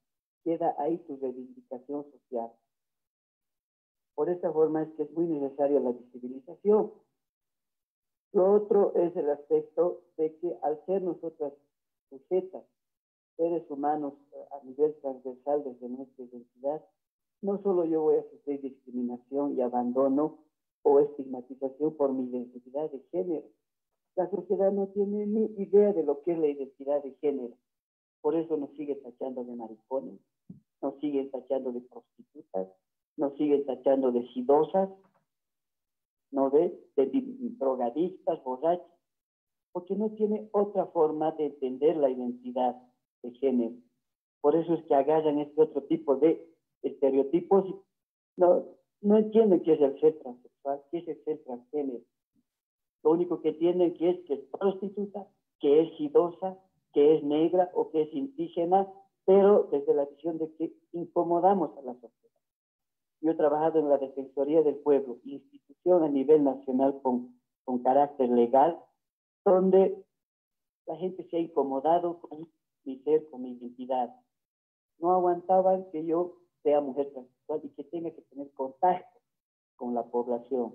queda 0.44 0.74
ahí 0.78 0.98
tu 0.98 1.16
reivindicación 1.16 2.04
social. 2.10 2.52
Por 4.14 4.28
esta 4.28 4.52
forma 4.52 4.82
es 4.82 4.88
que 4.94 5.04
es 5.04 5.12
muy 5.12 5.26
necesaria 5.26 5.80
la 5.80 5.92
visibilización. 5.92 6.92
Lo 8.32 8.52
otro 8.52 8.94
es 8.94 9.16
el 9.16 9.30
aspecto 9.30 10.02
de 10.16 10.36
que 10.38 10.58
al 10.62 10.84
ser 10.86 11.02
nosotras 11.02 11.52
sujetas, 12.10 12.64
seres 13.38 13.62
humanos 13.70 14.14
eh, 14.32 14.44
a 14.50 14.64
nivel 14.64 14.94
transversal 15.00 15.64
desde 15.64 15.88
nuestra 15.88 16.24
identidad, 16.24 16.84
no 17.40 17.62
solo 17.62 17.84
yo 17.84 18.02
voy 18.02 18.16
a 18.16 18.30
sufrir 18.30 18.60
discriminación 18.60 19.56
y 19.56 19.62
abandono 19.62 20.38
o 20.82 21.00
estigmatización 21.00 21.96
por 21.96 22.12
mi 22.12 22.28
identidad 22.28 22.90
de 22.90 23.00
género. 23.12 23.46
La 24.16 24.28
sociedad 24.28 24.72
no 24.72 24.88
tiene 24.88 25.26
ni 25.26 25.44
idea 25.62 25.92
de 25.92 26.02
lo 26.02 26.20
que 26.22 26.32
es 26.32 26.38
la 26.38 26.48
identidad 26.48 27.02
de 27.02 27.12
género. 27.20 27.54
Por 28.20 28.34
eso 28.34 28.56
nos 28.56 28.70
sigue 28.72 28.96
tachando 28.96 29.44
de 29.44 29.54
maricones, 29.54 30.18
nos 30.82 30.98
siguen 30.98 31.30
tachando 31.30 31.70
de 31.70 31.80
prostitutas, 31.82 32.68
nos 33.16 33.36
siguen 33.36 33.64
tachando 33.64 34.10
de 34.10 34.26
sidosas, 34.32 34.90
¿no? 36.32 36.50
De 36.50 36.76
drogadictas, 36.96 38.42
borrachas, 38.42 38.84
porque 39.70 39.94
no 39.94 40.10
tiene 40.10 40.48
otra 40.50 40.86
forma 40.86 41.30
de 41.32 41.46
entender 41.46 41.96
la 41.96 42.10
identidad 42.10 42.76
de 43.22 43.32
género. 43.32 43.74
Por 44.40 44.56
eso 44.56 44.74
es 44.74 44.84
que 44.84 44.94
agarran 44.94 45.38
este 45.38 45.60
otro 45.60 45.82
tipo 45.82 46.16
de 46.16 46.46
estereotipos. 46.82 47.64
No, 48.36 48.64
no 49.00 49.18
entienden 49.18 49.62
qué 49.62 49.74
es 49.74 49.80
el 49.80 49.98
ser 50.00 50.18
transexual, 50.20 50.82
qué 50.90 50.98
es 50.98 51.08
el 51.08 51.24
ser 51.24 51.42
transgénero. 51.44 52.04
Lo 53.02 53.10
único 53.12 53.40
que 53.40 53.50
entienden 53.50 53.94
que 53.94 54.10
es 54.10 54.20
que 54.26 54.34
es 54.34 54.40
prostituta, 54.58 55.26
que 55.60 55.82
es 55.82 56.00
idosa, 56.00 56.58
que 56.92 57.16
es 57.16 57.24
negra 57.24 57.70
o 57.74 57.90
que 57.90 58.02
es 58.02 58.14
indígena, 58.14 58.88
pero 59.24 59.68
desde 59.70 59.94
la 59.94 60.06
visión 60.06 60.38
de 60.38 60.52
que 60.54 60.72
incomodamos 60.92 61.76
a 61.76 61.82
la 61.82 61.94
sociedad. 61.94 62.18
Yo 63.20 63.32
he 63.32 63.34
trabajado 63.34 63.80
en 63.80 63.88
la 63.88 63.98
Defensoría 63.98 64.62
del 64.62 64.76
Pueblo, 64.76 65.18
institución 65.24 66.02
a 66.02 66.08
nivel 66.08 66.44
nacional 66.44 67.00
con, 67.02 67.38
con 67.64 67.82
carácter 67.82 68.28
legal, 68.30 68.78
donde 69.44 70.04
la 70.86 70.96
gente 70.96 71.26
se 71.28 71.36
ha 71.36 71.40
incomodado 71.40 72.20
con 72.20 72.48
mi 72.88 72.98
ser, 73.00 73.28
con 73.28 73.42
mi 73.42 73.52
identidad. 73.52 74.14
No 74.98 75.12
aguantaban 75.12 75.90
que 75.92 76.04
yo 76.04 76.38
sea 76.62 76.80
mujer 76.80 77.10
transexual 77.12 77.60
y 77.62 77.68
que 77.70 77.84
tenga 77.84 78.10
que 78.10 78.22
tener 78.22 78.50
contacto 78.52 79.20
con 79.76 79.94
la 79.94 80.04
población. 80.04 80.74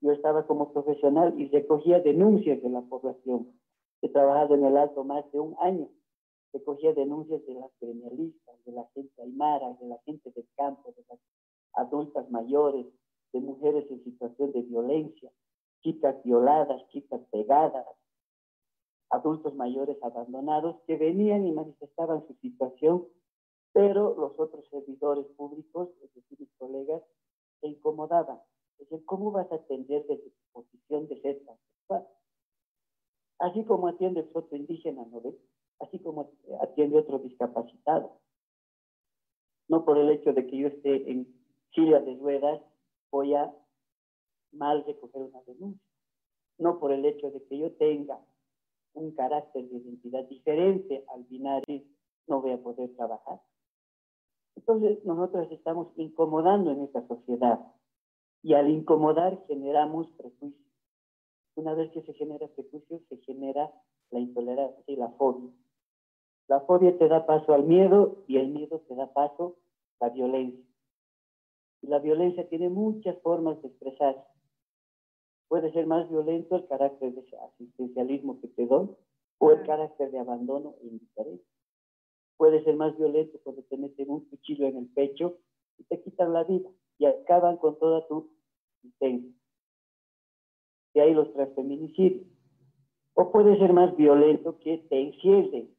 Yo 0.00 0.12
estaba 0.12 0.46
como 0.46 0.72
profesional 0.72 1.40
y 1.40 1.48
recogía 1.48 2.00
denuncias 2.00 2.60
de 2.62 2.68
la 2.68 2.82
población. 2.82 3.52
He 4.02 4.08
trabajado 4.08 4.54
en 4.54 4.64
el 4.64 4.76
alto 4.76 5.04
más 5.04 5.30
de 5.32 5.40
un 5.40 5.56
año. 5.60 5.88
Recogía 6.52 6.92
denuncias 6.92 7.44
de 7.46 7.54
las 7.54 7.70
gremialistas, 7.80 8.64
de 8.64 8.72
la 8.72 8.84
gente 8.94 9.22
aymara, 9.22 9.74
de 9.74 9.86
la 9.86 9.98
gente 10.04 10.30
del 10.32 10.46
campo, 10.56 10.92
de 10.96 11.04
las 11.08 11.18
adultas 11.74 12.30
mayores, 12.30 12.86
de 13.32 13.40
mujeres 13.40 13.90
en 13.90 14.02
situación 14.04 14.52
de 14.52 14.62
violencia, 14.62 15.30
chicas 15.82 16.16
violadas, 16.24 16.88
chicas 16.88 17.20
pegadas, 17.30 17.86
adultos 19.10 19.54
mayores 19.54 19.96
abandonados 20.02 20.76
que 20.86 20.96
venían 20.96 21.46
y 21.46 21.52
manifestaban 21.52 22.26
su 22.26 22.34
situación 22.34 23.06
pero 23.78 24.16
los 24.16 24.32
otros 24.40 24.68
servidores 24.70 25.24
públicos, 25.36 25.90
es 26.02 26.12
decir, 26.12 26.40
mis 26.40 26.52
colegas, 26.58 27.00
se 27.60 27.68
incomodaban. 27.68 28.40
Decían, 28.76 29.02
¿cómo 29.04 29.30
vas 29.30 29.50
a 29.52 29.54
atender 29.54 30.04
desde 30.08 30.30
tu 30.30 30.52
posición 30.52 31.06
de 31.06 31.20
ser 31.20 31.40
transexual? 31.44 32.08
Así 33.38 33.64
como 33.64 33.86
atiende 33.86 34.20
el 34.22 34.30
otro 34.32 34.56
indígena, 34.56 35.04
¿no 35.04 35.20
ves? 35.20 35.36
Así 35.78 36.00
como 36.00 36.32
atiende 36.60 36.98
otro 36.98 37.20
discapacitado. 37.20 38.18
No 39.68 39.84
por 39.84 39.98
el 39.98 40.10
hecho 40.10 40.32
de 40.32 40.44
que 40.48 40.56
yo 40.56 40.66
esté 40.66 41.08
en 41.08 41.32
silla 41.72 42.00
de 42.00 42.16
ruedas, 42.16 42.60
voy 43.12 43.34
a 43.34 43.54
mal 44.50 44.84
recoger 44.86 45.22
una 45.22 45.42
denuncia. 45.42 45.86
No 46.58 46.80
por 46.80 46.90
el 46.90 47.04
hecho 47.04 47.30
de 47.30 47.44
que 47.44 47.58
yo 47.58 47.70
tenga 47.76 48.18
un 48.98 49.12
carácter 49.12 49.68
de 49.68 49.76
identidad 49.78 50.24
diferente 50.28 51.04
al 51.14 51.24
binario, 51.24 51.82
no 52.26 52.40
voy 52.40 52.52
a 52.52 52.62
poder 52.62 52.94
trabajar. 52.96 53.40
Entonces 54.56 55.04
nosotros 55.04 55.50
estamos 55.52 55.88
incomodando 55.96 56.70
en 56.72 56.82
esta 56.82 57.06
sociedad 57.06 57.60
y 58.42 58.54
al 58.54 58.68
incomodar 58.68 59.42
generamos 59.46 60.10
prejuicios. 60.12 60.68
Una 61.54 61.74
vez 61.74 61.90
que 61.92 62.02
se 62.02 62.14
genera 62.14 62.46
prejuicio, 62.48 63.00
se 63.08 63.16
genera 63.18 63.72
la 64.10 64.20
intolerancia 64.20 64.84
y 64.86 64.96
la 64.96 65.08
fobia. 65.10 65.50
La 66.48 66.60
fobia 66.60 66.96
te 66.96 67.08
da 67.08 67.26
paso 67.26 67.52
al 67.52 67.64
miedo 67.64 68.24
y 68.26 68.38
el 68.38 68.48
miedo 68.48 68.80
te 68.88 68.94
da 68.94 69.12
paso 69.12 69.56
a 70.00 70.06
la 70.06 70.12
violencia. 70.12 70.64
Y 71.82 71.88
la 71.88 71.98
violencia 71.98 72.48
tiene 72.48 72.68
muchas 72.68 73.20
formas 73.22 73.60
de 73.62 73.68
expresarse. 73.68 74.37
Puede 75.48 75.72
ser 75.72 75.86
más 75.86 76.08
violento 76.10 76.56
el 76.56 76.66
carácter 76.66 77.14
de 77.14 77.24
asistencialismo 77.36 78.40
que 78.40 78.48
te 78.48 78.66
doy 78.66 78.90
o 79.38 79.50
el 79.50 79.62
carácter 79.64 80.10
de 80.10 80.18
abandono 80.18 80.74
e 80.82 80.86
indiferencia. 80.86 81.46
Puede 82.36 82.62
ser 82.64 82.76
más 82.76 82.96
violento 82.96 83.38
cuando 83.42 83.62
te 83.62 83.76
meten 83.76 84.10
un 84.10 84.24
cuchillo 84.28 84.66
en 84.66 84.76
el 84.76 84.86
pecho 84.88 85.38
y 85.78 85.84
te 85.84 86.00
quitan 86.02 86.32
la 86.32 86.44
vida 86.44 86.68
y 86.98 87.06
acaban 87.06 87.56
con 87.56 87.78
toda 87.78 88.06
tu 88.06 88.30
existencia. 88.82 89.32
De 90.94 91.00
ahí 91.00 91.14
los 91.14 91.32
transfeminicidios. 91.32 92.26
O 93.14 93.32
puede 93.32 93.58
ser 93.58 93.72
más 93.72 93.96
violento 93.96 94.58
que 94.60 94.78
te 94.88 95.00
encierren 95.00 95.74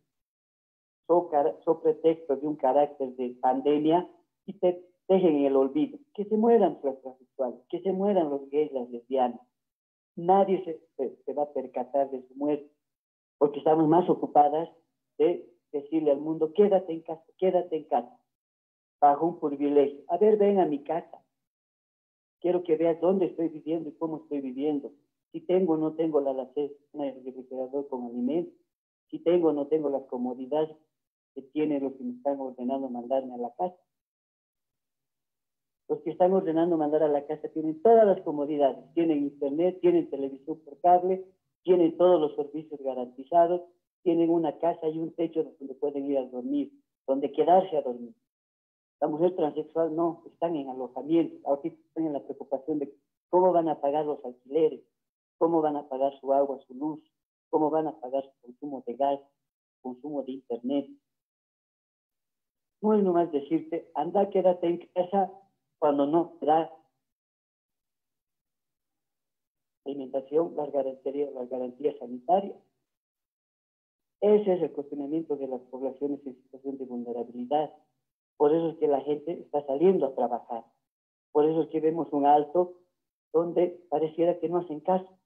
so, 1.63 1.81
pretexto 1.81 2.35
de 2.35 2.47
un 2.47 2.55
carácter 2.55 3.15
de 3.15 3.35
pandemia 3.41 4.07
y 4.45 4.53
te 4.53 4.85
dejen 5.07 5.37
en 5.37 5.45
el 5.45 5.55
olvido. 5.55 5.97
Que 6.13 6.25
se 6.25 6.37
mueran 6.37 6.79
los 6.83 7.01
transexuales, 7.01 7.59
que 7.69 7.81
se 7.81 7.91
mueran 7.91 8.29
los 8.29 8.47
gays, 8.49 8.71
las 8.71 8.89
lesbianas. 8.89 9.41
Nadie 10.15 10.63
se, 10.97 11.15
se 11.25 11.33
va 11.33 11.43
a 11.43 11.53
percatar 11.53 12.09
de 12.11 12.27
su 12.27 12.35
muerte 12.35 12.69
porque 13.37 13.59
estamos 13.59 13.87
más 13.87 14.09
ocupadas 14.09 14.69
de 15.17 15.49
decirle 15.71 16.11
al 16.11 16.19
mundo, 16.19 16.53
quédate 16.53 16.91
en 16.91 17.01
casa, 17.01 17.23
quédate 17.37 17.77
en 17.77 17.83
casa, 17.85 18.19
bajo 18.99 19.25
un 19.25 19.39
privilegio. 19.39 20.03
A 20.09 20.17
ver, 20.17 20.37
ven 20.37 20.59
a 20.59 20.65
mi 20.65 20.83
casa. 20.83 21.23
Quiero 22.41 22.63
que 22.63 22.75
veas 22.75 22.99
dónde 22.99 23.27
estoy 23.27 23.49
viviendo 23.49 23.89
y 23.89 23.93
cómo 23.93 24.17
estoy 24.17 24.41
viviendo 24.41 24.91
si 25.31 25.41
tengo 25.41 25.73
o 25.73 25.77
no 25.77 25.93
tengo 25.93 26.21
la 26.21 26.31
alacena 26.31 26.73
el 26.93 27.23
refrigerador 27.23 27.87
con 27.87 28.05
alimentos, 28.05 28.53
si 29.09 29.19
tengo 29.19 29.49
o 29.49 29.53
no 29.53 29.67
tengo 29.67 29.89
las 29.89 30.03
comodidades 30.05 30.75
que 31.35 31.41
tienen 31.41 31.83
los 31.83 31.93
que 31.93 32.03
me 32.03 32.13
están 32.13 32.39
ordenando 32.39 32.89
mandarme 32.89 33.35
a 33.35 33.37
la 33.37 33.53
casa. 33.55 33.75
Los 35.89 36.01
que 36.01 36.11
están 36.11 36.31
ordenando 36.33 36.77
mandar 36.77 37.01
a 37.01 37.07
la 37.07 37.25
casa 37.25 37.49
tienen 37.49 37.81
todas 37.81 38.05
las 38.05 38.21
comodidades, 38.21 38.77
tienen 38.93 39.23
internet, 39.23 39.79
tienen 39.81 40.07
televisión 40.11 40.59
por 40.63 40.79
cable, 40.81 41.25
tienen 41.63 41.97
todos 41.97 42.21
los 42.21 42.35
servicios 42.35 42.79
garantizados, 42.79 43.63
tienen 44.03 44.29
una 44.29 44.59
casa 44.59 44.87
y 44.87 44.99
un 44.99 45.11
techo 45.15 45.43
donde 45.59 45.73
pueden 45.73 46.05
ir 46.05 46.19
a 46.19 46.25
dormir, 46.25 46.71
donde 47.07 47.31
quedarse 47.31 47.75
a 47.75 47.81
dormir. 47.81 48.13
La 49.01 49.07
mujer 49.07 49.35
transexual 49.35 49.95
no, 49.95 50.21
están 50.27 50.55
en 50.55 50.69
alojamiento, 50.69 51.35
ahora 51.47 51.61
están 51.63 52.05
en 52.05 52.13
la 52.13 52.23
preocupación 52.23 52.77
de 52.77 52.93
cómo 53.29 53.51
van 53.51 53.67
a 53.67 53.81
pagar 53.81 54.05
los 54.05 54.23
alquileres, 54.23 54.81
cómo 55.39 55.59
van 55.61 55.75
a 55.75 55.89
pagar 55.89 56.13
su 56.19 56.31
agua, 56.33 56.59
su 56.67 56.75
luz, 56.75 56.99
cómo 57.49 57.71
van 57.71 57.87
a 57.87 57.99
pagar 57.99 58.23
su 58.25 58.41
consumo 58.41 58.83
de 58.85 58.93
gas, 58.93 59.19
consumo 59.81 60.21
de 60.21 60.33
internet. 60.33 60.87
No 62.79 62.93
es 62.93 63.03
nomás 63.03 63.31
decirte, 63.31 63.89
anda, 63.95 64.29
quédate 64.29 64.67
en 64.67 64.77
casa 64.93 65.31
cuando 65.79 66.05
no 66.05 66.37
da 66.41 66.71
alimentación, 69.85 70.55
las 70.55 70.71
garantías, 70.71 71.33
las 71.33 71.49
garantías 71.49 71.97
sanitarias. 71.97 72.57
Ese 74.21 74.53
es 74.53 74.61
el 74.61 74.71
cuestionamiento 74.73 75.37
de 75.37 75.47
las 75.47 75.61
poblaciones 75.61 76.19
en 76.25 76.35
situación 76.35 76.77
de 76.77 76.85
vulnerabilidad. 76.85 77.73
Por 78.37 78.53
eso 78.53 78.69
es 78.69 78.77
que 78.77 78.87
la 78.87 79.01
gente 79.01 79.31
está 79.31 79.65
saliendo 79.65 80.05
a 80.05 80.15
trabajar. 80.15 80.65
Por 81.31 81.49
eso 81.49 81.61
es 81.61 81.69
que 81.69 81.79
vemos 81.79 82.11
un 82.11 82.25
alto 82.25 82.75
donde 83.31 83.67
pareciera 83.89 84.39
que 84.39 84.49
no 84.49 84.59
hacen 84.59 84.81
caso 84.81 85.17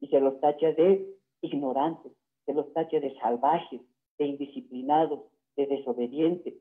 y 0.00 0.08
se 0.08 0.20
los 0.20 0.40
tacha 0.40 0.72
de 0.72 1.16
ignorantes, 1.40 2.12
se 2.46 2.54
los 2.54 2.72
tacha 2.72 2.98
de 3.00 3.14
salvajes, 3.20 3.80
de 4.18 4.26
indisciplinados, 4.26 5.20
de 5.56 5.66
desobedientes. 5.66 6.54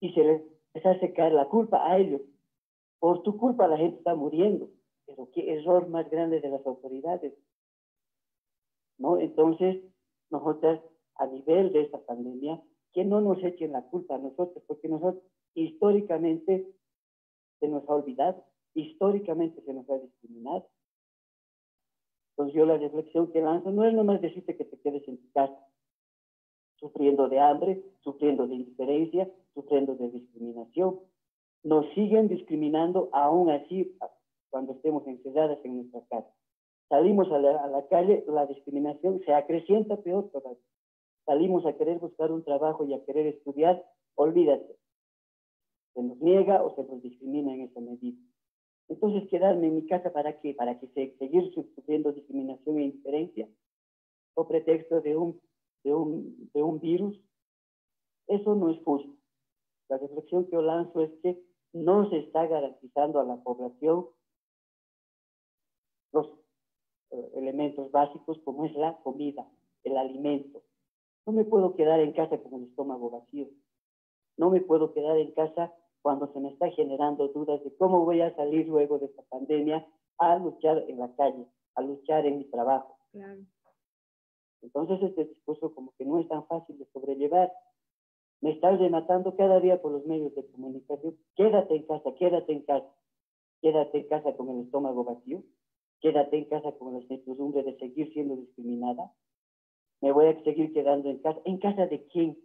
Y 0.00 0.12
se 0.14 0.24
les 0.24 0.51
hace 0.74 1.12
caer 1.12 1.32
la 1.32 1.48
culpa 1.48 1.90
a 1.90 1.98
ellos. 1.98 2.22
Por 2.98 3.22
tu 3.22 3.36
culpa 3.36 3.68
la 3.68 3.76
gente 3.76 3.98
está 3.98 4.14
muriendo. 4.14 4.70
Pero 5.06 5.28
qué 5.32 5.54
error 5.54 5.88
más 5.88 6.08
grande 6.10 6.40
de 6.40 6.48
las 6.48 6.64
autoridades. 6.66 7.34
¿No? 8.98 9.18
Entonces, 9.18 9.82
nosotras, 10.30 10.80
a 11.16 11.26
nivel 11.26 11.72
de 11.72 11.82
esta 11.82 11.98
pandemia, 11.98 12.62
que 12.92 13.04
no 13.04 13.20
nos 13.20 13.42
echen 13.42 13.72
la 13.72 13.82
culpa 13.82 14.14
a 14.14 14.18
nosotros, 14.18 14.62
porque 14.66 14.88
nosotros 14.88 15.22
históricamente 15.54 16.66
se 17.60 17.68
nos 17.68 17.88
ha 17.88 17.94
olvidado, 17.94 18.44
históricamente 18.74 19.62
se 19.62 19.72
nos 19.72 19.88
ha 19.90 19.98
discriminado. 19.98 20.68
Entonces 22.30 22.54
yo 22.54 22.66
la 22.66 22.78
reflexión 22.78 23.30
que 23.30 23.40
lanzo 23.40 23.70
no 23.70 23.84
es 23.84 23.94
nomás 23.94 24.20
decirte 24.20 24.56
que 24.56 24.64
te 24.64 24.80
quedes 24.80 25.06
en 25.06 25.18
tu 25.18 25.30
casa, 25.32 25.56
sufriendo 26.82 27.28
de 27.28 27.38
hambre, 27.38 27.80
sufriendo 28.00 28.48
de 28.48 28.56
indiferencia, 28.56 29.30
sufriendo 29.54 29.94
de 29.94 30.10
discriminación. 30.10 30.98
Nos 31.62 31.86
siguen 31.94 32.26
discriminando 32.26 33.08
aún 33.12 33.50
así 33.50 33.96
cuando 34.50 34.72
estemos 34.72 35.06
encerradas 35.06 35.58
en 35.64 35.76
nuestra 35.76 36.02
casa. 36.10 36.34
Salimos 36.88 37.30
a 37.30 37.38
la, 37.38 37.62
a 37.62 37.68
la 37.68 37.86
calle, 37.86 38.24
la 38.26 38.46
discriminación 38.46 39.20
se 39.24 39.32
acrecienta 39.32 39.96
peor 39.96 40.28
todavía. 40.30 40.58
Salimos 41.24 41.64
a 41.66 41.74
querer 41.74 42.00
buscar 42.00 42.32
un 42.32 42.42
trabajo 42.42 42.84
y 42.84 42.94
a 42.94 43.04
querer 43.04 43.28
estudiar, 43.28 43.86
olvídate. 44.16 44.74
Se 45.94 46.02
nos 46.02 46.18
niega 46.18 46.64
o 46.64 46.74
se 46.74 46.82
nos 46.82 47.00
discrimina 47.00 47.54
en 47.54 47.60
esa 47.62 47.80
medida. 47.80 48.18
Entonces, 48.88 49.28
quedarme 49.30 49.68
en 49.68 49.76
mi 49.76 49.86
casa 49.86 50.12
para 50.12 50.40
qué? 50.40 50.52
Para 50.52 50.80
que 50.80 50.88
se, 50.88 51.16
seguir 51.18 51.54
sufriendo 51.54 52.12
discriminación 52.12 52.78
e 52.78 52.84
indiferencia 52.86 53.48
o 54.34 54.48
pretexto 54.48 55.00
de 55.00 55.16
un, 55.16 55.40
de, 55.84 55.94
un, 55.94 56.50
de 56.52 56.62
un 56.62 56.80
virus. 56.80 57.18
Eso 58.26 58.54
no 58.54 58.70
es 58.70 58.82
justo. 58.84 59.12
La 59.88 59.98
reflexión 59.98 60.46
que 60.46 60.52
yo 60.52 60.62
lanzo 60.62 61.02
es 61.02 61.10
que 61.22 61.42
no 61.72 62.08
se 62.10 62.18
está 62.18 62.46
garantizando 62.46 63.20
a 63.20 63.24
la 63.24 63.36
población 63.36 64.06
los 66.12 66.26
eh, 67.10 67.32
elementos 67.36 67.90
básicos 67.90 68.38
como 68.44 68.64
es 68.66 68.74
la 68.74 68.96
comida, 69.02 69.46
el 69.84 69.96
alimento. 69.96 70.62
No 71.26 71.32
me 71.32 71.44
puedo 71.44 71.74
quedar 71.74 72.00
en 72.00 72.12
casa 72.12 72.38
con 72.38 72.54
el 72.54 72.68
estómago 72.68 73.10
vacío. 73.10 73.48
No 74.36 74.50
me 74.50 74.60
puedo 74.60 74.92
quedar 74.92 75.16
en 75.18 75.32
casa 75.32 75.72
cuando 76.02 76.32
se 76.32 76.40
me 76.40 76.48
está 76.48 76.68
generando 76.70 77.28
dudas 77.28 77.62
de 77.62 77.74
cómo 77.76 78.04
voy 78.04 78.20
a 78.20 78.34
salir 78.34 78.66
luego 78.66 78.98
de 78.98 79.06
esta 79.06 79.22
pandemia 79.22 79.86
a 80.18 80.38
luchar 80.38 80.78
en 80.88 80.98
la 80.98 81.14
calle, 81.14 81.46
a 81.74 81.82
luchar 81.82 82.26
en 82.26 82.38
mi 82.38 82.44
trabajo. 82.44 82.96
Claro. 83.12 83.40
Entonces 84.62 85.02
este 85.02 85.24
discurso 85.24 85.74
como 85.74 85.92
que 85.98 86.04
no 86.04 86.18
es 86.20 86.28
tan 86.28 86.46
fácil 86.46 86.78
de 86.78 86.86
sobrellevar. 86.86 87.52
Me 88.40 88.52
están 88.52 88.78
rematando 88.78 89.36
cada 89.36 89.60
día 89.60 89.80
por 89.80 89.92
los 89.92 90.06
medios 90.06 90.34
de 90.34 90.46
comunicación. 90.46 91.16
Quédate 91.36 91.76
en 91.76 91.86
casa, 91.86 92.14
quédate 92.18 92.52
en 92.52 92.62
casa. 92.62 92.94
Quédate 93.60 93.98
en 93.98 94.08
casa 94.08 94.36
con 94.36 94.48
el 94.50 94.64
estómago 94.64 95.04
vacío. 95.04 95.42
Quédate 96.00 96.38
en 96.38 96.44
casa 96.46 96.72
con 96.72 96.94
la 96.94 97.00
incertidumbre 97.00 97.62
de 97.62 97.78
seguir 97.78 98.12
siendo 98.12 98.36
discriminada. 98.36 99.12
Me 100.00 100.10
voy 100.10 100.26
a 100.26 100.42
seguir 100.42 100.72
quedando 100.72 101.10
en 101.10 101.18
casa. 101.18 101.40
¿En 101.44 101.58
casa 101.58 101.86
de 101.86 102.06
quién? 102.06 102.38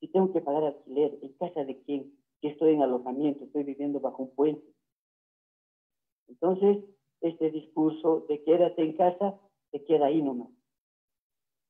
Si 0.00 0.08
tengo 0.08 0.32
que 0.32 0.42
pagar 0.42 0.64
alquiler, 0.64 1.18
¿en 1.22 1.32
casa 1.34 1.64
de 1.64 1.80
quién? 1.82 2.12
que 2.40 2.48
estoy 2.48 2.74
en 2.74 2.82
alojamiento, 2.82 3.44
estoy 3.44 3.64
viviendo 3.64 4.00
bajo 4.00 4.24
un 4.24 4.34
puente. 4.34 4.66
Entonces, 6.28 6.84
este 7.20 7.50
discurso 7.50 8.26
de 8.28 8.42
quédate 8.42 8.82
en 8.82 8.96
casa, 8.96 9.38
se 9.70 9.84
queda 9.84 10.06
ahí 10.06 10.22
nomás. 10.22 10.50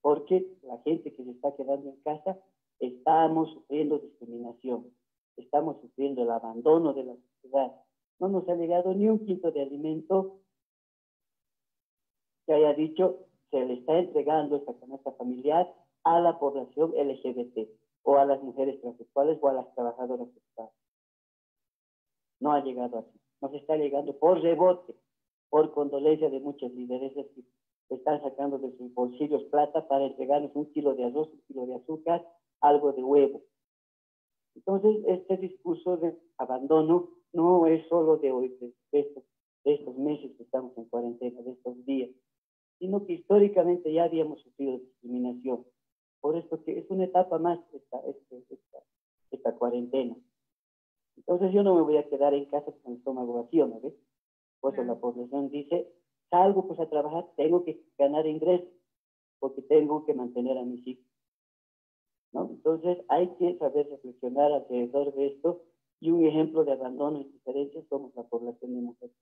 Porque 0.07 0.46
la 0.62 0.78
gente 0.82 1.12
que 1.12 1.24
se 1.24 1.32
está 1.32 1.57
quedando 1.57 1.90
en 1.90 1.96
casa, 2.02 2.38
estamos 2.78 3.50
sufriendo 3.54 3.98
discriminación, 3.98 4.86
estamos 5.36 5.80
sufriendo 5.80 6.22
el 6.22 6.30
abandono 6.30 6.94
de 6.94 7.02
la 7.02 7.16
sociedad. 7.16 7.72
No 8.20 8.28
nos 8.28 8.48
ha 8.48 8.54
llegado 8.54 8.94
ni 8.94 9.09
un 9.09 9.26
quinto 9.26 9.50
de 9.50 9.62
alimento 9.62 10.38
que 12.46 12.54
haya 12.54 12.72
dicho 12.74 13.26
se 13.50 13.64
le 13.64 13.74
está 13.74 13.98
entregando 13.98 14.54
esta 14.54 14.78
canasta 14.78 15.11
familiar 15.11 15.74
a 16.04 16.20
la 16.20 16.38
población 16.38 16.92
LGBT 16.92 17.68
o 18.04 18.16
a 18.16 18.26
las 18.26 18.40
mujeres 18.44 18.80
transexuales 18.80 19.40
o 19.42 19.48
a 19.48 19.54
las 19.54 19.74
trabajadoras 19.74 20.28
sexuales. 20.32 20.74
No 22.38 22.52
ha 22.52 22.62
llegado 22.62 22.98
así. 23.00 23.20
Nos 23.40 23.52
está 23.54 23.76
llegando 23.76 24.16
por 24.16 24.40
rebote, 24.40 24.94
por 25.48 25.72
condolencia 25.72 26.30
de 26.30 26.38
muchas 26.38 26.70
lideresas 26.70 27.26
que 27.34 27.42
están 27.95 28.20
sacando 28.22 28.59
de 28.59 28.76
sus 28.76 28.93
bolsillos 28.95 29.45
plata 29.45 29.87
para 29.87 30.07
entregarnos 30.07 30.51
un 30.55 30.72
kilo 30.72 30.95
de 30.95 31.05
arroz, 31.05 31.28
un 31.32 31.43
kilo 31.47 31.66
de 31.66 31.74
azúcar, 31.76 32.26
algo 32.61 32.93
de 32.93 33.05
huevo. 33.05 33.43
Entonces, 34.55 34.97
este 35.07 35.37
discurso 35.37 35.97
de 35.99 36.16
abandono 36.39 37.11
no 37.32 37.66
es 37.66 37.87
solo 37.89 38.16
de 38.16 38.32
hoy, 38.32 38.49
de 38.91 39.01
estos, 39.01 39.24
de 39.64 39.74
estos 39.74 39.97
meses 39.99 40.34
que 40.37 40.43
estamos 40.43 40.76
en 40.78 40.87
cuarentena, 40.87 41.43
de 41.43 41.53
estos 41.53 41.84
días, 41.84 42.11
sino 42.78 43.05
que 43.07 43.14
históricamente 43.14 43.93
ya 43.93 44.05
habíamos 44.05 44.41
sufrido 44.43 44.78
discriminación 44.78 45.64
por 46.20 46.37
esto 46.37 46.62
que 46.64 46.78
es 46.78 46.91
una 46.91 47.05
etapa 47.05 47.39
más 47.39 47.61
esta, 47.72 48.01
esta, 48.01 48.78
esta, 49.30 49.55
cuarentena. 49.55 50.16
Entonces 51.16 51.53
yo 51.53 51.62
no 51.62 51.76
me 51.76 51.82
voy 51.82 51.99
a 51.99 52.09
quedar 52.09 52.34
en 52.34 52.47
casa 52.47 52.72
con 52.82 52.93
el 52.93 52.99
estómago 52.99 53.45
vacío, 53.45 53.68
¿no 53.68 53.80
ves? 53.80 53.95
Por 54.61 54.74
eso 54.74 54.82
la 54.82 54.97
población 54.97 55.51
dice, 55.51 55.89
salgo 56.31 56.66
pues 56.66 56.81
a 56.81 56.89
trabajar, 56.89 57.27
tengo 57.37 57.64
que 57.64 57.83
ganar 57.99 58.27
ingresos, 58.27 58.68
porque 59.39 59.62
tengo 59.62 60.05
que 60.05 60.14
mantener 60.14 60.59
a 60.59 60.64
mis 60.64 60.87
hijos. 60.87 61.05
¿no? 62.33 62.51
Entonces 62.51 62.99
hay 63.09 63.29
que 63.37 63.57
saber 63.59 63.89
reflexionar 63.89 64.53
alrededor 64.53 65.14
de 65.14 65.29
esto 65.29 65.62
y 66.01 66.11
un 66.11 66.27
ejemplo 66.27 66.64
de 66.64 66.72
abandono 66.72 67.20
y 67.20 67.24
diferencia 67.24 67.83
somos 67.89 68.14
la 68.14 68.24
población 68.24 68.74
de 68.74 68.81
mujeres. 68.83 69.16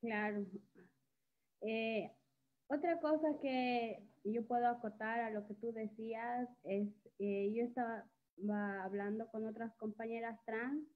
Claro. 0.00 0.46
Eh, 1.60 2.10
otra 2.68 3.00
cosa 3.00 3.38
que 3.40 4.02
yo 4.24 4.46
puedo 4.46 4.66
acotar 4.66 5.20
a 5.20 5.30
lo 5.30 5.46
que 5.46 5.54
tú 5.54 5.72
decías 5.72 6.48
es, 6.62 6.88
eh, 7.18 7.52
yo 7.52 7.64
estaba 7.64 8.04
hablando 8.82 9.28
con 9.30 9.46
otras 9.46 9.74
compañeras 9.76 10.40
trans 10.46 10.86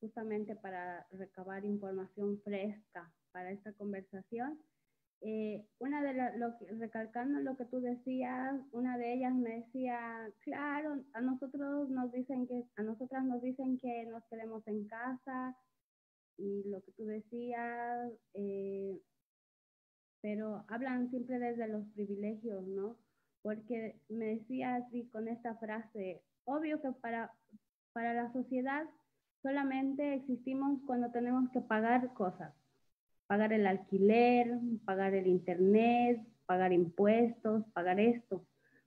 justamente 0.00 0.54
para 0.56 1.06
recabar 1.10 1.64
información 1.64 2.40
fresca 2.42 3.12
para 3.34 3.50
esta 3.50 3.72
conversación. 3.72 4.58
Eh, 5.20 5.66
una 5.78 6.02
de 6.02 6.38
lo, 6.38 6.54
recalcando 6.78 7.40
lo 7.40 7.56
que 7.56 7.64
tú 7.64 7.80
decías, 7.80 8.54
una 8.72 8.96
de 8.96 9.14
ellas 9.14 9.34
me 9.34 9.62
decía, 9.62 10.30
claro, 10.40 11.02
a 11.14 11.20
nosotros 11.20 11.88
nos 11.90 12.12
dicen 12.12 12.46
que, 12.46 12.62
a 12.76 12.82
nosotras 12.82 13.24
nos 13.24 13.42
dicen 13.42 13.78
que 13.78 14.06
nos 14.06 14.22
quedemos 14.30 14.66
en 14.68 14.86
casa 14.86 15.56
y 16.36 16.62
lo 16.68 16.82
que 16.82 16.92
tú 16.92 17.06
decías, 17.06 18.12
eh, 18.34 19.00
pero 20.20 20.64
hablan 20.68 21.10
siempre 21.10 21.38
desde 21.38 21.68
los 21.68 21.86
privilegios, 21.94 22.62
¿no? 22.66 22.96
Porque 23.42 23.98
me 24.08 24.26
decía 24.26 24.76
así 24.76 25.08
con 25.08 25.28
esta 25.28 25.56
frase, 25.56 26.22
obvio 26.44 26.80
que 26.80 26.92
para, 27.00 27.32
para 27.92 28.14
la 28.14 28.32
sociedad 28.32 28.84
solamente 29.42 30.14
existimos 30.14 30.80
cuando 30.86 31.10
tenemos 31.10 31.50
que 31.50 31.60
pagar 31.60 32.12
cosas, 32.14 32.54
pagar 33.26 33.52
el 33.52 33.66
alquiler, 33.66 34.58
pagar 34.84 35.14
el 35.14 35.26
internet, 35.26 36.20
pagar 36.46 36.72
impuestos, 36.72 37.64
pagar 37.72 38.00
esto. 38.00 38.44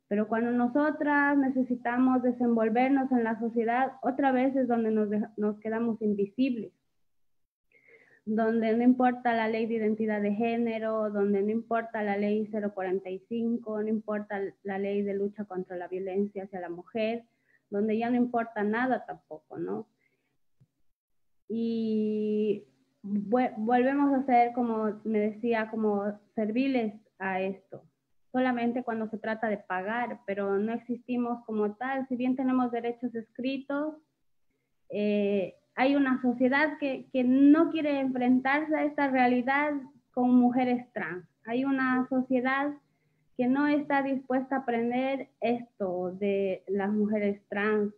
Pero 0.08 0.28
cuando 0.28 0.52
nosotras 0.52 1.38
necesitamos 1.38 2.24
desenvolvernos 2.24 3.12
en 3.12 3.24
la 3.24 3.40
sociedad, 3.40 3.94
otra 4.02 4.32
vez 4.32 4.56
es 4.56 4.68
donde 4.68 4.92
nos, 4.92 5.10
nos 5.36 5.60
quedamos 5.60 6.02
invisibles 6.02 6.72
donde 8.28 8.76
no 8.76 8.84
importa 8.84 9.34
la 9.34 9.48
ley 9.48 9.68
de 9.68 9.76
identidad 9.76 10.22
de 10.22 10.34
género, 10.34 11.10
donde 11.10 11.42
no 11.42 11.50
importa 11.50 12.04
la 12.04 12.18
ley 12.18 12.46
045, 12.52 13.84
no 13.84 13.88
importa 13.88 14.42
la 14.64 14.78
ley 14.78 15.02
de 15.02 15.14
lucha 15.14 15.46
contra 15.46 15.78
la 15.78 15.88
violencia 15.88 16.44
hacia 16.44 16.60
la 16.60 16.68
mujer, 16.68 17.24
donde 17.70 17.98
ya 17.98 18.10
no 18.10 18.18
importa 18.18 18.66
nada 18.66 19.06
tampoco, 19.06 19.58
¿no? 19.58 19.88
Y 21.48 22.66
volvemos 23.04 24.14
a 24.14 24.26
ser, 24.26 24.54
como 24.54 25.00
me 25.04 25.20
decía, 25.20 25.70
como 25.70 26.20
serviles 26.36 26.94
a 27.20 27.42
esto, 27.42 27.84
solamente 28.32 28.84
cuando 28.84 29.08
se 29.10 29.18
trata 29.18 29.48
de 29.48 29.58
pagar, 29.58 30.20
pero 30.26 30.58
no 30.58 30.74
existimos 30.74 31.44
como 31.46 31.76
tal, 31.76 32.08
si 32.08 32.16
bien 32.16 32.36
tenemos 32.36 32.72
derechos 32.72 33.14
escritos, 33.16 33.96
eh, 34.90 35.56
hay 35.76 35.96
una 35.96 36.22
sociedad 36.22 36.78
que, 36.80 37.08
que 37.14 37.24
no 37.24 37.72
quiere 37.72 38.00
enfrentarse 38.00 38.76
a 38.76 38.84
esta 38.84 39.10
realidad 39.10 39.74
con 40.12 40.32
mujeres 40.32 40.92
trans. 40.94 41.26
Hay 41.46 41.66
una 41.66 42.08
sociedad 42.10 42.74
que 43.38 43.48
no 43.48 43.68
está 43.68 44.02
dispuesta 44.02 44.56
a 44.56 44.60
aprender 44.60 45.30
esto 45.40 46.12
de 46.14 46.64
las 46.68 46.92
mujeres 46.92 47.40
trans, 47.50 47.94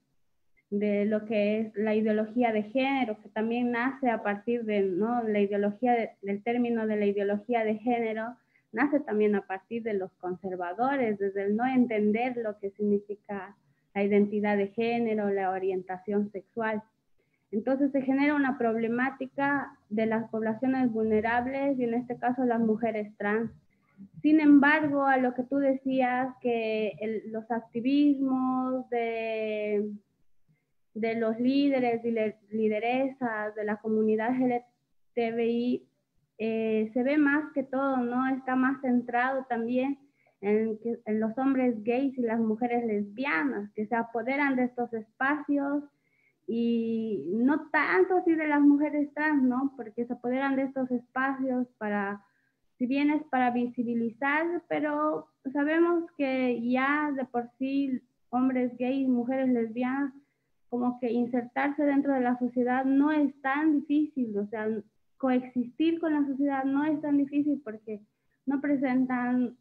de 0.70 1.06
lo 1.06 1.26
que 1.26 1.60
es 1.60 1.76
la 1.76 1.96
ideología 1.96 2.52
de 2.52 2.64
género, 2.64 3.18
que 3.22 3.30
también 3.30 3.72
nace 3.72 4.10
a 4.10 4.22
partir 4.22 4.66
de 4.66 4.82
¿no? 4.84 5.24
la 5.24 5.40
ideología 5.40 6.16
del 6.22 6.44
término 6.44 6.86
de 6.86 6.98
la 6.98 7.06
ideología 7.06 7.64
de 7.64 7.78
género, 7.78 8.36
nace 8.72 9.00
también 9.00 9.36
a 9.36 9.42
partir 9.42 9.82
de 9.82 9.94
los 9.94 10.12
conservadores, 10.20 11.18
desde 11.18 11.44
el 11.46 11.56
no 11.56 11.66
entender 11.66 12.38
lo 12.38 12.60
que 12.60 12.70
significa 12.72 13.56
la 13.96 14.04
identidad 14.04 14.58
de 14.58 14.68
género, 14.68 15.30
la 15.32 15.50
orientación 15.50 16.32
sexual. 16.32 16.84
Entonces 17.52 17.92
se 17.92 18.04
genera 18.04 18.36
una 18.36 18.60
problemática 18.60 19.76
de 19.90 20.06
las 20.06 20.30
poblaciones 20.30 20.92
vulnerables 20.92 21.80
y 21.80 21.84
en 21.84 21.96
este 21.96 22.16
caso 22.18 22.46
las 22.46 22.60
mujeres 22.60 23.12
trans. 23.18 23.50
Sin 24.22 24.40
embargo, 24.40 25.06
a 25.06 25.18
lo 25.18 25.34
que 25.34 25.44
tú 25.44 25.58
decías, 25.58 26.30
que 26.42 27.24
los 27.32 27.50
activismos 27.50 28.88
de, 28.92 29.90
de 31.00 31.16
los 31.16 31.40
líderes 31.40 32.04
y 32.04 32.56
lideresas 32.56 33.56
de 33.56 33.64
la 33.64 33.78
comunidad 33.78 34.32
LGTBI 34.32 35.88
eh, 36.38 36.90
se 36.94 37.04
ve 37.04 37.18
más 37.18 37.52
que 37.54 37.64
todo, 37.64 37.98
¿no? 37.98 38.28
Está 38.36 38.56
más 38.56 38.80
centrado 38.82 39.46
también 39.50 40.00
en, 40.42 40.80
los 41.20 41.38
hombres 41.38 41.84
gays 41.84 42.18
y 42.18 42.22
las 42.22 42.40
mujeres 42.40 42.86
lesbianas, 42.86 43.70
que 43.74 43.88
se 43.88 43.96
apoderan 43.96 44.56
de 44.56 44.66
estos 44.66 44.92
espacios 44.94 45.84
y 46.48 47.26
no 47.34 47.70
tanto 47.72 48.18
así 48.18 48.34
de 48.36 48.48
las 48.48 48.62
mujeres 48.62 49.14
trans, 49.14 49.44
¿no? 49.44 49.74
Porque 49.76 50.06
se 50.06 50.14
apoderan 50.14 50.56
de 50.56 50.64
estos 50.64 50.90
espacios 50.92 51.68
para, 51.78 52.24
si 52.78 52.86
bien 52.86 53.12
es 53.12 53.24
para 53.26 53.52
visibilizar, 53.52 54.64
pero 54.70 55.28
sabemos 55.52 56.10
que 56.18 56.62
ya 56.70 57.12
de 57.16 57.26
por 57.26 57.50
sí 57.58 58.02
hombres 58.30 58.76
gays, 58.78 59.08
mujeres 59.10 59.50
lesbianas, 59.50 60.14
como 60.70 61.00
que 61.00 61.12
insertarse 61.12 61.84
dentro 61.84 62.14
de 62.14 62.22
la 62.22 62.38
sociedad 62.38 62.86
no 62.86 63.12
es 63.12 63.34
tan 63.42 63.80
difícil, 63.80 64.38
o 64.38 64.48
sea, 64.48 64.68
coexistir 65.18 66.00
con 66.00 66.14
la 66.14 66.26
sociedad 66.26 66.64
no 66.64 66.86
es 66.86 67.02
tan 67.02 67.18
difícil 67.18 67.62
porque 67.64 68.02
no 68.46 68.62
presentan 68.62 69.58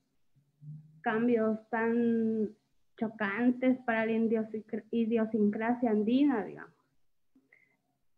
cambios 1.02 1.59
tan 1.70 2.50
chocantes 2.96 3.78
para 3.86 4.06
la 4.06 4.12
idiosincrasia 4.90 5.90
andina, 5.90 6.44
digamos. 6.44 6.78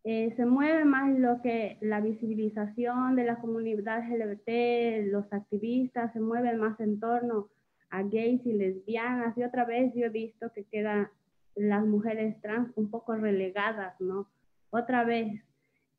Eh, 0.03 0.33
se 0.35 0.45
mueve 0.45 0.83
más 0.83 1.17
lo 1.19 1.41
que 1.41 1.77
la 1.81 2.01
visibilización 2.01 3.15
de 3.15 3.23
la 3.23 3.39
comunidad 3.39 4.03
LGBT, 4.09 5.11
los 5.11 5.31
activistas 5.31 6.11
se 6.13 6.19
mueven 6.19 6.57
más 6.57 6.79
en 6.79 6.99
torno 6.99 7.49
a 7.91 8.01
gays 8.01 8.43
y 8.45 8.53
lesbianas. 8.53 9.37
Y 9.37 9.43
otra 9.43 9.63
vez 9.65 9.93
yo 9.93 10.05
he 10.05 10.09
visto 10.09 10.51
que 10.53 10.63
quedan 10.63 11.07
las 11.55 11.85
mujeres 11.85 12.39
trans 12.41 12.71
un 12.75 12.89
poco 12.89 13.15
relegadas, 13.15 13.99
¿no? 13.99 14.27
Otra 14.69 15.03
vez. 15.03 15.41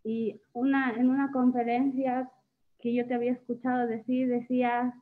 Y 0.04 0.40
una, 0.52 0.94
en 0.94 1.10
una 1.10 1.30
conferencia 1.30 2.30
que 2.80 2.94
yo 2.94 3.06
te 3.06 3.14
había 3.14 3.32
escuchado 3.32 3.86
decir, 3.86 4.28
decías, 4.28 4.92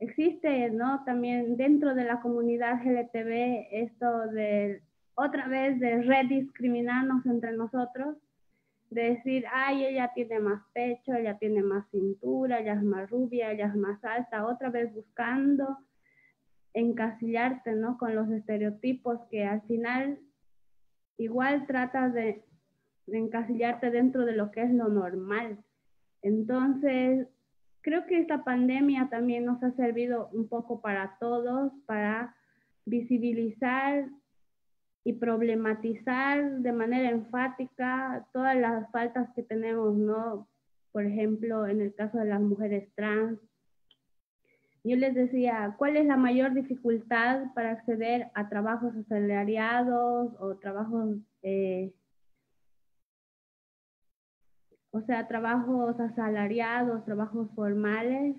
existe, 0.00 0.70
¿no? 0.70 1.04
También 1.04 1.56
dentro 1.56 1.94
de 1.94 2.04
la 2.04 2.20
comunidad 2.20 2.80
LGTB 2.84 3.68
esto 3.70 4.28
de, 4.28 4.82
otra 5.14 5.46
vez, 5.48 5.78
de 5.78 6.02
rediscriminarnos 6.02 7.24
entre 7.26 7.52
nosotros 7.52 8.16
de 8.90 9.02
decir, 9.14 9.44
ay, 9.52 9.84
ella 9.84 10.10
tiene 10.14 10.40
más 10.40 10.62
pecho, 10.72 11.12
ella 11.12 11.36
tiene 11.38 11.62
más 11.62 11.86
cintura, 11.90 12.60
ella 12.60 12.74
es 12.74 12.82
más 12.82 13.10
rubia, 13.10 13.52
ella 13.52 13.66
es 13.66 13.76
más 13.76 14.02
alta, 14.02 14.46
otra 14.46 14.70
vez 14.70 14.92
buscando 14.94 15.76
encasillarte, 16.74 17.72
¿no? 17.72 17.98
Con 17.98 18.14
los 18.14 18.30
estereotipos 18.30 19.20
que 19.30 19.44
al 19.44 19.62
final 19.62 20.18
igual 21.16 21.66
tratas 21.66 22.14
de, 22.14 22.44
de 23.06 23.18
encasillarte 23.18 23.90
dentro 23.90 24.24
de 24.24 24.32
lo 24.32 24.50
que 24.50 24.62
es 24.62 24.70
lo 24.70 24.88
normal. 24.88 25.58
Entonces, 26.22 27.28
creo 27.80 28.06
que 28.06 28.18
esta 28.18 28.44
pandemia 28.44 29.08
también 29.10 29.44
nos 29.44 29.62
ha 29.62 29.72
servido 29.72 30.28
un 30.32 30.48
poco 30.48 30.80
para 30.80 31.16
todos, 31.18 31.72
para 31.86 32.34
visibilizar 32.84 34.08
y 35.04 35.14
problematizar 35.14 36.58
de 36.58 36.72
manera 36.72 37.10
enfática 37.10 38.26
todas 38.32 38.56
las 38.56 38.90
faltas 38.90 39.28
que 39.34 39.42
tenemos, 39.42 39.96
¿no? 39.96 40.48
Por 40.92 41.04
ejemplo, 41.04 41.66
en 41.66 41.80
el 41.80 41.94
caso 41.94 42.18
de 42.18 42.26
las 42.26 42.40
mujeres 42.40 42.88
trans. 42.94 43.38
Yo 44.84 44.96
les 44.96 45.14
decía, 45.14 45.74
¿cuál 45.78 45.96
es 45.96 46.06
la 46.06 46.16
mayor 46.16 46.54
dificultad 46.54 47.52
para 47.54 47.72
acceder 47.72 48.30
a 48.34 48.48
trabajos 48.48 48.94
asalariados 48.96 50.34
o 50.40 50.56
trabajos, 50.56 51.16
eh, 51.42 51.92
o 54.90 55.00
sea, 55.02 55.28
trabajos 55.28 55.98
asalariados, 56.00 57.04
trabajos 57.04 57.50
formales? 57.54 58.36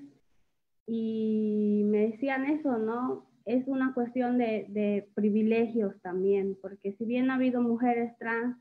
Y 0.88 1.84
me 1.86 2.10
decían 2.10 2.46
eso, 2.46 2.78
¿no? 2.78 3.30
es 3.50 3.68
una 3.68 3.94
cuestión 3.96 4.38
de, 4.38 5.10
privilegios 5.16 6.00
también, 6.02 6.56
porque 6.62 6.94
si 6.94 7.06
bien 7.06 7.32
ha 7.32 7.36
habido 7.36 7.62
mujeres 7.62 8.16
trans 8.20 8.56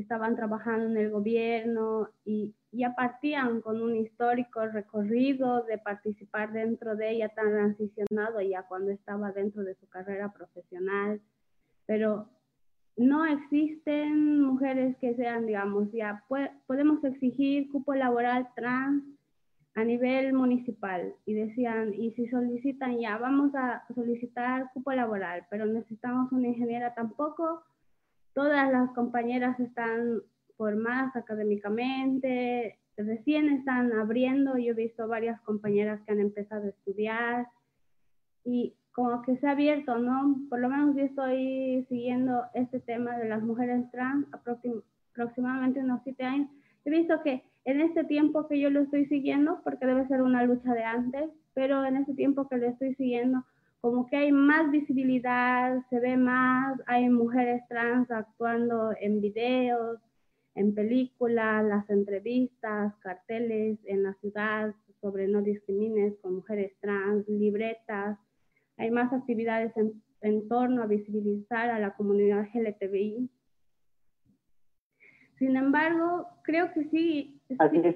estaban 0.00 0.36
trabajando 0.36 0.86
en 0.86 0.96
el 0.96 1.10
gobierno 1.10 2.08
y 2.24 2.54
ya 2.72 2.94
partían 2.94 3.60
con 3.60 3.80
un 3.80 3.96
histórico 3.96 4.66
recorrido 4.66 5.62
de 5.64 5.78
participar 5.78 6.52
dentro 6.52 6.96
de 6.96 7.12
ella 7.12 7.28
tan 7.30 7.50
transicionado 7.50 8.40
ya 8.40 8.62
cuando 8.64 8.90
estaba 8.90 9.32
dentro 9.32 9.62
de 9.64 9.74
su 9.76 9.88
carrera 9.88 10.32
profesional, 10.32 11.20
pero 11.86 12.28
no 12.96 13.24
existen 13.26 14.40
mujeres 14.40 14.96
que 14.98 15.14
sean, 15.14 15.46
digamos, 15.46 15.92
ya 15.92 16.24
podemos 16.66 17.02
exigir 17.04 17.70
cupo 17.70 17.94
laboral 17.94 18.48
trans 18.54 19.04
a 19.74 19.84
nivel 19.84 20.32
municipal 20.32 21.14
y 21.26 21.34
decían, 21.34 21.92
y 21.92 22.12
si 22.12 22.26
solicitan 22.28 22.98
ya, 22.98 23.18
vamos 23.18 23.54
a 23.54 23.84
solicitar 23.94 24.70
cupo 24.72 24.92
laboral, 24.92 25.46
pero 25.50 25.66
necesitamos 25.66 26.32
una 26.32 26.48
ingeniera 26.48 26.94
tampoco, 26.94 27.62
todas 28.36 28.70
las 28.70 28.90
compañeras 28.90 29.58
están 29.58 30.20
formadas 30.58 31.16
académicamente, 31.16 32.78
recién 32.94 33.48
están 33.48 33.94
abriendo, 33.94 34.58
yo 34.58 34.72
he 34.72 34.74
visto 34.74 35.08
varias 35.08 35.40
compañeras 35.40 36.02
que 36.02 36.12
han 36.12 36.20
empezado 36.20 36.66
a 36.66 36.68
estudiar 36.68 37.46
y 38.44 38.74
como 38.92 39.22
que 39.22 39.38
se 39.38 39.46
ha 39.46 39.52
abierto, 39.52 39.98
¿no? 39.98 40.36
Por 40.50 40.60
lo 40.60 40.68
menos 40.68 40.94
yo 40.94 41.04
estoy 41.04 41.86
siguiendo 41.88 42.42
este 42.52 42.78
tema 42.78 43.16
de 43.16 43.30
las 43.30 43.42
mujeres 43.42 43.90
trans 43.90 44.26
aproximadamente 45.14 45.80
unos 45.80 46.02
siete 46.04 46.24
años. 46.24 46.50
He 46.84 46.90
visto 46.90 47.22
que 47.22 47.42
en 47.64 47.80
este 47.80 48.04
tiempo 48.04 48.46
que 48.48 48.60
yo 48.60 48.68
lo 48.68 48.82
estoy 48.82 49.06
siguiendo, 49.06 49.62
porque 49.64 49.86
debe 49.86 50.06
ser 50.08 50.20
una 50.20 50.44
lucha 50.44 50.74
de 50.74 50.84
antes, 50.84 51.30
pero 51.54 51.86
en 51.86 51.96
este 51.96 52.12
tiempo 52.12 52.48
que 52.48 52.58
lo 52.58 52.66
estoy 52.66 52.94
siguiendo, 52.96 53.44
como 53.86 54.08
que 54.08 54.16
hay 54.16 54.32
más 54.32 54.68
visibilidad, 54.72 55.80
se 55.90 56.00
ve 56.00 56.16
más, 56.16 56.76
hay 56.86 57.08
mujeres 57.08 57.62
trans 57.68 58.10
actuando 58.10 58.90
en 59.00 59.20
videos, 59.20 60.00
en 60.56 60.74
películas, 60.74 61.64
las 61.64 61.88
entrevistas, 61.88 62.92
carteles 62.96 63.78
en 63.84 64.02
la 64.02 64.12
ciudad 64.14 64.74
sobre 65.00 65.28
no 65.28 65.40
discrimines 65.40 66.16
con 66.20 66.34
mujeres 66.34 66.72
trans, 66.80 67.28
libretas. 67.28 68.18
Hay 68.76 68.90
más 68.90 69.12
actividades 69.12 69.72
en, 70.20 70.48
torno 70.48 70.82
a 70.82 70.86
visibilizar 70.86 71.70
a 71.70 71.78
la 71.78 71.94
comunidad 71.94 72.44
LGTBI. 72.54 73.30
Sin 75.38 75.56
embargo, 75.56 76.26
creo 76.42 76.72
que 76.72 76.88
sí. 76.90 77.40
Así 77.60 77.80
es. 77.84 77.94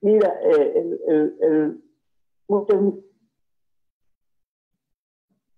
Mira, 0.00 0.32
eh, 0.42 0.72
el, 0.74 1.00
el, 1.06 1.36
el, 1.42 1.82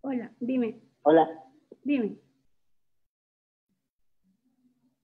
Hola, 0.03 0.33
dime. 0.41 0.81
Hola. 1.03 1.29
Dime. 1.85 2.17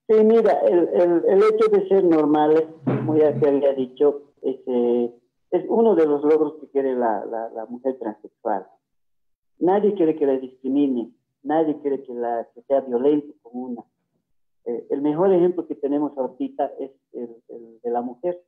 Sí, 0.09 0.15
mira, 0.25 0.61
el, 0.61 0.89
el, 0.89 1.25
el, 1.27 1.43
hecho 1.43 1.69
de 1.71 1.89
ser 1.89 2.05
normales, 2.05 2.65
como 2.85 3.17
ya 3.17 3.39
te 3.39 3.49
había 3.49 3.75
dicho, 3.75 4.33
es, 4.41 4.57
eh, 4.67 5.15
es 5.51 5.65
uno 5.69 5.95
de 5.97 6.07
los 6.07 6.23
logros 6.23 6.55
que 6.61 6.69
quiere 6.69 6.95
la, 6.95 7.25
la, 7.27 7.51
la, 7.51 7.67
mujer 7.67 7.99
transexual. 7.99 8.67
Nadie 9.59 9.95
quiere 9.95 10.17
que 10.17 10.27
la 10.27 10.39
discrimine, 10.39 11.13
nadie 11.43 11.79
quiere 11.81 12.03
que, 12.05 12.15
la, 12.15 12.49
que 12.55 12.63
sea 12.63 12.81
violento 12.81 13.35
como 13.43 13.65
una. 13.65 13.83
Eh, 14.65 14.87
el 14.91 15.03
mejor 15.03 15.33
ejemplo 15.33 15.67
que 15.67 15.75
tenemos 15.75 16.17
ahorita 16.17 16.73
es 16.79 16.93
el, 17.13 17.43
el, 17.49 17.81
de 17.83 17.91
la 17.91 18.01
mujer. 18.01 18.41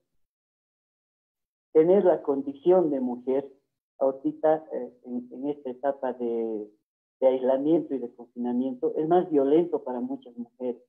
Tener 1.72 2.04
la 2.04 2.22
condición 2.22 2.90
de 2.90 3.00
mujer 3.00 3.50
ahorita 3.98 4.64
eh, 4.72 4.92
en, 5.04 5.28
en, 5.32 5.48
esta 5.48 5.70
etapa 5.70 6.12
de, 6.14 6.70
de 7.20 7.26
aislamiento 7.26 7.94
y 7.94 7.98
de 7.98 8.14
confinamiento 8.14 8.94
es 8.96 9.08
más 9.08 9.30
violento 9.30 9.82
para 9.82 10.00
muchas 10.00 10.36
mujeres 10.36 10.82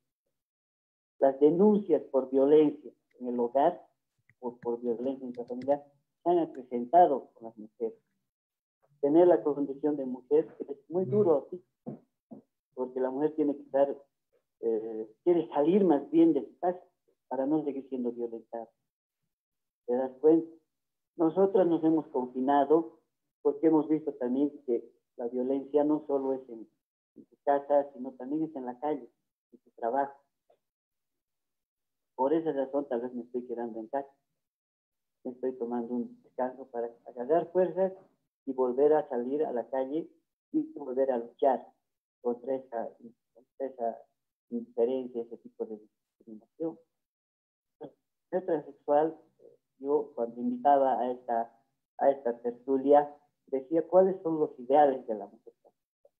las 1.20 1.38
denuncias 1.40 2.02
por 2.12 2.32
violencia 2.32 2.92
en 3.20 3.28
el 3.28 3.40
hogar 3.40 3.86
o 4.40 4.58
por 4.58 4.82
violencia 4.82 5.28
intrafamiliar 5.28 5.86
se 6.24 6.30
han 6.30 6.40
acrecentado 6.40 7.30
con 7.34 7.48
las 7.48 7.58
mujeres. 7.58 8.00
Tener 9.02 9.28
la 9.28 9.44
condición 9.44 9.98
de 9.98 10.06
mujer 10.06 10.48
es 10.68 10.90
muy 10.90 11.06
duro 11.06 11.46
así, 11.46 11.64
porque 12.74 13.00
la 13.00 13.12
mujer 13.12 13.36
tiene 13.36 13.56
que 13.56 13.64
estar, 13.64 13.96
eh, 14.62 15.12
quiere 15.24 15.48
salir 15.50 15.84
más 15.84 16.10
bien 16.10 16.34
de 16.34 16.46
su 16.46 16.58
casa 16.60 16.82
para 17.28 17.46
no 17.46 17.64
seguir 17.64 17.88
siendo 17.90 18.12
violentada. 18.12 18.70
¿Te 19.86 19.96
das 19.96 20.12
cuenta? 20.20 20.50
Nosotras 21.18 21.68
nos 21.68 21.84
hemos 21.84 22.08
confinado 22.08 22.99
porque 23.42 23.68
hemos 23.68 23.88
visto 23.88 24.14
también 24.14 24.52
que 24.66 24.84
la 25.18 25.28
violencia 25.28 25.84
no 25.84 26.06
solo 26.08 26.34
es 26.34 26.48
en, 26.50 26.68
en 27.16 27.26
su 27.26 27.36
casa, 27.44 27.92
sino 27.94 28.12
también 28.14 28.44
es 28.44 28.56
en 28.56 28.66
la 28.66 28.80
calle, 28.80 29.10
en 29.52 29.60
su 29.64 29.70
trabajo. 29.72 30.20
Por 32.16 32.34
esa 32.34 32.52
razón 32.52 32.88
tal 32.88 33.02
vez 33.02 33.14
me 33.14 33.24
estoy 33.24 33.46
quedando 33.48 33.80
en 33.80 33.88
casa. 33.88 34.10
Estoy 35.24 35.54
tomando 35.58 35.94
un 35.94 36.22
descanso 36.24 36.66
para 36.68 36.90
agarrar 37.06 37.52
fuerzas 37.52 37.94
y 38.46 38.54
volver 38.54 38.94
a 38.94 39.08
salir 39.10 39.46
a 39.46 39.52
la 39.52 39.70
calle 39.70 40.10
y 40.52 40.72
volver 40.74 41.12
a 41.12 41.18
luchar 41.18 41.66
contra 42.22 42.56
esa, 42.56 42.90
contra 43.34 43.66
esa 43.68 43.98
indiferencia, 44.50 45.22
ese 45.22 45.38
tipo 45.38 45.66
de 45.66 45.78
discriminación. 45.78 46.80
El 48.32 48.46
transexual, 48.46 49.18
yo 49.80 50.12
cuando 50.16 50.42
invitaba 50.42 51.00
a 51.00 51.12
esta, 51.12 51.58
a 51.98 52.10
esta 52.12 52.38
tertulia, 52.40 53.14
decía 53.50 53.88
cuáles 53.88 54.22
son 54.22 54.40
los 54.40 54.58
ideales 54.60 55.06
de 55.08 55.16
la 55.16 55.26
mujer 55.26 55.54
transexual. 55.62 56.14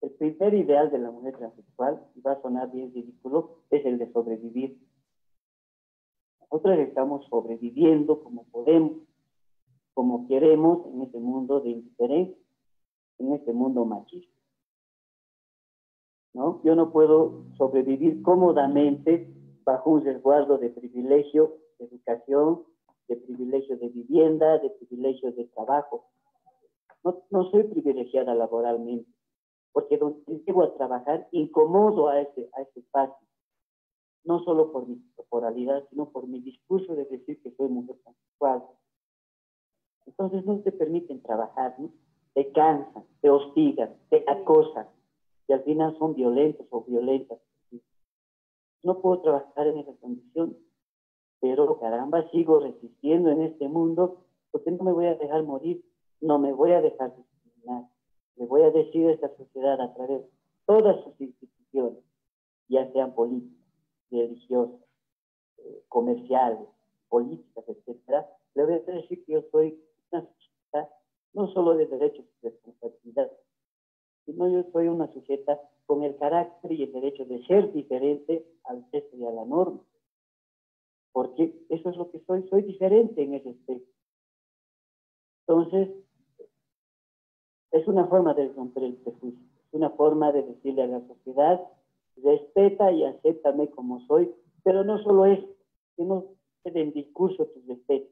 El 0.00 0.10
primer 0.12 0.54
ideal 0.54 0.90
de 0.90 0.98
la 0.98 1.10
mujer 1.10 1.36
transexual, 1.36 2.06
y 2.14 2.20
va 2.20 2.32
a 2.32 2.42
sonar 2.42 2.70
bien 2.70 2.92
ridículo, 2.92 3.62
es 3.70 3.84
el 3.84 3.98
de 3.98 4.12
sobrevivir 4.12 4.78
nosotros 6.50 6.78
estamos 6.78 7.26
sobreviviendo 7.26 8.22
como 8.22 8.44
podemos, 8.44 8.92
como 9.92 10.26
queremos 10.28 10.86
en 10.86 11.02
este 11.02 11.18
mundo 11.18 11.60
de 11.60 11.70
indiferencia, 11.70 12.36
en 13.18 13.34
este 13.34 13.52
mundo 13.52 13.84
machista. 13.84 14.32
¿No? 16.32 16.62
Yo 16.62 16.74
no 16.74 16.90
puedo 16.90 17.44
sobrevivir 17.56 18.22
cómodamente 18.22 19.30
bajo 19.64 19.90
un 19.90 20.04
resguardo 20.04 20.56
de 20.56 20.70
privilegio 20.70 21.58
de 21.78 21.86
educación, 21.86 22.62
de 23.08 23.16
privilegio 23.16 23.76
de 23.76 23.88
vivienda, 23.88 24.58
de 24.58 24.70
privilegio 24.70 25.32
de 25.32 25.44
trabajo. 25.46 26.06
No, 27.04 27.22
no 27.30 27.50
soy 27.50 27.64
privilegiada 27.64 28.34
laboralmente, 28.34 29.10
porque 29.72 29.98
donde 29.98 30.42
llego 30.44 30.62
a 30.62 30.74
trabajar 30.74 31.28
incomodo 31.32 32.08
a 32.08 32.20
ese, 32.20 32.48
a 32.54 32.62
ese 32.62 32.80
espacio 32.80 33.28
no 34.24 34.44
solo 34.44 34.70
por 34.72 34.86
mi 34.86 35.00
corporalidad, 35.16 35.88
sino 35.88 36.10
por 36.10 36.26
mi 36.26 36.40
discurso 36.40 36.94
de 36.94 37.06
decir 37.06 37.40
que 37.42 37.50
soy 37.52 37.68
mujer 37.68 37.96
transexual. 38.04 38.62
Entonces 40.06 40.44
no 40.44 40.60
te 40.60 40.70
permiten 40.70 41.22
trabajar, 41.22 41.74
¿no? 41.78 41.90
te 42.34 42.52
cansan, 42.52 43.04
te 43.20 43.30
hostigan, 43.30 43.96
te 44.10 44.24
acosan, 44.28 44.86
y 45.48 45.52
al 45.54 45.62
final 45.64 45.98
son 45.98 46.14
violentos 46.14 46.66
o 46.70 46.84
violentas. 46.84 47.38
No 48.82 49.00
puedo 49.00 49.22
trabajar 49.22 49.66
en 49.66 49.78
esas 49.78 49.96
condiciones, 49.98 50.56
pero 51.40 51.78
caramba, 51.80 52.30
sigo 52.30 52.60
resistiendo 52.60 53.30
en 53.30 53.42
este 53.42 53.66
mundo 53.68 54.24
porque 54.50 54.70
no 54.70 54.84
me 54.84 54.92
voy 54.92 55.06
a 55.06 55.14
dejar 55.14 55.42
morir, 55.42 55.82
no 56.20 56.38
me 56.38 56.52
voy 56.52 56.72
a 56.72 56.80
dejar 56.80 57.14
discriminar. 57.16 57.88
Le 58.36 58.46
voy 58.46 58.62
a 58.62 58.70
decir 58.70 59.08
a 59.08 59.12
esta 59.12 59.34
sociedad 59.36 59.80
a 59.80 59.94
través 59.94 60.22
de 60.22 60.30
todas 60.66 61.02
sus 61.04 61.20
instituciones, 61.20 61.98
ya 62.68 62.90
sean 62.92 63.14
políticas, 63.14 63.58
religiosas, 64.10 64.80
eh, 65.58 65.82
comerciales, 65.88 66.68
políticas, 67.08 67.64
etcétera, 67.68 68.28
le 68.54 68.64
voy 68.64 68.74
a 68.74 68.78
decir 68.78 69.24
que 69.24 69.32
yo 69.32 69.42
soy 69.50 69.80
una 70.10 70.22
sujeta 70.22 70.90
no 71.32 71.48
solo 71.52 71.74
de 71.74 71.86
derechos 71.86 72.24
y 72.24 72.46
responsabilidad, 72.46 73.30
sino 74.26 74.48
yo 74.48 74.64
soy 74.72 74.88
una 74.88 75.12
sujeta 75.12 75.60
con 75.86 76.02
el 76.02 76.16
carácter 76.16 76.72
y 76.72 76.82
el 76.82 76.92
derecho 76.92 77.24
de 77.24 77.44
ser 77.46 77.72
diferente 77.72 78.46
al 78.64 78.88
texto 78.90 79.16
y 79.16 79.24
a 79.24 79.30
la 79.30 79.44
norma. 79.44 79.80
Porque 81.12 81.54
eso 81.70 81.90
es 81.90 81.96
lo 81.96 82.10
que 82.10 82.20
soy, 82.20 82.46
soy 82.48 82.62
diferente 82.62 83.22
en 83.22 83.34
ese 83.34 83.50
aspecto. 83.50 83.90
Entonces, 85.46 85.88
es 87.72 87.86
una 87.86 88.06
forma 88.06 88.34
de 88.34 88.48
romper 88.48 88.84
el 88.84 88.94
prejuicio, 88.94 89.46
es 89.66 89.74
una 89.74 89.90
forma 89.90 90.32
de 90.32 90.42
decirle 90.42 90.82
a 90.82 90.86
la 90.86 91.06
sociedad 91.06 91.60
respeta 92.22 92.90
y 92.92 93.04
acéptame 93.04 93.68
como 93.70 94.00
soy, 94.06 94.34
pero 94.62 94.84
no 94.84 94.98
solo 95.02 95.26
eso, 95.26 95.46
que 95.96 96.04
no 96.04 96.26
quede 96.64 96.82
en 96.82 96.92
discurso 96.92 97.46
tu 97.46 97.62
respeto, 97.68 98.10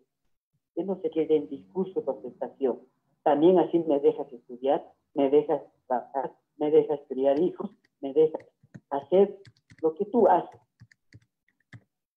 que 0.74 0.84
no 0.84 1.00
se 1.00 1.11
quede 1.11 1.36
en 1.36 1.48
discurso 1.48 2.02
tu 2.02 2.11
aceptación. 2.11 2.80
También 3.22 3.59
así 3.59 3.78
me 3.80 4.00
dejas 4.00 4.32
estudiar, 4.32 4.86
me 5.14 5.30
dejas 5.30 5.62
trabajar, 5.86 6.32
me 6.59 6.70
dejas 6.70 7.00
criar 7.09 7.40
hijos, 7.40 7.70
me 8.00 8.12
dejas 8.12 8.44
hacer 8.90 9.38
lo 9.82 9.94
que 9.94 10.04
tú 10.07 10.28
haces. 10.28 10.61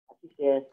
Así 0.08 0.30
seas 0.36 0.66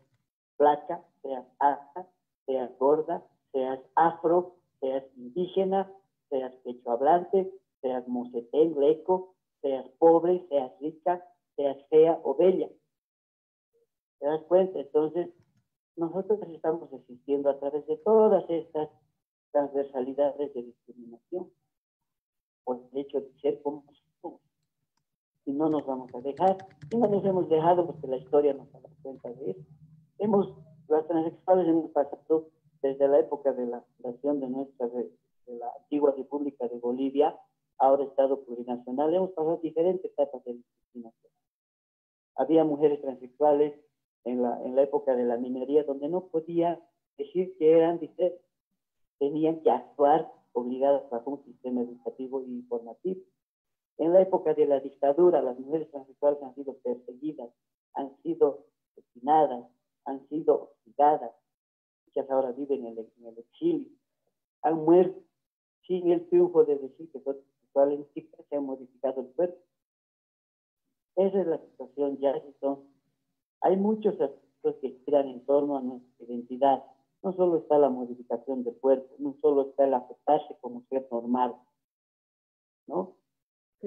flaca, 0.56 1.02
seas 1.22 1.46
alta, 1.58 2.06
seas 2.44 2.70
gorda, 2.78 3.24
seas 3.52 3.80
afro, 3.94 4.56
seas 4.80 5.04
indígena, 5.16 5.90
seas 6.28 6.54
pecho 6.56 6.90
hablante, 6.90 7.52
seas 7.80 8.06
mocetén, 8.08 8.78
leco, 8.78 9.34
seas 9.60 9.88
pobre, 9.98 10.46
seas 10.48 10.72
rica, 10.80 11.24
seas 11.56 11.76
fea 11.88 12.20
o 12.22 12.34
bella. 12.36 12.68
¿Te 14.18 14.26
das 14.26 14.42
cuenta? 14.44 14.78
Entonces, 14.78 15.28
nosotros 15.96 16.40
estamos 16.48 16.92
existiendo 16.92 17.50
a 17.50 17.58
través 17.58 17.86
de 17.86 17.96
todas 17.98 18.48
estas 18.48 18.88
transversalidades 19.52 20.52
de 20.54 20.62
discriminación 20.62 21.50
por 22.64 22.80
el 22.92 22.98
hecho 22.98 23.20
de 23.20 23.32
ser 23.40 23.62
como 23.62 23.84
somos. 24.20 24.40
Y 25.46 25.52
no 25.52 25.68
nos 25.68 25.86
vamos 25.86 26.12
a 26.14 26.20
dejar, 26.20 26.56
y 26.90 26.96
no 26.96 27.08
nos 27.08 27.24
hemos 27.24 27.48
dejado 27.48 27.86
porque 27.86 28.08
la 28.08 28.16
historia 28.16 28.52
nos 28.52 28.70
da 28.72 28.80
cuenta 29.02 29.32
de 29.32 29.52
eso. 29.52 29.60
Hemos, 30.18 30.52
las 30.88 31.06
transexuales 31.06 31.68
hemos 31.68 31.90
pasado 31.92 32.48
desde 32.82 33.08
la 33.08 33.20
época 33.20 33.52
de 33.52 33.66
la 33.66 33.80
fundación 33.80 34.40
de 34.40 34.48
nuestra, 34.48 34.88
de 35.46 35.56
la 35.56 35.72
antigua 35.80 36.12
República 36.16 36.68
de 36.68 36.78
Bolivia, 36.78 37.38
ahora 37.78 38.04
Estado 38.04 38.44
plurinacional, 38.44 39.14
hemos 39.14 39.30
pasado 39.30 39.58
diferentes 39.62 40.04
etapas 40.10 40.44
de 40.44 40.54
discriminación. 40.54 41.32
Había 42.36 42.64
mujeres 42.64 43.00
transexuales 43.00 43.74
en 44.24 44.42
la, 44.42 44.62
en 44.62 44.74
la 44.76 44.82
época 44.82 45.14
de 45.14 45.24
la 45.24 45.36
minería 45.36 45.84
donde 45.84 46.08
no 46.08 46.26
podía 46.26 46.80
decir 47.16 47.56
que 47.58 47.72
eran 47.72 47.98
dice, 47.98 48.38
tenían 49.18 49.60
que 49.62 49.70
actuar 49.70 50.30
obligadas 50.52 51.08
bajo 51.10 51.30
un 51.32 51.44
sistema 51.44 51.82
educativo 51.82 52.42
y 52.42 52.62
formativo. 52.62 53.20
En 53.98 54.12
la 54.12 54.20
época 54.20 54.52
de 54.54 54.66
la 54.66 54.80
dictadura, 54.80 55.40
las 55.40 55.58
mujeres 55.58 55.90
transexuales 55.90 56.42
han 56.42 56.54
sido 56.54 56.74
perseguidas, 56.78 57.50
han 57.94 58.14
sido 58.22 58.66
asesinadas, 58.92 59.66
han 60.04 60.28
sido 60.28 60.64
hostigadas, 60.64 61.32
muchas 62.06 62.30
ahora 62.30 62.52
viven 62.52 62.86
en 62.86 62.98
en 62.98 63.26
el 63.26 63.38
exilio, 63.38 63.90
han 64.62 64.84
muerto 64.84 65.25
sin 65.86 66.10
el 66.10 66.28
triunfo 66.28 66.64
de 66.64 66.76
decir 66.76 67.10
que 67.10 67.20
son 67.20 67.36
sexuales, 67.60 68.00
se 68.48 68.56
ha 68.56 68.60
modificado 68.60 69.20
el 69.20 69.28
cuerpo. 69.28 69.58
Esa 71.16 71.40
es 71.40 71.46
la 71.46 71.58
situación 71.58 72.18
ya. 72.18 72.34
Son, 72.60 72.80
hay 73.62 73.76
muchos 73.76 74.20
aspectos 74.20 74.76
que 74.80 74.90
giran 75.04 75.28
en 75.28 75.44
torno 75.46 75.78
a 75.78 75.80
nuestra 75.80 76.26
identidad. 76.26 76.84
No 77.22 77.32
solo 77.32 77.58
está 77.58 77.78
la 77.78 77.88
modificación 77.88 78.64
del 78.64 78.76
cuerpo, 78.76 79.14
no 79.18 79.34
solo 79.40 79.70
está 79.70 79.84
el 79.84 79.94
aceptarse 79.94 80.56
como 80.60 80.82
ser 80.88 81.06
normal, 81.10 81.56
¿no? 82.86 83.16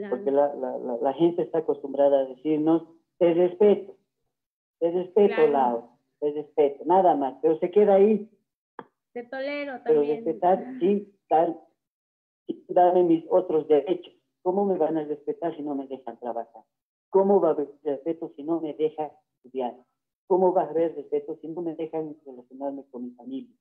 Porque 0.10 0.32
la, 0.32 0.54
la, 0.56 0.78
la, 1.02 1.14
gente 1.14 1.41
está 1.41 1.60
acostumbrada 1.60 2.20
a 2.20 2.26
decirnos, 2.26 2.84
te 3.18 3.34
respeto, 3.34 3.95
te 4.80 4.91
respeto, 4.91 5.36
claro. 5.36 5.52
Lau, 5.52 5.89
te 6.20 6.32
respeto, 6.32 6.86
nada 6.86 7.16
más, 7.16 7.36
pero 7.41 7.58
se 7.60 7.72
queda 7.72 7.95
ahí. 7.95 8.30
Te 9.14 9.24
tolero 9.24 9.82
también. 9.82 9.84
Pero 9.84 10.02
respetar 10.02 10.80
sin 10.80 11.14
dar, 11.30 11.58
sin 12.54 12.74
darme 12.74 13.04
mis 13.04 13.26
otros 13.30 13.68
derechos. 13.68 14.14
¿Cómo 14.41 14.66
me 14.66 14.78
van 14.78 14.97
a 14.97 15.04
respetar 15.04 15.56
si 15.56 15.62
no 15.62 15.76
me 15.76 15.88
dejan 15.88 16.20
trabajar? 16.20 16.64
¿Cómo 17.10 17.41
va 17.41 17.50
a 17.50 17.52
haber 17.52 17.70
respeto 17.84 18.32
si 18.36 18.43
no 18.43 18.62
me 18.62 18.74
dejan 18.74 19.12
estudiar? 19.36 19.76
¿Cómo 20.28 20.54
va 20.54 20.64
a 20.64 20.70
haber 20.70 20.95
respeto 20.95 21.38
si 21.41 21.47
no 21.47 21.62
me 21.62 21.76
dejan 21.76 22.16
relacionarme 22.26 22.84
con 22.91 23.04
mi 23.04 23.12
familia? 23.12 23.56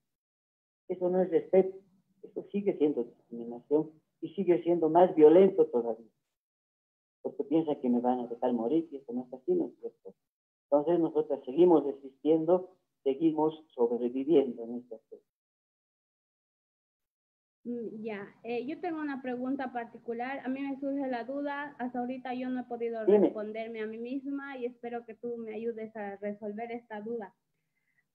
Eso 0.87 1.09
no 1.09 1.21
es 1.21 1.29
respeto, 1.29 1.77
eso 2.23 2.43
sigue 2.51 2.77
siendo 2.77 3.03
discriminación 3.03 3.91
y 4.21 4.29
sigue 4.29 4.61
siendo 4.63 4.89
más 4.89 5.13
violento 5.15 5.65
todavía. 5.67 6.11
Porque 7.21 7.43
piensan 7.43 7.79
que 7.81 7.89
me 7.89 7.99
van 7.99 8.21
a 8.21 8.27
dejar 8.27 8.53
morir 8.53 8.87
y 8.91 8.97
eso 8.97 9.13
no 9.13 9.23
es 9.23 9.33
así, 9.33 9.53
¿no 9.53 9.67
es 9.67 9.79
cierto? 9.79 10.13
Entonces 10.63 10.99
nosotros 10.99 11.39
seguimos 11.45 11.85
existiendo, 11.87 12.69
seguimos 13.03 13.65
sobreviviendo 13.73 14.63
en 14.63 14.75
este 14.75 14.95
aspecto. 14.95 15.38
Mm, 17.69 18.01
ya, 18.03 18.27
eh, 18.43 18.65
yo 18.65 18.79
tengo 18.79 18.99
una 18.99 19.21
pregunta 19.21 19.71
particular. 19.71 20.41
A 20.43 20.49
mí 20.49 20.59
me 20.59 20.79
surge 20.79 21.07
la 21.07 21.23
duda. 21.23 21.75
Hasta 21.77 21.99
ahorita 21.99 22.33
yo 22.33 22.49
no 22.49 22.61
he 22.61 22.63
podido 22.63 23.05
responderme 23.05 23.81
a 23.81 23.85
mí 23.85 23.99
misma 23.99 24.57
y 24.57 24.65
espero 24.65 25.05
que 25.05 25.13
tú 25.13 25.37
me 25.37 25.53
ayudes 25.53 25.95
a 25.95 26.15
resolver 26.15 26.71
esta 26.71 26.99
duda. 27.01 27.31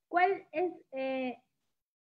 ¿Cuál 0.09 0.45
es, 0.51 0.73
eh, 0.93 1.39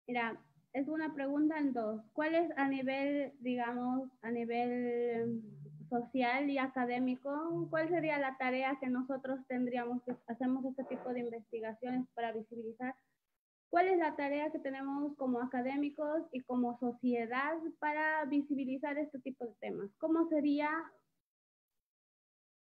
mira, 0.07 0.41
es 0.73 0.87
una 0.87 1.15
pregunta 1.15 1.59
en 1.59 1.73
dos. 1.73 2.01
¿Cuál 2.13 2.37
es 2.37 2.49
a 2.57 2.69
nivel, 2.69 3.33
digamos, 3.41 4.09
a 4.23 4.31
nivel 4.31 5.43
social 5.91 6.49
y 6.49 6.57
académico, 6.59 7.67
cuál 7.69 7.89
sería 7.91 8.19
la 8.19 8.39
tarea 8.39 8.79
que 8.81 8.89
nosotros 8.89 9.41
tendríamos 9.47 10.03
que 10.05 10.17
hacemos 10.27 10.65
este 10.65 10.85
tipo 10.85 11.13
de 11.13 11.21
investigaciones 11.21 12.07
para 12.15 12.33
visibilizar 12.33 12.95
¿Cuál 13.73 13.89
es 13.89 13.99
la 13.99 14.15
tarea 14.17 14.53
que 14.53 14.59
tenemos 14.59 15.17
como 15.17 15.41
académicos 15.41 16.25
y 16.31 16.43
como 16.43 16.79
sociedad 16.79 17.57
para 17.79 18.23
visibilizar 18.27 18.99
este 18.99 19.19
tipo 19.21 19.47
de 19.47 19.55
temas? 19.61 19.89
¿Cómo 19.97 20.29
sería 20.29 20.69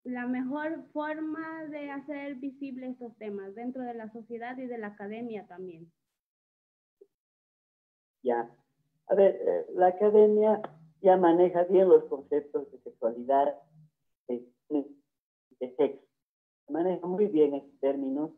la 0.04 0.26
mejor 0.26 0.84
forma 0.92 1.64
de 1.70 1.90
hacer 1.90 2.34
visibles 2.34 2.90
estos 2.90 3.16
temas 3.16 3.54
dentro 3.54 3.84
de 3.84 3.94
la 3.94 4.12
sociedad 4.12 4.58
y 4.58 4.66
de 4.66 4.76
la 4.76 4.88
academia 4.88 5.46
también? 5.46 5.90
Ya. 8.22 8.54
A 9.06 9.14
ver, 9.14 9.40
eh, 9.40 9.66
la 9.76 9.86
academia 9.86 10.60
ya 11.00 11.16
maneja 11.16 11.64
bien 11.64 11.88
los 11.88 12.04
conceptos 12.04 12.70
de 12.70 12.80
sexualidad, 12.80 13.54
de, 14.26 14.46
de 14.68 15.74
sexo. 15.74 16.04
Maneja 16.68 17.06
muy 17.06 17.28
bien 17.28 17.54
estos 17.54 17.80
términos, 17.80 18.30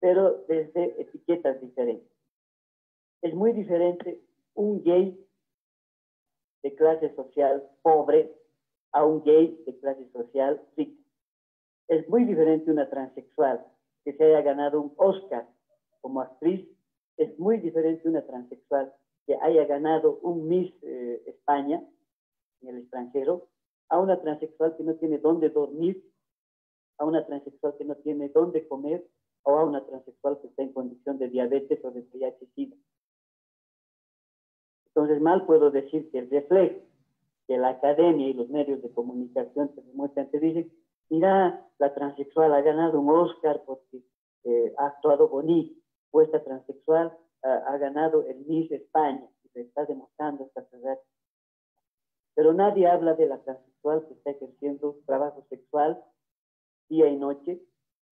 pero 0.00 0.44
desde 0.48 1.00
etiquetas 1.00 1.58
diferentes. 1.62 2.09
Es 3.22 3.34
muy 3.34 3.52
diferente 3.52 4.22
un 4.54 4.82
gay 4.82 5.18
de 6.62 6.74
clase 6.74 7.14
social 7.14 7.68
pobre 7.82 8.34
a 8.92 9.04
un 9.04 9.22
gay 9.22 9.62
de 9.66 9.78
clase 9.78 10.08
social 10.12 10.60
rica. 10.76 11.00
Es 11.88 12.08
muy 12.08 12.24
diferente 12.24 12.70
una 12.70 12.88
transexual 12.88 13.66
que 14.04 14.14
se 14.14 14.24
haya 14.24 14.42
ganado 14.42 14.80
un 14.80 14.92
Oscar 14.96 15.46
como 16.00 16.20
actriz. 16.20 16.66
Es 17.16 17.38
muy 17.38 17.58
diferente 17.58 18.08
una 18.08 18.24
transexual 18.26 18.92
que 19.26 19.36
haya 19.42 19.64
ganado 19.66 20.18
un 20.22 20.48
Miss 20.48 20.72
eh, 20.82 21.22
España 21.26 21.84
en 22.62 22.68
el 22.68 22.78
extranjero 22.78 23.48
a 23.88 23.98
una 23.98 24.20
transexual 24.20 24.76
que 24.76 24.84
no 24.84 24.94
tiene 24.94 25.18
dónde 25.18 25.50
dormir, 25.50 26.02
a 26.98 27.04
una 27.04 27.26
transexual 27.26 27.76
que 27.76 27.84
no 27.84 27.96
tiene 27.96 28.28
dónde 28.28 28.66
comer 28.66 29.06
o 29.42 29.56
a 29.56 29.64
una 29.64 29.84
transexual 29.84 30.38
que 30.40 30.46
está 30.46 30.62
en 30.62 30.72
condición 30.72 31.18
de 31.18 31.28
diabetes 31.28 31.84
o 31.84 31.90
de 31.90 32.02
VIH-Sida. 32.02 32.76
Entonces, 34.94 35.20
mal 35.20 35.46
puedo 35.46 35.70
decir 35.70 36.10
que 36.10 36.18
el 36.18 36.30
reflejo 36.30 36.80
que 37.50 37.58
la 37.58 37.70
academia 37.70 38.28
y 38.28 38.32
los 38.32 38.48
medios 38.48 38.80
de 38.80 38.92
comunicación 38.92 39.74
te 39.74 39.82
demuestran, 39.82 40.30
te 40.30 40.38
dicen, 40.38 40.72
mira, 41.08 41.68
la 41.80 41.92
transexual 41.94 42.54
ha 42.54 42.60
ganado 42.60 43.00
un 43.00 43.10
Oscar 43.10 43.64
porque 43.66 44.04
eh, 44.44 44.72
ha 44.78 44.86
actuado 44.86 45.28
bonito, 45.28 45.74
o 46.12 46.22
esta 46.22 46.44
transexual 46.44 47.12
ah, 47.42 47.64
ha 47.66 47.76
ganado 47.78 48.24
el 48.28 48.46
Miss 48.46 48.70
España, 48.70 49.28
y 49.42 49.48
te 49.48 49.62
está 49.62 49.84
demostrando 49.84 50.44
esta 50.44 50.64
verdad. 50.70 51.00
Pero 52.36 52.52
nadie 52.52 52.86
habla 52.86 53.14
de 53.14 53.26
la 53.26 53.42
transexual 53.42 54.06
que 54.06 54.14
está 54.14 54.30
ejerciendo 54.30 55.00
trabajo 55.04 55.44
sexual 55.48 56.00
día 56.88 57.08
y 57.08 57.16
noche, 57.16 57.60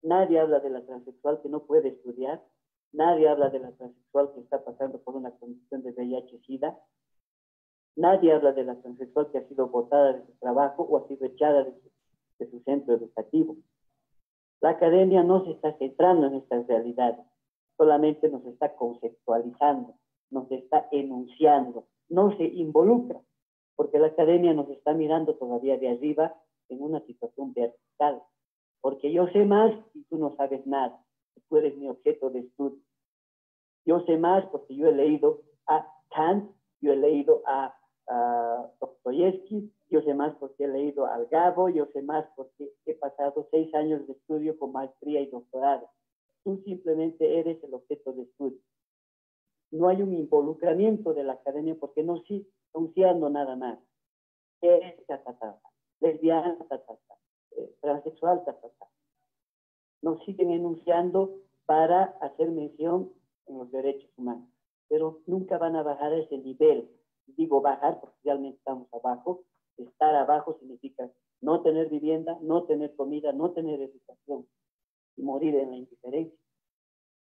nadie 0.01 0.37
habla 0.37 0.59
de 0.59 0.69
la 0.69 0.85
transexual 0.85 1.41
que 1.41 1.47
no 1.47 1.61
puede 1.61 1.87
estudiar, 1.87 2.43
Nadie 2.91 3.29
habla 3.29 3.49
de 3.49 3.59
la 3.59 3.71
transexual 3.71 4.31
que 4.33 4.39
está 4.39 4.63
pasando 4.63 4.99
por 4.99 5.15
una 5.15 5.31
condición 5.31 5.83
de 5.83 5.91
VIH-Sida. 5.91 6.79
Nadie 7.95 8.33
habla 8.33 8.51
de 8.53 8.63
la 8.63 8.81
transexual 8.81 9.29
que 9.31 9.37
ha 9.37 9.47
sido 9.47 9.67
botada 9.67 10.13
de 10.13 10.25
su 10.25 10.31
trabajo 10.39 10.83
o 10.83 10.97
ha 10.97 11.07
sido 11.07 11.25
echada 11.27 11.63
de 11.63 11.71
su, 11.79 11.91
de 12.39 12.49
su 12.49 12.59
centro 12.61 12.95
educativo. 12.95 13.57
La 14.61 14.71
academia 14.71 15.23
no 15.23 15.45
se 15.45 15.51
está 15.51 15.77
centrando 15.77 16.27
en 16.27 16.35
estas 16.35 16.65
realidades, 16.67 17.25
solamente 17.77 18.27
nos 18.29 18.43
está 18.45 18.75
conceptualizando, 18.75 19.93
nos 20.31 20.51
está 20.51 20.87
enunciando, 20.91 21.87
no 22.09 22.35
se 22.37 22.43
involucra, 22.43 23.21
porque 23.75 23.99
la 23.99 24.07
academia 24.07 24.53
nos 24.53 24.69
está 24.69 24.93
mirando 24.93 25.35
todavía 25.35 25.77
de 25.77 25.89
arriba 25.89 26.35
en 26.69 26.81
una 26.81 27.01
situación 27.01 27.53
vertical, 27.53 28.21
porque 28.81 29.11
yo 29.11 29.27
sé 29.27 29.45
más 29.45 29.71
y 29.93 30.03
tú 30.05 30.17
no 30.17 30.35
sabes 30.35 30.65
nada 30.65 30.99
tú 31.49 31.57
eres 31.57 31.75
mi 31.77 31.89
objeto 31.89 32.29
de 32.29 32.39
estudio. 32.39 32.79
Yo 33.85 34.01
sé 34.05 34.17
más 34.17 34.45
porque 34.51 34.75
yo 34.75 34.87
he 34.87 34.93
leído 34.93 35.41
a 35.67 35.85
Kant, 36.09 36.51
yo 36.81 36.93
he 36.93 36.95
leído 36.95 37.41
a, 37.45 37.75
Dostoyevsky, 38.79 39.71
yo 39.91 40.01
sé 40.01 40.15
más 40.15 40.35
porque 40.39 40.63
he 40.63 40.67
leído 40.67 41.05
al 41.05 41.27
Gabo, 41.27 41.69
yo 41.69 41.85
sé 41.93 42.01
más 42.01 42.25
porque 42.35 42.73
he 42.87 42.95
pasado 42.95 43.47
seis 43.51 43.71
años 43.75 44.07
de 44.07 44.13
estudio 44.13 44.57
con 44.57 44.71
maestría 44.71 45.21
y 45.21 45.27
doctorado. 45.27 45.91
Tú 46.43 46.59
simplemente 46.65 47.39
eres 47.39 47.63
el 47.63 47.71
objeto 47.75 48.13
de 48.13 48.23
estudio. 48.23 48.57
No 49.69 49.89
hay 49.89 50.01
un 50.01 50.15
involucramiento 50.15 51.13
de 51.13 51.23
la 51.23 51.33
academia 51.33 51.75
porque 51.79 52.01
no 52.01 52.23
sí 52.23 52.49
anunciando 52.73 53.29
nada 53.29 53.55
más. 53.55 53.77
Es 54.61 55.05
ta, 55.05 55.21
lesbiana, 55.99 56.57
ta, 56.67 56.81
eh, 57.51 57.75
transexual, 57.79 58.43
ta, 58.43 58.57
nos 60.01 60.23
siguen 60.23 60.51
enunciando 60.51 61.35
para 61.65 62.03
hacer 62.21 62.49
mención 62.51 63.11
en 63.47 63.57
los 63.57 63.71
derechos 63.71 64.09
humanos, 64.17 64.49
pero 64.87 65.21
nunca 65.25 65.57
van 65.57 65.75
a 65.75 65.83
bajar 65.83 66.13
ese 66.13 66.37
nivel. 66.37 66.89
Digo 67.27 67.61
bajar 67.61 67.99
porque 67.99 68.17
realmente 68.23 68.57
estamos 68.57 68.87
abajo. 68.93 69.43
Estar 69.77 70.15
abajo 70.15 70.57
significa 70.59 71.09
no 71.41 71.61
tener 71.61 71.89
vivienda, 71.89 72.37
no 72.41 72.63
tener 72.63 72.95
comida, 72.95 73.31
no 73.33 73.51
tener 73.51 73.81
educación 73.81 74.47
y 75.15 75.21
morir 75.21 75.55
en 75.55 75.71
la 75.71 75.77
indiferencia. 75.77 76.37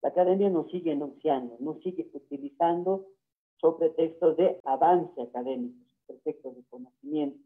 La 0.02 0.10
academia 0.10 0.50
nos 0.50 0.70
sigue 0.70 0.92
enunciando, 0.92 1.58
nos 1.60 1.80
sigue 1.82 2.10
utilizando 2.14 3.08
sobre 3.60 3.90
textos 3.90 4.38
de 4.38 4.60
avance 4.64 5.20
académico, 5.20 5.84
pretextos 6.06 6.56
de 6.56 6.64
conocimiento, 6.70 7.40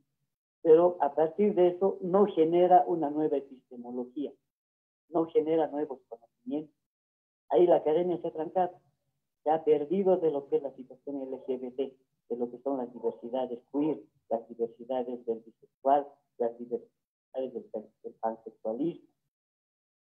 pero 0.61 0.97
a 0.99 1.15
partir 1.15 1.55
de 1.55 1.69
eso 1.69 1.97
no 2.01 2.25
genera 2.25 2.83
una 2.85 3.09
nueva 3.09 3.37
epistemología 3.37 4.31
no 5.13 5.25
genera 5.27 5.67
nuevos 5.67 5.99
conocimientos. 6.07 6.75
Ahí 7.49 7.67
la 7.67 7.77
academia 7.77 8.19
se 8.21 8.27
ha 8.27 8.31
trancado, 8.31 8.79
se 9.43 9.49
ha 9.49 9.63
perdido 9.63 10.17
de 10.17 10.31
lo 10.31 10.47
que 10.49 10.57
es 10.57 10.63
la 10.63 10.73
situación 10.75 11.29
LGBT, 11.31 11.77
de 12.29 12.37
lo 12.37 12.49
que 12.49 12.59
son 12.59 12.77
las 12.77 12.91
diversidades 12.93 13.59
queer, 13.71 14.01
las 14.29 14.47
diversidades 14.47 15.25
del 15.25 15.39
bisexual, 15.39 16.07
las 16.37 16.57
diversidades 16.57 17.53
del, 17.53 18.13
pansexualismo. 18.19 19.07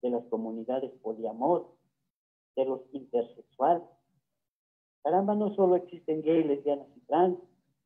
de 0.01 0.09
las 0.09 0.25
comunidades 0.25 0.91
poliamor, 1.01 1.75
de 2.55 2.65
los 2.65 2.81
intersexuales. 2.91 3.83
Caramba, 5.03 5.35
no 5.35 5.53
solo 5.55 5.75
existen 5.75 6.21
gays, 6.21 6.45
lesbianas 6.45 6.87
y 6.95 6.99
trans, 7.01 7.37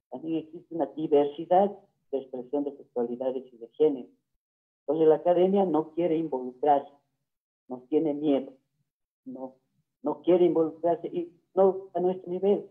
también 0.09 0.45
existe 0.45 0.75
una 0.75 0.87
diversidad 0.87 1.71
de 2.11 2.17
expresión 2.17 2.63
de 2.63 2.75
sexualidades 2.77 3.51
y 3.53 3.57
de 3.57 3.67
género. 3.69 4.09
Entonces 4.81 5.07
la 5.07 5.15
academia 5.15 5.65
no 5.65 5.91
quiere 5.93 6.17
involucrarse, 6.17 6.91
nos 7.69 7.87
tiene 7.87 8.13
miedo, 8.13 8.51
no, 9.25 9.55
no 10.01 10.21
quiere 10.21 10.45
involucrarse 10.45 11.07
y 11.07 11.31
no 11.55 11.89
a 11.93 11.99
nuestro 11.99 12.31
nivel. 12.31 12.69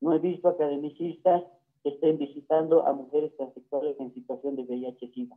No 0.00 0.12
he 0.12 0.18
visto 0.18 0.48
academicistas 0.48 1.44
que 1.82 1.90
estén 1.90 2.18
visitando 2.18 2.86
a 2.86 2.92
mujeres 2.92 3.36
transexuales 3.36 3.98
en 4.00 4.12
situación 4.12 4.56
de 4.56 4.64
VIH-Sida. 4.64 5.36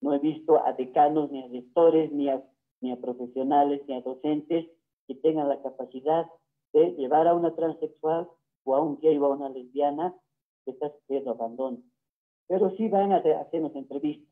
No 0.00 0.14
he 0.14 0.18
visto 0.18 0.64
a 0.64 0.72
decanos, 0.72 1.30
ni 1.30 1.42
a 1.42 1.48
rectores, 1.48 2.12
ni 2.12 2.28
a, 2.28 2.42
ni 2.80 2.92
a 2.92 3.00
profesionales, 3.00 3.82
ni 3.86 3.94
a 3.94 4.00
docentes 4.00 4.66
que 5.06 5.14
tengan 5.14 5.48
la 5.48 5.62
capacidad 5.62 6.26
de 6.72 6.92
llevar 6.92 7.28
a 7.28 7.34
una 7.34 7.54
transexual 7.54 8.28
o 8.64 8.74
a 8.74 8.80
un 8.82 8.98
gay 9.00 9.16
o 9.18 9.26
a 9.26 9.36
una 9.36 9.48
lesbiana 9.48 10.14
que 10.64 10.72
está 10.72 10.90
sufriendo 10.90 11.30
abandono. 11.30 11.78
Pero 12.48 12.70
sí 12.76 12.88
van 12.88 13.12
a 13.12 13.18
hacernos 13.18 13.74
entrevistas. 13.74 14.26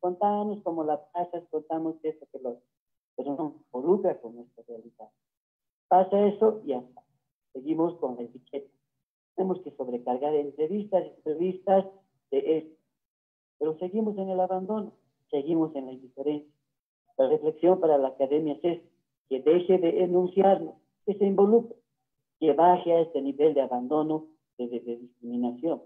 Contamos 0.00 0.62
cómo 0.62 0.84
la 0.84 1.04
pasas, 1.12 1.44
contamos 1.50 1.96
esto 2.02 2.26
que 2.32 2.38
lo 2.38 2.60
pero 3.18 3.34
no 3.34 3.56
involucra 3.66 4.20
con 4.20 4.36
nuestra 4.36 4.62
realidad. 4.68 5.08
Pasa 5.88 6.24
eso 6.28 6.62
y 6.64 6.72
hasta. 6.72 7.02
Seguimos 7.52 7.96
con 7.98 8.14
la 8.14 8.22
etiqueta. 8.22 8.70
Tenemos 9.34 9.60
que 9.62 9.72
sobrecargar 9.72 10.36
entrevistas, 10.36 11.04
entrevistas 11.16 11.84
de 12.30 12.58
esto. 12.58 12.76
Pero 13.58 13.76
seguimos 13.78 14.16
en 14.18 14.30
el 14.30 14.38
abandono, 14.38 14.92
seguimos 15.30 15.74
en 15.74 15.86
la 15.86 15.92
indiferencia. 15.92 16.52
La 17.16 17.28
reflexión 17.28 17.80
para 17.80 17.98
la 17.98 18.08
academia 18.08 18.56
es 18.62 18.80
que 19.28 19.42
deje 19.42 19.78
de 19.78 20.04
enunciarnos, 20.04 20.76
que 21.04 21.14
se 21.14 21.24
involucre, 21.24 21.76
que 22.38 22.52
baje 22.52 22.92
a 22.92 23.00
este 23.00 23.20
nivel 23.20 23.54
de 23.54 23.62
abandono, 23.62 24.26
de 24.58 24.68
discriminación. 24.68 25.82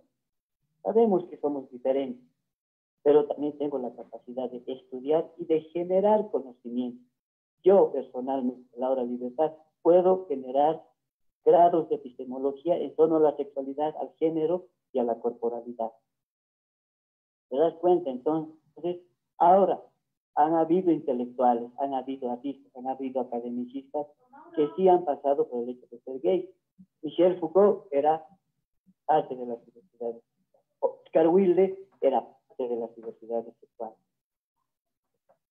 Sabemos 0.83 1.25
que 1.31 1.39
somos 1.39 1.71
diferentes, 1.71 2.23
pero 3.03 3.27
también 3.27 3.57
tengo 3.59 3.79
la 3.79 3.95
capacidad 3.95 4.51
de 4.51 4.63
estudiar 4.67 5.31
y 5.39 5.45
de 5.47 5.61
generar 5.73 6.31
conocimiento. 6.31 7.03
Yo 7.63 7.93
personalmente, 7.93 8.69
Laura 8.77 9.05
Libertad, 9.05 9.53
puedo 9.83 10.27
generar 10.27 10.83
grados 11.45 11.89
de 11.89 11.97
epistemología 11.97 12.77
en 12.77 12.95
torno 12.95 13.17
a 13.17 13.21
la 13.21 13.37
sexualidad, 13.37 13.95
al 14.01 14.13
género 14.19 14.67
y 14.93 14.99
a 14.99 15.05
la 15.05 15.19
corporalidad. 15.19 15.91
¿Te 17.49 17.57
das 17.57 17.75
cuenta? 17.75 18.11
Entonces, 18.11 19.01
ahora 19.39 19.83
han 20.35 20.55
habido 20.55 20.91
intelectuales, 20.91 21.71
han 21.79 21.95
habido 21.95 22.31
artistas, 22.31 22.75
han 22.77 22.87
habido 22.87 23.21
academicistas 23.21 24.07
que 24.57 24.69
sí 24.77 24.89
han 24.89 25.05
pasado 25.05 25.49
por 25.49 25.65
el 25.65 25.71
hecho 25.71 25.87
de 25.91 26.01
ser 26.01 26.21
gay. 26.21 26.51
Michel 27.03 27.39
Foucault 27.39 27.87
era 27.91 28.25
parte 29.07 29.35
de 29.35 29.47
las 29.47 29.59
universidades. 29.63 30.23
Oscar 30.81 31.29
Wilde 31.29 31.79
era 32.01 32.27
parte 32.63 32.75
de 32.75 32.81
las 32.81 32.95
diversidades 32.95 33.55
sexuales. 33.61 33.99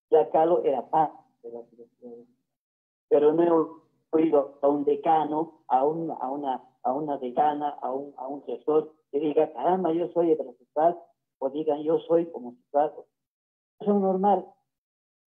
Jack 0.09 0.33
era 0.65 0.89
parte 0.89 1.17
de 1.43 1.51
las 1.51 1.71
diversidades 1.71 2.27
Pero 3.09 3.33
no 3.33 3.43
he 3.43 4.17
oído 4.17 4.59
a 4.61 4.67
un 4.67 4.83
decano, 4.83 5.63
a, 5.67 5.85
un, 5.85 6.11
a, 6.11 6.29
una, 6.29 6.61
a 6.83 6.93
una 6.93 7.17
decana, 7.17 7.69
a 7.81 7.91
un, 7.91 8.13
a 8.17 8.27
un 8.27 8.43
gestor 8.43 8.93
que 9.11 9.19
diga, 9.19 9.51
caramba, 9.53 9.93
yo 9.93 10.07
soy 10.09 10.31
heterosexual, 10.31 10.97
o 11.39 11.49
digan, 11.49 11.81
yo 11.83 11.99
soy 11.99 12.29
homosexual. 12.33 12.93
Eso 13.79 13.95
es 13.95 14.01
normal, 14.01 14.45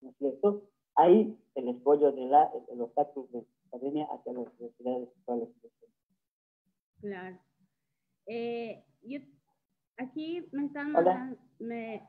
¿no 0.01 0.11
es 0.11 0.17
cierto? 0.19 0.63
Ahí 0.97 1.37
el 1.55 1.69
escollo 1.69 2.13
de 2.13 2.27
la, 2.27 2.53
los 2.75 2.97
actos 2.97 3.31
de 3.33 3.45
academia 3.69 4.07
hacia 4.11 4.33
las 4.33 4.47
universidades 4.59 5.09
sexuales. 5.15 5.49
Claro. 7.01 7.39
Eh, 8.27 8.85
yo 9.03 9.19
Aquí 9.97 10.47
me 10.53 10.67
están 10.67 10.93
mandando, 10.93 11.39
me, 11.59 12.09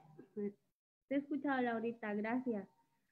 te 1.07 1.15
he 1.15 1.17
escuchado 1.17 1.61
Laurita, 1.61 2.13
gracias. 2.13 2.67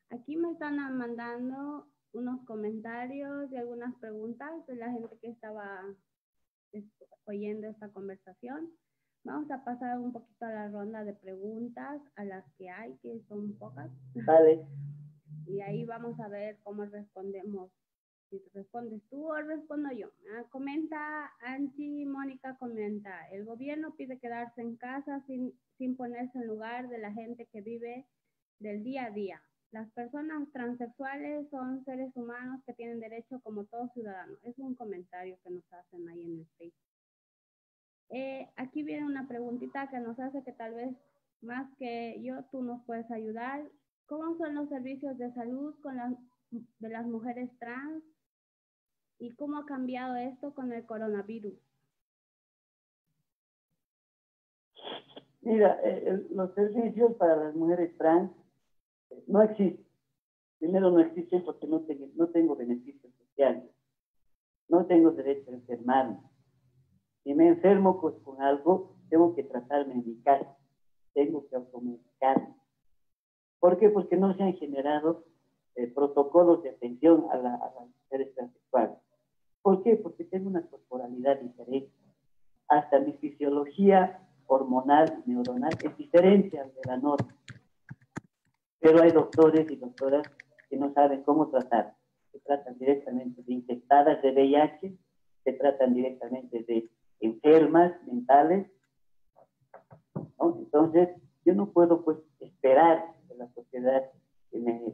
Aquí 0.10 0.36
me 0.36 0.52
están 0.52 0.78
mandando 0.98 1.88
unos 2.14 2.45
comentarios 2.45 3.52
y 3.52 3.58
algunas 3.58 3.94
preguntas 3.95 4.66
de 4.68 4.76
la 4.76 4.91
gente 4.91 5.18
que 5.20 5.30
estaba 5.30 5.84
oyendo 7.26 7.68
esta 7.68 7.90
conversación. 7.90 8.72
Vamos 9.24 9.50
a 9.52 9.64
pasar 9.64 10.00
un 10.00 10.12
poquito 10.12 10.45
a 10.45 10.52
la 10.52 10.68
ronda 10.70 11.04
de 11.04 11.14
preguntas, 11.14 12.02
a 12.16 12.26
las 12.26 12.45
que 12.58 12.70
hay, 12.70 12.98
que 12.98 13.22
son 13.28 13.58
pocas. 13.58 13.90
Vale. 14.26 14.66
y 15.48 15.62
ahí 15.62 15.86
vamos 15.86 16.20
a 16.20 16.28
ver 16.28 16.60
cómo 16.64 16.86
respondemos 16.86 17.72
respondes 18.53 19.01
tú 19.10 19.31
o 19.31 19.41
respondo 19.41 19.91
yo. 19.91 20.10
Ah, 20.35 20.43
comenta 20.49 21.31
Angie 21.41 22.05
Mónica, 22.05 22.55
comenta, 22.57 23.27
el 23.30 23.45
gobierno 23.45 23.95
pide 23.95 24.19
quedarse 24.19 24.61
en 24.61 24.76
casa 24.77 25.23
sin, 25.27 25.53
sin 25.77 25.95
ponerse 25.95 26.38
en 26.38 26.47
lugar 26.47 26.89
de 26.89 26.97
la 26.97 27.11
gente 27.11 27.47
que 27.51 27.61
vive 27.61 28.05
del 28.60 28.84
día 28.84 29.05
a 29.05 29.11
día. 29.11 29.41
Las 29.72 29.89
personas 29.93 30.51
transexuales 30.51 31.49
son 31.49 31.84
seres 31.84 32.15
humanos 32.15 32.61
que 32.65 32.73
tienen 32.73 32.99
derecho 32.99 33.39
como 33.41 33.65
todos 33.65 33.91
ciudadanos. 33.93 34.38
Es 34.43 34.57
un 34.60 34.76
comentario 34.76 35.38
que 35.43 35.49
nos 35.49 35.73
hacen 35.73 36.07
ahí 36.10 36.22
en 36.22 36.39
el 36.39 36.47
Facebook. 36.57 36.93
Eh, 38.10 38.47
aquí 38.55 38.84
viene 38.84 39.05
una 39.05 39.27
preguntita 39.27 39.89
que 39.89 39.99
nos 39.99 40.19
hace 40.19 40.43
que 40.43 40.51
tal 40.51 40.76
vez 40.76 40.95
más 41.41 41.68
que 41.80 42.22
yo 42.22 42.43
tú 42.51 42.61
nos 42.61 42.85
puedes 42.85 43.10
ayudar. 43.10 43.68
¿Cómo 44.05 44.38
son 44.38 44.53
los 44.53 44.69
servicios 44.69 45.18
de 45.18 45.34
salud 45.34 45.73
con 45.81 45.97
las, 45.97 46.14
de 46.51 46.89
las 46.89 47.07
mujeres 47.07 47.49
trans? 47.57 48.03
¿Y 49.24 49.32
cómo 49.36 49.58
ha 49.58 49.66
cambiado 49.66 50.18
esto 50.18 50.54
con 50.54 50.74
el 50.74 50.86
coronavirus? 50.86 51.54
Mira, 55.40 55.80
eh, 55.82 56.28
los 56.32 56.54
servicios 56.54 57.16
para 57.16 57.38
las 57.38 57.56
mujeres 57.56 57.98
trans 57.98 58.30
eh, 59.12 59.24
no 59.28 59.41
existen. 59.41 59.88
Primero 60.60 60.91
no 60.91 61.00
existen 61.00 61.41
porque 61.45 61.68
no, 61.68 61.80
tengo, 62.28 62.58
beneficios 62.58 63.14
sociales. 63.14 63.64
No 64.68 64.86
tengo 64.88 65.12
derecho 65.12 65.52
a 65.52 65.54
enfermarme. 65.54 66.20
Si 67.24 67.34
me 67.34 67.48
enfermo 67.48 68.02
con 68.02 68.41
algo, 68.41 68.98
tengo 69.10 69.34
que 69.36 69.44
tratarme 69.44 69.94
en 69.94 70.06
mi 70.06 70.22
casa. 70.22 70.58
Tengo 71.14 71.48
que 71.48 71.56
automedicarme. 71.56 72.56
¿Por 73.62 73.80
qué? 73.80 73.90
Porque 73.90 74.18
no 74.18 74.36
se 74.36 74.44
han 74.44 74.54
generado 74.56 75.24
eh, 75.76 75.88
protocolos 75.88 76.62
de 76.62 76.72
atención 76.72 77.26
a, 77.32 77.36
a 77.36 77.38
las 77.38 77.88
mujeres 77.88 78.36
transexuales. 78.36 78.98
¿Por 79.64 79.81
qué? 79.81 79.95
Porque 79.95 80.26
tengo 80.26 80.49
una 80.49 80.61
corporalidad 80.61 81.40
diferente. 81.40 81.90
Hasta 82.68 82.99
mi 82.99 83.14
fisiología 83.14 84.19
hormonal, 84.45 85.23
neuronal, 85.26 85.72
es 85.81 85.98
diferente 85.98 86.60
al 86.60 86.73
de 86.73 86.81
la 86.85 86.98
norma. 86.98 87.34
Pero 88.80 89.02
hay 89.02 89.11
doctores 89.11 89.72
y 89.72 89.77
doctoras 89.77 90.27
que 90.69 90.76
no 90.76 90.94
saben 90.94 91.23
cómo 91.23 91.48
tratar. 91.48 91.95
Se 92.34 92.40
tratan 92.40 92.77
directamente 92.77 93.41
de 93.41 93.53
infectadas 93.53 94.22
de 94.22 94.31
VIH, 94.31 94.98
se 95.45 95.53
tratan 95.53 95.94
directamente 95.94 96.64
de 96.64 96.90
enfermas 97.22 97.94
mentales. 98.06 98.69
Entonces, 100.40 101.10
yo 101.45 101.53
no 101.53 101.72
puedo 101.72 102.03
pues 102.03 102.18
esperar 102.41 103.15
de 103.30 103.35
la 103.35 103.48
sociedad 103.53 104.03
que 104.52 104.60
me, 104.60 104.94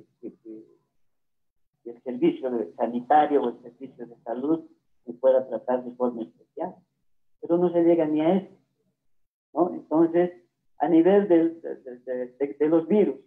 el 1.86 2.02
servicio 2.04 2.50
sanitario 2.76 3.44
o 3.44 3.50
el 3.50 3.62
servicio 3.62 4.06
de 4.06 4.16
salud 4.24 4.66
se 5.06 5.14
pueda 5.14 5.48
tratar 5.48 5.84
de 5.84 5.92
forma 5.96 6.24
especial. 6.24 6.76
Pero 7.42 7.58
no 7.58 7.72
se 7.72 7.84
llega 7.84 8.06
ni 8.06 8.22
a 8.22 8.36
eso. 8.36 8.60
Entonces, 9.72 10.32
a 10.78 10.88
nivel 10.88 11.28
de, 11.28 11.50
de, 12.60 12.68
los 12.68 12.88
virus, 12.88 13.18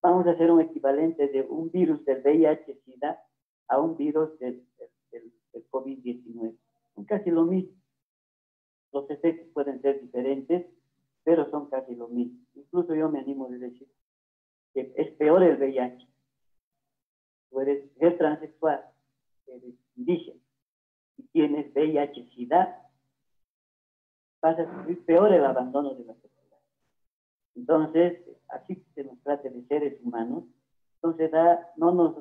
vamos 0.00 0.26
a 0.26 0.30
hacer 0.30 0.50
un 0.50 0.60
equivalente 0.60 1.28
de 1.28 1.42
un 1.42 1.70
virus 1.70 2.04
del 2.04 2.22
VIH-Sida 2.22 3.20
a 3.68 3.80
un 3.80 3.96
virus 3.96 4.38
del, 4.38 4.64
del 5.10 5.70
COVID-19. 5.70 6.56
Son 6.94 7.04
casi 7.04 7.30
lo 7.30 7.44
mismo. 7.44 7.76
Los 8.92 9.10
efectos 9.10 9.48
pueden 9.52 9.82
ser 9.82 10.00
diferentes, 10.00 10.66
pero 11.24 11.50
son 11.50 11.68
casi 11.68 11.94
lo 11.94 12.08
mismo. 12.08 12.38
Incluso 12.54 12.94
yo 12.94 13.10
me 13.10 13.18
animo 13.18 13.46
a 13.46 13.50
decir 13.50 13.88
que 14.72 14.92
es 14.96 15.10
peor 15.16 15.42
el 15.42 15.58
VIH 15.58 16.06
tú 17.56 17.62
eres 17.62 17.90
mujer 17.94 18.18
transexual, 18.18 18.84
eres 19.46 19.74
indígena 19.96 20.38
y 21.16 21.22
tienes 21.28 21.74
VIH-Sida, 21.74 22.82
vas 24.42 24.58
a 24.58 24.76
sufrir 24.76 25.02
peor 25.06 25.32
el 25.32 25.42
abandono 25.42 25.94
de 25.94 26.04
la 26.04 26.12
sociedad. 26.12 26.58
Entonces, 27.54 28.20
así 28.48 28.84
se 28.94 29.04
nos 29.04 29.18
trata 29.22 29.48
de 29.48 29.62
seres 29.68 29.98
humanos, 30.02 30.44
entonces 30.96 31.30
da, 31.30 31.72
no, 31.76 31.92
nos, 31.92 32.16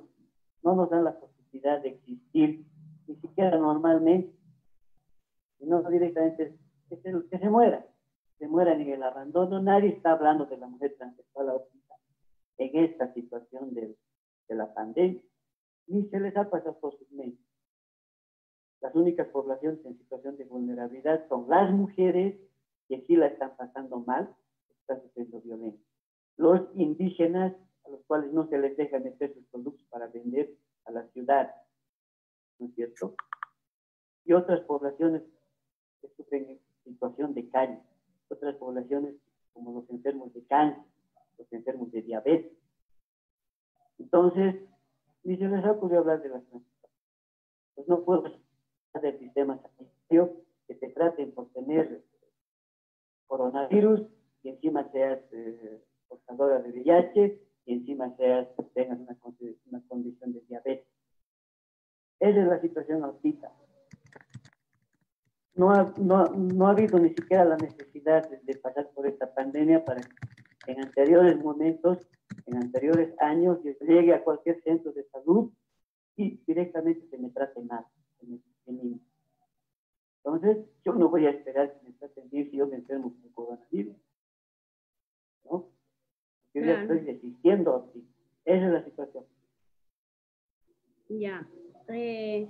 no 0.63 0.73
nos 0.73 0.89
dan 0.89 1.03
la 1.03 1.19
posibilidad 1.19 1.81
de 1.81 1.89
existir 1.89 2.65
ni 3.05 3.15
siquiera 3.17 3.57
normalmente, 3.57 4.33
sino 5.59 5.83
directamente 5.83 6.57
que 6.87 6.95
se, 6.95 7.11
que 7.29 7.39
se 7.39 7.49
muera, 7.49 7.85
se 8.39 8.47
mueran 8.47 8.79
en 8.79 8.89
el 8.89 9.03
abandono. 9.03 9.61
Nadie 9.61 9.89
está 9.89 10.13
hablando 10.13 10.45
de 10.45 10.55
la 10.55 10.67
mujer 10.67 10.95
transexual 10.97 11.61
en 12.57 12.85
esta 12.85 13.13
situación 13.13 13.73
de, 13.73 13.97
de 14.47 14.55
la 14.55 14.73
pandemia, 14.73 15.21
ni 15.87 16.07
se 16.09 16.19
les 16.19 16.35
ha 16.37 16.49
pasado 16.49 16.79
por 16.79 16.97
sus 16.97 17.11
mentes. 17.11 17.45
Las 18.81 18.93
únicas 18.95 19.27
poblaciones 19.29 19.83
en 19.85 19.97
situación 19.97 20.37
de 20.37 20.45
vulnerabilidad 20.45 21.27
son 21.27 21.49
las 21.49 21.71
mujeres, 21.71 22.39
que 22.87 23.01
sí 23.07 23.15
la 23.15 23.27
están 23.27 23.55
pasando 23.57 23.99
mal, 23.99 24.35
están 24.81 25.01
sufriendo 25.01 25.41
violencia. 25.41 25.83
Los 26.37 26.61
indígenas, 26.75 27.55
a 27.85 27.89
los 27.89 28.03
cuales 28.05 28.31
no 28.31 28.47
se 28.47 28.57
les 28.57 28.77
deja 28.77 28.99
meter 28.99 29.33
sus 29.33 29.45
productos 29.47 29.85
para 29.89 30.07
vender 30.07 30.53
a 30.85 30.91
la 30.91 31.07
ciudad, 31.09 31.53
¿no 32.59 32.67
es 32.67 32.75
cierto? 32.75 33.15
Y 34.25 34.33
otras 34.33 34.61
poblaciones 34.61 35.23
que 36.01 36.09
sufren 36.15 36.49
en 36.49 36.59
situación 36.83 37.33
de 37.33 37.49
calle, 37.49 37.79
otras 38.29 38.55
poblaciones 38.55 39.15
como 39.53 39.79
los 39.79 39.89
enfermos 39.89 40.33
de 40.33 40.45
cáncer, 40.45 40.83
los 41.37 41.51
enfermos 41.51 41.91
de 41.91 42.01
diabetes. 42.01 42.51
Entonces, 43.99 44.55
ni 45.23 45.37
se 45.37 45.47
les 45.47 45.63
ha 45.65 45.71
ocurrido 45.71 46.01
hablar 46.01 46.21
de 46.21 46.29
las 46.29 46.43
transiciones. 46.45 46.91
Pues 47.75 47.87
no 47.87 48.03
puedo 48.03 48.23
del 49.01 49.19
sistema 49.19 49.59
sanitario 49.61 50.45
que 50.67 50.75
te 50.75 50.89
traten 50.89 51.31
por 51.33 51.51
tener 51.51 52.03
coronavirus 53.27 54.07
y 54.43 54.49
encima 54.49 54.89
seas 54.91 55.19
eh, 55.31 55.81
portadora 56.07 56.59
de 56.59 56.69
VIH 56.69 57.41
y 57.65 57.73
encima 57.73 58.15
seas, 58.15 58.47
tengas 58.73 58.99
una, 58.99 59.17
una 59.65 59.87
condición 59.87 60.33
de 60.33 60.41
diabetes. 60.41 60.87
Esa 62.19 62.41
es 62.41 62.47
la 62.47 62.61
situación 62.61 63.03
ahorita. 63.03 63.51
No 65.55 65.71
ha, 65.71 65.93
no, 65.97 66.25
no 66.25 66.67
ha 66.67 66.71
habido 66.71 66.99
ni 66.99 67.09
siquiera 67.09 67.45
la 67.45 67.57
necesidad 67.57 68.29
de, 68.29 68.39
de, 68.43 68.57
pasar 68.57 68.89
por 68.91 69.07
esta 69.07 69.33
pandemia 69.33 69.83
para 69.83 70.01
que 70.01 70.34
en 70.67 70.83
anteriores 70.83 71.37
momentos, 71.43 72.07
en 72.45 72.57
anteriores 72.57 73.13
años, 73.19 73.59
yo 73.63 73.71
llegue 73.81 74.13
a 74.13 74.23
cualquier 74.23 74.61
centro 74.61 74.91
de 74.91 75.03
salud 75.05 75.51
y 76.15 76.39
directamente 76.47 77.07
se 77.09 77.17
me 77.17 77.29
trate 77.29 77.61
mal. 77.61 77.85
Entonces, 80.23 80.65
yo 80.83 80.93
no 80.93 81.09
voy 81.09 81.27
a 81.27 81.29
esperar 81.31 81.73
que 81.73 81.87
me 81.87 81.93
traten 81.93 82.29
bien 82.29 82.49
si 82.49 82.57
yo 82.57 82.67
me 82.67 82.77
enfermo 82.77 83.13
con 83.21 83.31
coronavirus. 83.31 83.95
¿No? 85.43 85.69
Yo 86.53 86.61
ya 86.61 86.81
estoy 86.81 87.01
desistiendo. 87.01 87.91
Esa 88.43 88.65
es 88.65 88.71
la 88.71 88.83
situación. 88.83 89.23
Ya. 91.09 91.47
Eh, 91.89 92.49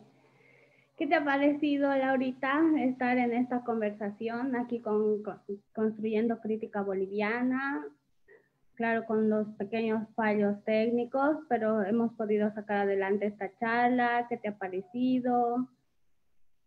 ¿Qué 0.97 1.07
te 1.07 1.15
ha 1.15 1.25
parecido, 1.25 1.93
Laurita, 1.93 2.61
estar 2.79 3.17
en 3.17 3.33
esta 3.33 3.65
conversación 3.65 4.55
aquí 4.55 4.79
con, 4.79 5.21
con, 5.23 5.41
Construyendo 5.73 6.39
Crítica 6.39 6.81
Boliviana? 6.81 7.85
Claro, 8.75 9.05
con 9.05 9.29
los 9.29 9.47
pequeños 9.55 10.07
fallos 10.15 10.61
técnicos, 10.65 11.37
pero 11.47 11.81
hemos 11.83 12.13
podido 12.13 12.53
sacar 12.53 12.79
adelante 12.79 13.25
esta 13.27 13.49
charla. 13.57 14.27
¿Qué 14.27 14.37
te 14.37 14.49
ha 14.49 14.57
parecido? 14.57 15.69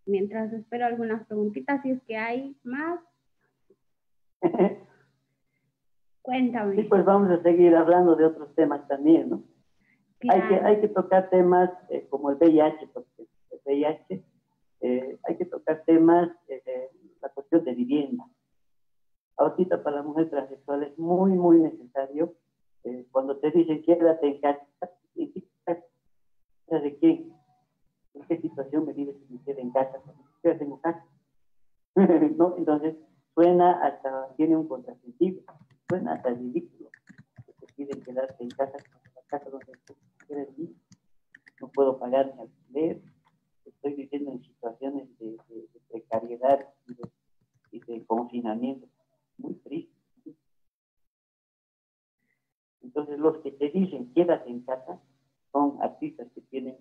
Mientras 0.07 0.51
espero 0.55 0.87
algunas 0.87 1.27
preguntitas, 1.27 1.83
si 1.83 1.91
es 1.91 2.03
que 2.05 2.17
hay 2.17 2.57
más. 2.65 3.01
Cuéntame. 6.23 6.77
Sí, 6.77 6.83
pues 6.85 7.05
vamos 7.05 7.31
a 7.31 7.43
seguir 7.43 7.77
hablando 7.77 8.17
de 8.17 8.25
otros 8.25 8.55
temas 8.55 8.87
también, 8.89 9.29
¿no? 9.29 9.43
Hay, 10.29 10.49
que, 10.49 10.55
hay 10.57 10.81
que 10.81 10.89
tocar 10.89 11.29
temas 11.31 11.71
eh, 11.91 12.07
como 12.09 12.31
el 12.31 12.37
VIH, 12.37 12.89
porque 12.93 13.29
el 13.51 13.61
VIH, 13.65 14.25
eh, 14.81 15.19
hay 15.25 15.37
que 15.37 15.45
tocar 15.45 15.85
temas, 15.85 16.31
eh, 16.49 16.91
la 17.21 17.29
cuestión 17.29 17.65
de 17.65 17.75
vivienda. 17.75 18.25
Ahorita 19.39 19.83
para 19.85 19.97
la 19.99 20.03
mujer 20.03 20.29
transexual 20.31 20.83
es 20.83 20.99
muy, 20.99 21.31
muy 21.31 21.61
necesario, 21.61 22.35
eh, 22.83 23.07
cuando 23.13 23.37
te 23.37 23.53
dicen 23.53 23.83
quédate 23.83 24.27
en 24.27 24.41
casa, 24.41 24.67
¿de 25.15 26.99
quién? 26.99 27.33
¿En 28.15 28.23
qué 28.23 28.41
situación 28.41 28.85
me 28.85 28.95
dices 28.95 29.15
que 29.17 29.33
me 29.33 29.41
quede 29.45 29.61
en 29.61 29.71
casa? 29.71 30.03
¿Qué 30.43 30.51
en 30.51 30.77
casa? 30.79 31.07
Entonces, 31.95 32.97
suena 33.33 33.81
hasta, 33.87 34.35
tiene 34.37 34.57
un 34.57 34.67
contrasentido, 34.67 35.41
suena 35.89 36.15
hasta 36.15 36.31
ridículo, 36.31 36.91
te 37.61 37.67
piden 37.75 38.03
quedarte 38.03 38.43
en 38.43 38.51
casa, 38.51 38.77
la 39.15 39.23
casa 39.29 39.51
donde 39.51 39.73
quieres. 40.27 40.49
No 41.61 41.69
puedo 41.69 41.99
pagar 41.99 42.35
mi 42.35 42.43
alquiler, 42.43 43.03
estoy 43.65 43.95
viviendo 43.95 44.33
en 44.33 44.43
situaciones 44.43 45.17
de, 45.19 45.27
de, 45.49 45.69
de 45.73 45.81
precariedad 45.89 46.69
y 46.89 47.81
de, 47.81 48.05
confinamiento 48.07 48.89
muy 49.39 49.55
triste. 49.55 49.93
Entonces, 52.83 53.19
los 53.19 53.39
que 53.39 53.53
te 53.53 53.71
dicen 53.71 54.13
quédate 54.15 54.51
en 54.51 54.61
casa 54.63 55.01
son 55.53 55.81
artistas 55.83 56.29
que 56.35 56.41
tienen 56.43 56.77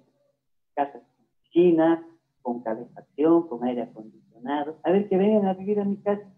casas 0.73 1.03
piscina, 1.43 2.05
con 2.41 2.61
calefacción, 2.61 3.47
con 3.47 3.63
aire 3.63 3.83
acondicionado. 3.83 4.79
A 4.83 4.91
ver, 4.91 5.09
que 5.09 5.17
vengan 5.17 5.47
a 5.47 5.53
vivir 5.53 5.79
a 5.79 5.85
mi 5.85 5.97
casa. 5.97 6.31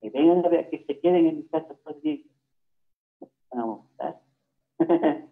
Que 0.00 0.10
vengan 0.10 0.44
a 0.44 0.48
ver, 0.48 0.70
que 0.70 0.84
se 0.84 1.00
queden 1.00 1.26
en 1.26 1.36
mi 1.38 1.44
casa 1.48 1.74
todo 1.82 1.94
el 1.94 2.00
día. 2.00 2.24
Vamos 3.50 3.86
a 3.98 4.20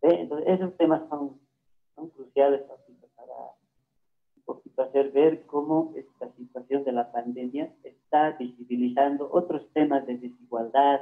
Entonces, 0.00 0.48
esos 0.48 0.76
temas 0.76 1.08
son, 1.08 1.40
son 1.94 2.08
cruciales 2.10 2.62
para 2.62 2.80
poquito 4.48 4.80
hacer 4.80 5.12
ver 5.12 5.44
cómo 5.44 5.92
esta 5.94 6.32
situación 6.32 6.82
de 6.84 6.92
la 6.92 7.12
pandemia 7.12 7.70
está 7.84 8.30
visibilizando 8.38 9.28
otros 9.30 9.70
temas 9.74 10.06
de 10.06 10.16
desigualdad, 10.16 11.00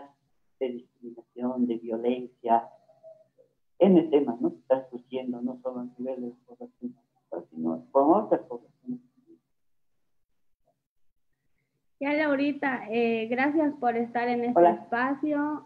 de 0.58 0.68
discriminación, 0.70 1.66
de 1.68 1.76
violencia, 1.76 2.68
N 3.78 4.02
temas, 4.08 4.40
¿no? 4.40 4.48
Están 4.48 4.82
surgiendo 4.90 5.40
no 5.40 5.60
solo 5.62 5.80
a 5.80 5.86
nivel 5.96 6.22
de 6.22 6.32
población, 6.44 6.96
sino 7.50 7.86
con 7.92 8.24
otras 8.24 8.40
poblaciones. 8.42 9.00
Ya, 12.00 12.14
Laurita, 12.14 12.88
eh, 12.90 13.28
gracias 13.28 13.72
por 13.78 13.96
estar 13.96 14.28
en 14.28 14.44
este 14.44 14.58
Hola. 14.58 14.70
espacio. 14.72 15.64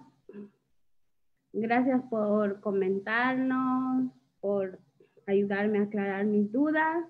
Gracias 1.53 2.03
por 2.11 2.61
comentarnos, 2.61 4.13
por 4.41 4.79
ayudarme 5.27 5.79
a 5.79 5.83
aclarar 5.83 6.25
mis 6.27 6.53
dudas, 6.53 7.05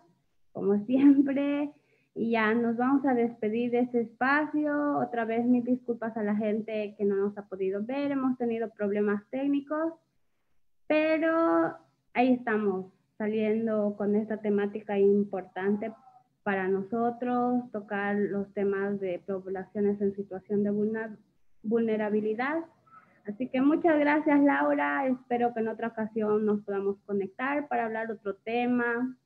como 0.52 0.84
siempre. 0.86 1.72
Y 2.14 2.32
ya 2.32 2.52
nos 2.54 2.76
vamos 2.76 3.06
a 3.06 3.14
despedir 3.14 3.70
de 3.70 3.80
este 3.80 4.00
espacio. 4.00 4.98
Otra 4.98 5.24
vez 5.24 5.44
mis 5.44 5.64
disculpas 5.64 6.16
a 6.16 6.22
la 6.22 6.34
gente 6.36 6.94
que 6.98 7.04
no 7.04 7.16
nos 7.16 7.38
ha 7.38 7.46
podido 7.46 7.84
ver. 7.84 8.10
Hemos 8.10 8.36
tenido 8.36 8.70
problemas 8.70 9.22
técnicos. 9.30 9.92
Pero 10.86 11.76
ahí 12.14 12.32
estamos, 12.32 12.86
saliendo 13.16 13.94
con 13.96 14.16
esta 14.16 14.38
temática 14.38 14.98
importante 14.98 15.92
para 16.42 16.68
nosotros, 16.68 17.70
tocar 17.70 18.16
los 18.16 18.52
temas 18.54 18.98
de 18.98 19.22
poblaciones 19.26 20.00
en 20.00 20.14
situación 20.16 20.64
de 20.64 20.72
vulnerabilidad. 21.62 22.64
Así 23.26 23.48
que 23.48 23.60
muchas 23.60 23.98
gracias 23.98 24.40
Laura, 24.40 25.06
espero 25.06 25.52
que 25.52 25.60
en 25.60 25.68
otra 25.68 25.88
ocasión 25.88 26.46
nos 26.46 26.62
podamos 26.62 26.96
conectar 27.06 27.68
para 27.68 27.84
hablar 27.84 28.10
otro 28.10 28.34
tema, 28.34 29.16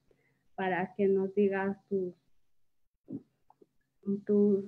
para 0.55 0.94
que 0.94 1.06
nos 1.06 1.35
digas 1.35 1.76
tus, 1.89 2.14
tus 4.24 4.64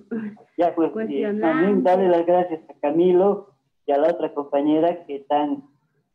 ya, 0.57 0.75
pues, 0.75 0.91
También 0.93 1.83
darle 1.83 2.09
las 2.09 2.25
gracias 2.25 2.61
a 2.69 2.73
Camilo 2.79 3.53
y 3.85 3.91
a 3.91 3.97
la 3.97 4.09
otra 4.09 4.33
compañera 4.33 5.05
que 5.05 5.17
están 5.17 5.63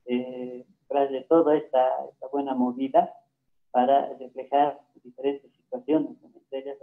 eh, 0.07 0.67
de 0.93 1.23
toda 1.23 1.57
esta, 1.57 1.89
esta, 2.11 2.27
buena 2.31 2.55
movida 2.55 3.15
para 3.71 4.13
reflejar 4.19 4.79
diferentes 5.03 5.51
situaciones, 5.53 6.11
entre 6.23 6.59
ellas 6.59 6.77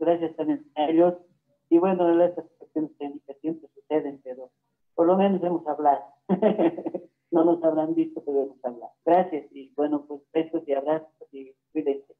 Gracias 0.00 0.36
también 0.36 0.64
a 0.76 0.84
ellos. 0.84 1.14
Y 1.70 1.78
bueno, 1.78 2.08
estas 2.22 2.44
cuestiones 2.58 2.96
técnicas 2.98 3.36
siempre 3.40 3.68
suceden, 3.74 4.20
pero 4.22 4.50
por 4.94 5.06
lo 5.06 5.16
menos 5.16 5.42
hemos 5.42 5.66
hablado. 5.66 6.04
no 7.30 7.44
nos 7.44 7.62
habrán 7.62 7.94
visto, 7.94 8.22
pero 8.24 8.44
hemos 8.44 8.64
hablado. 8.64 8.92
Gracias 9.04 9.46
y 9.52 9.72
bueno, 9.74 10.04
pues 10.06 10.22
besos 10.32 10.62
y 10.66 10.72
abrazos 10.72 11.12
y 11.32 11.54
cuídense. 11.72 12.14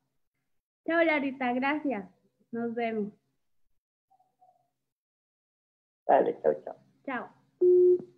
Chao, 0.87 1.03
Larita, 1.05 1.53
gracias. 1.53 2.09
Nos 2.51 2.75
vemos. 2.75 3.13
Vale, 6.07 6.39
chao, 6.43 6.55
chao. 6.65 6.77
Chao. 7.05 8.09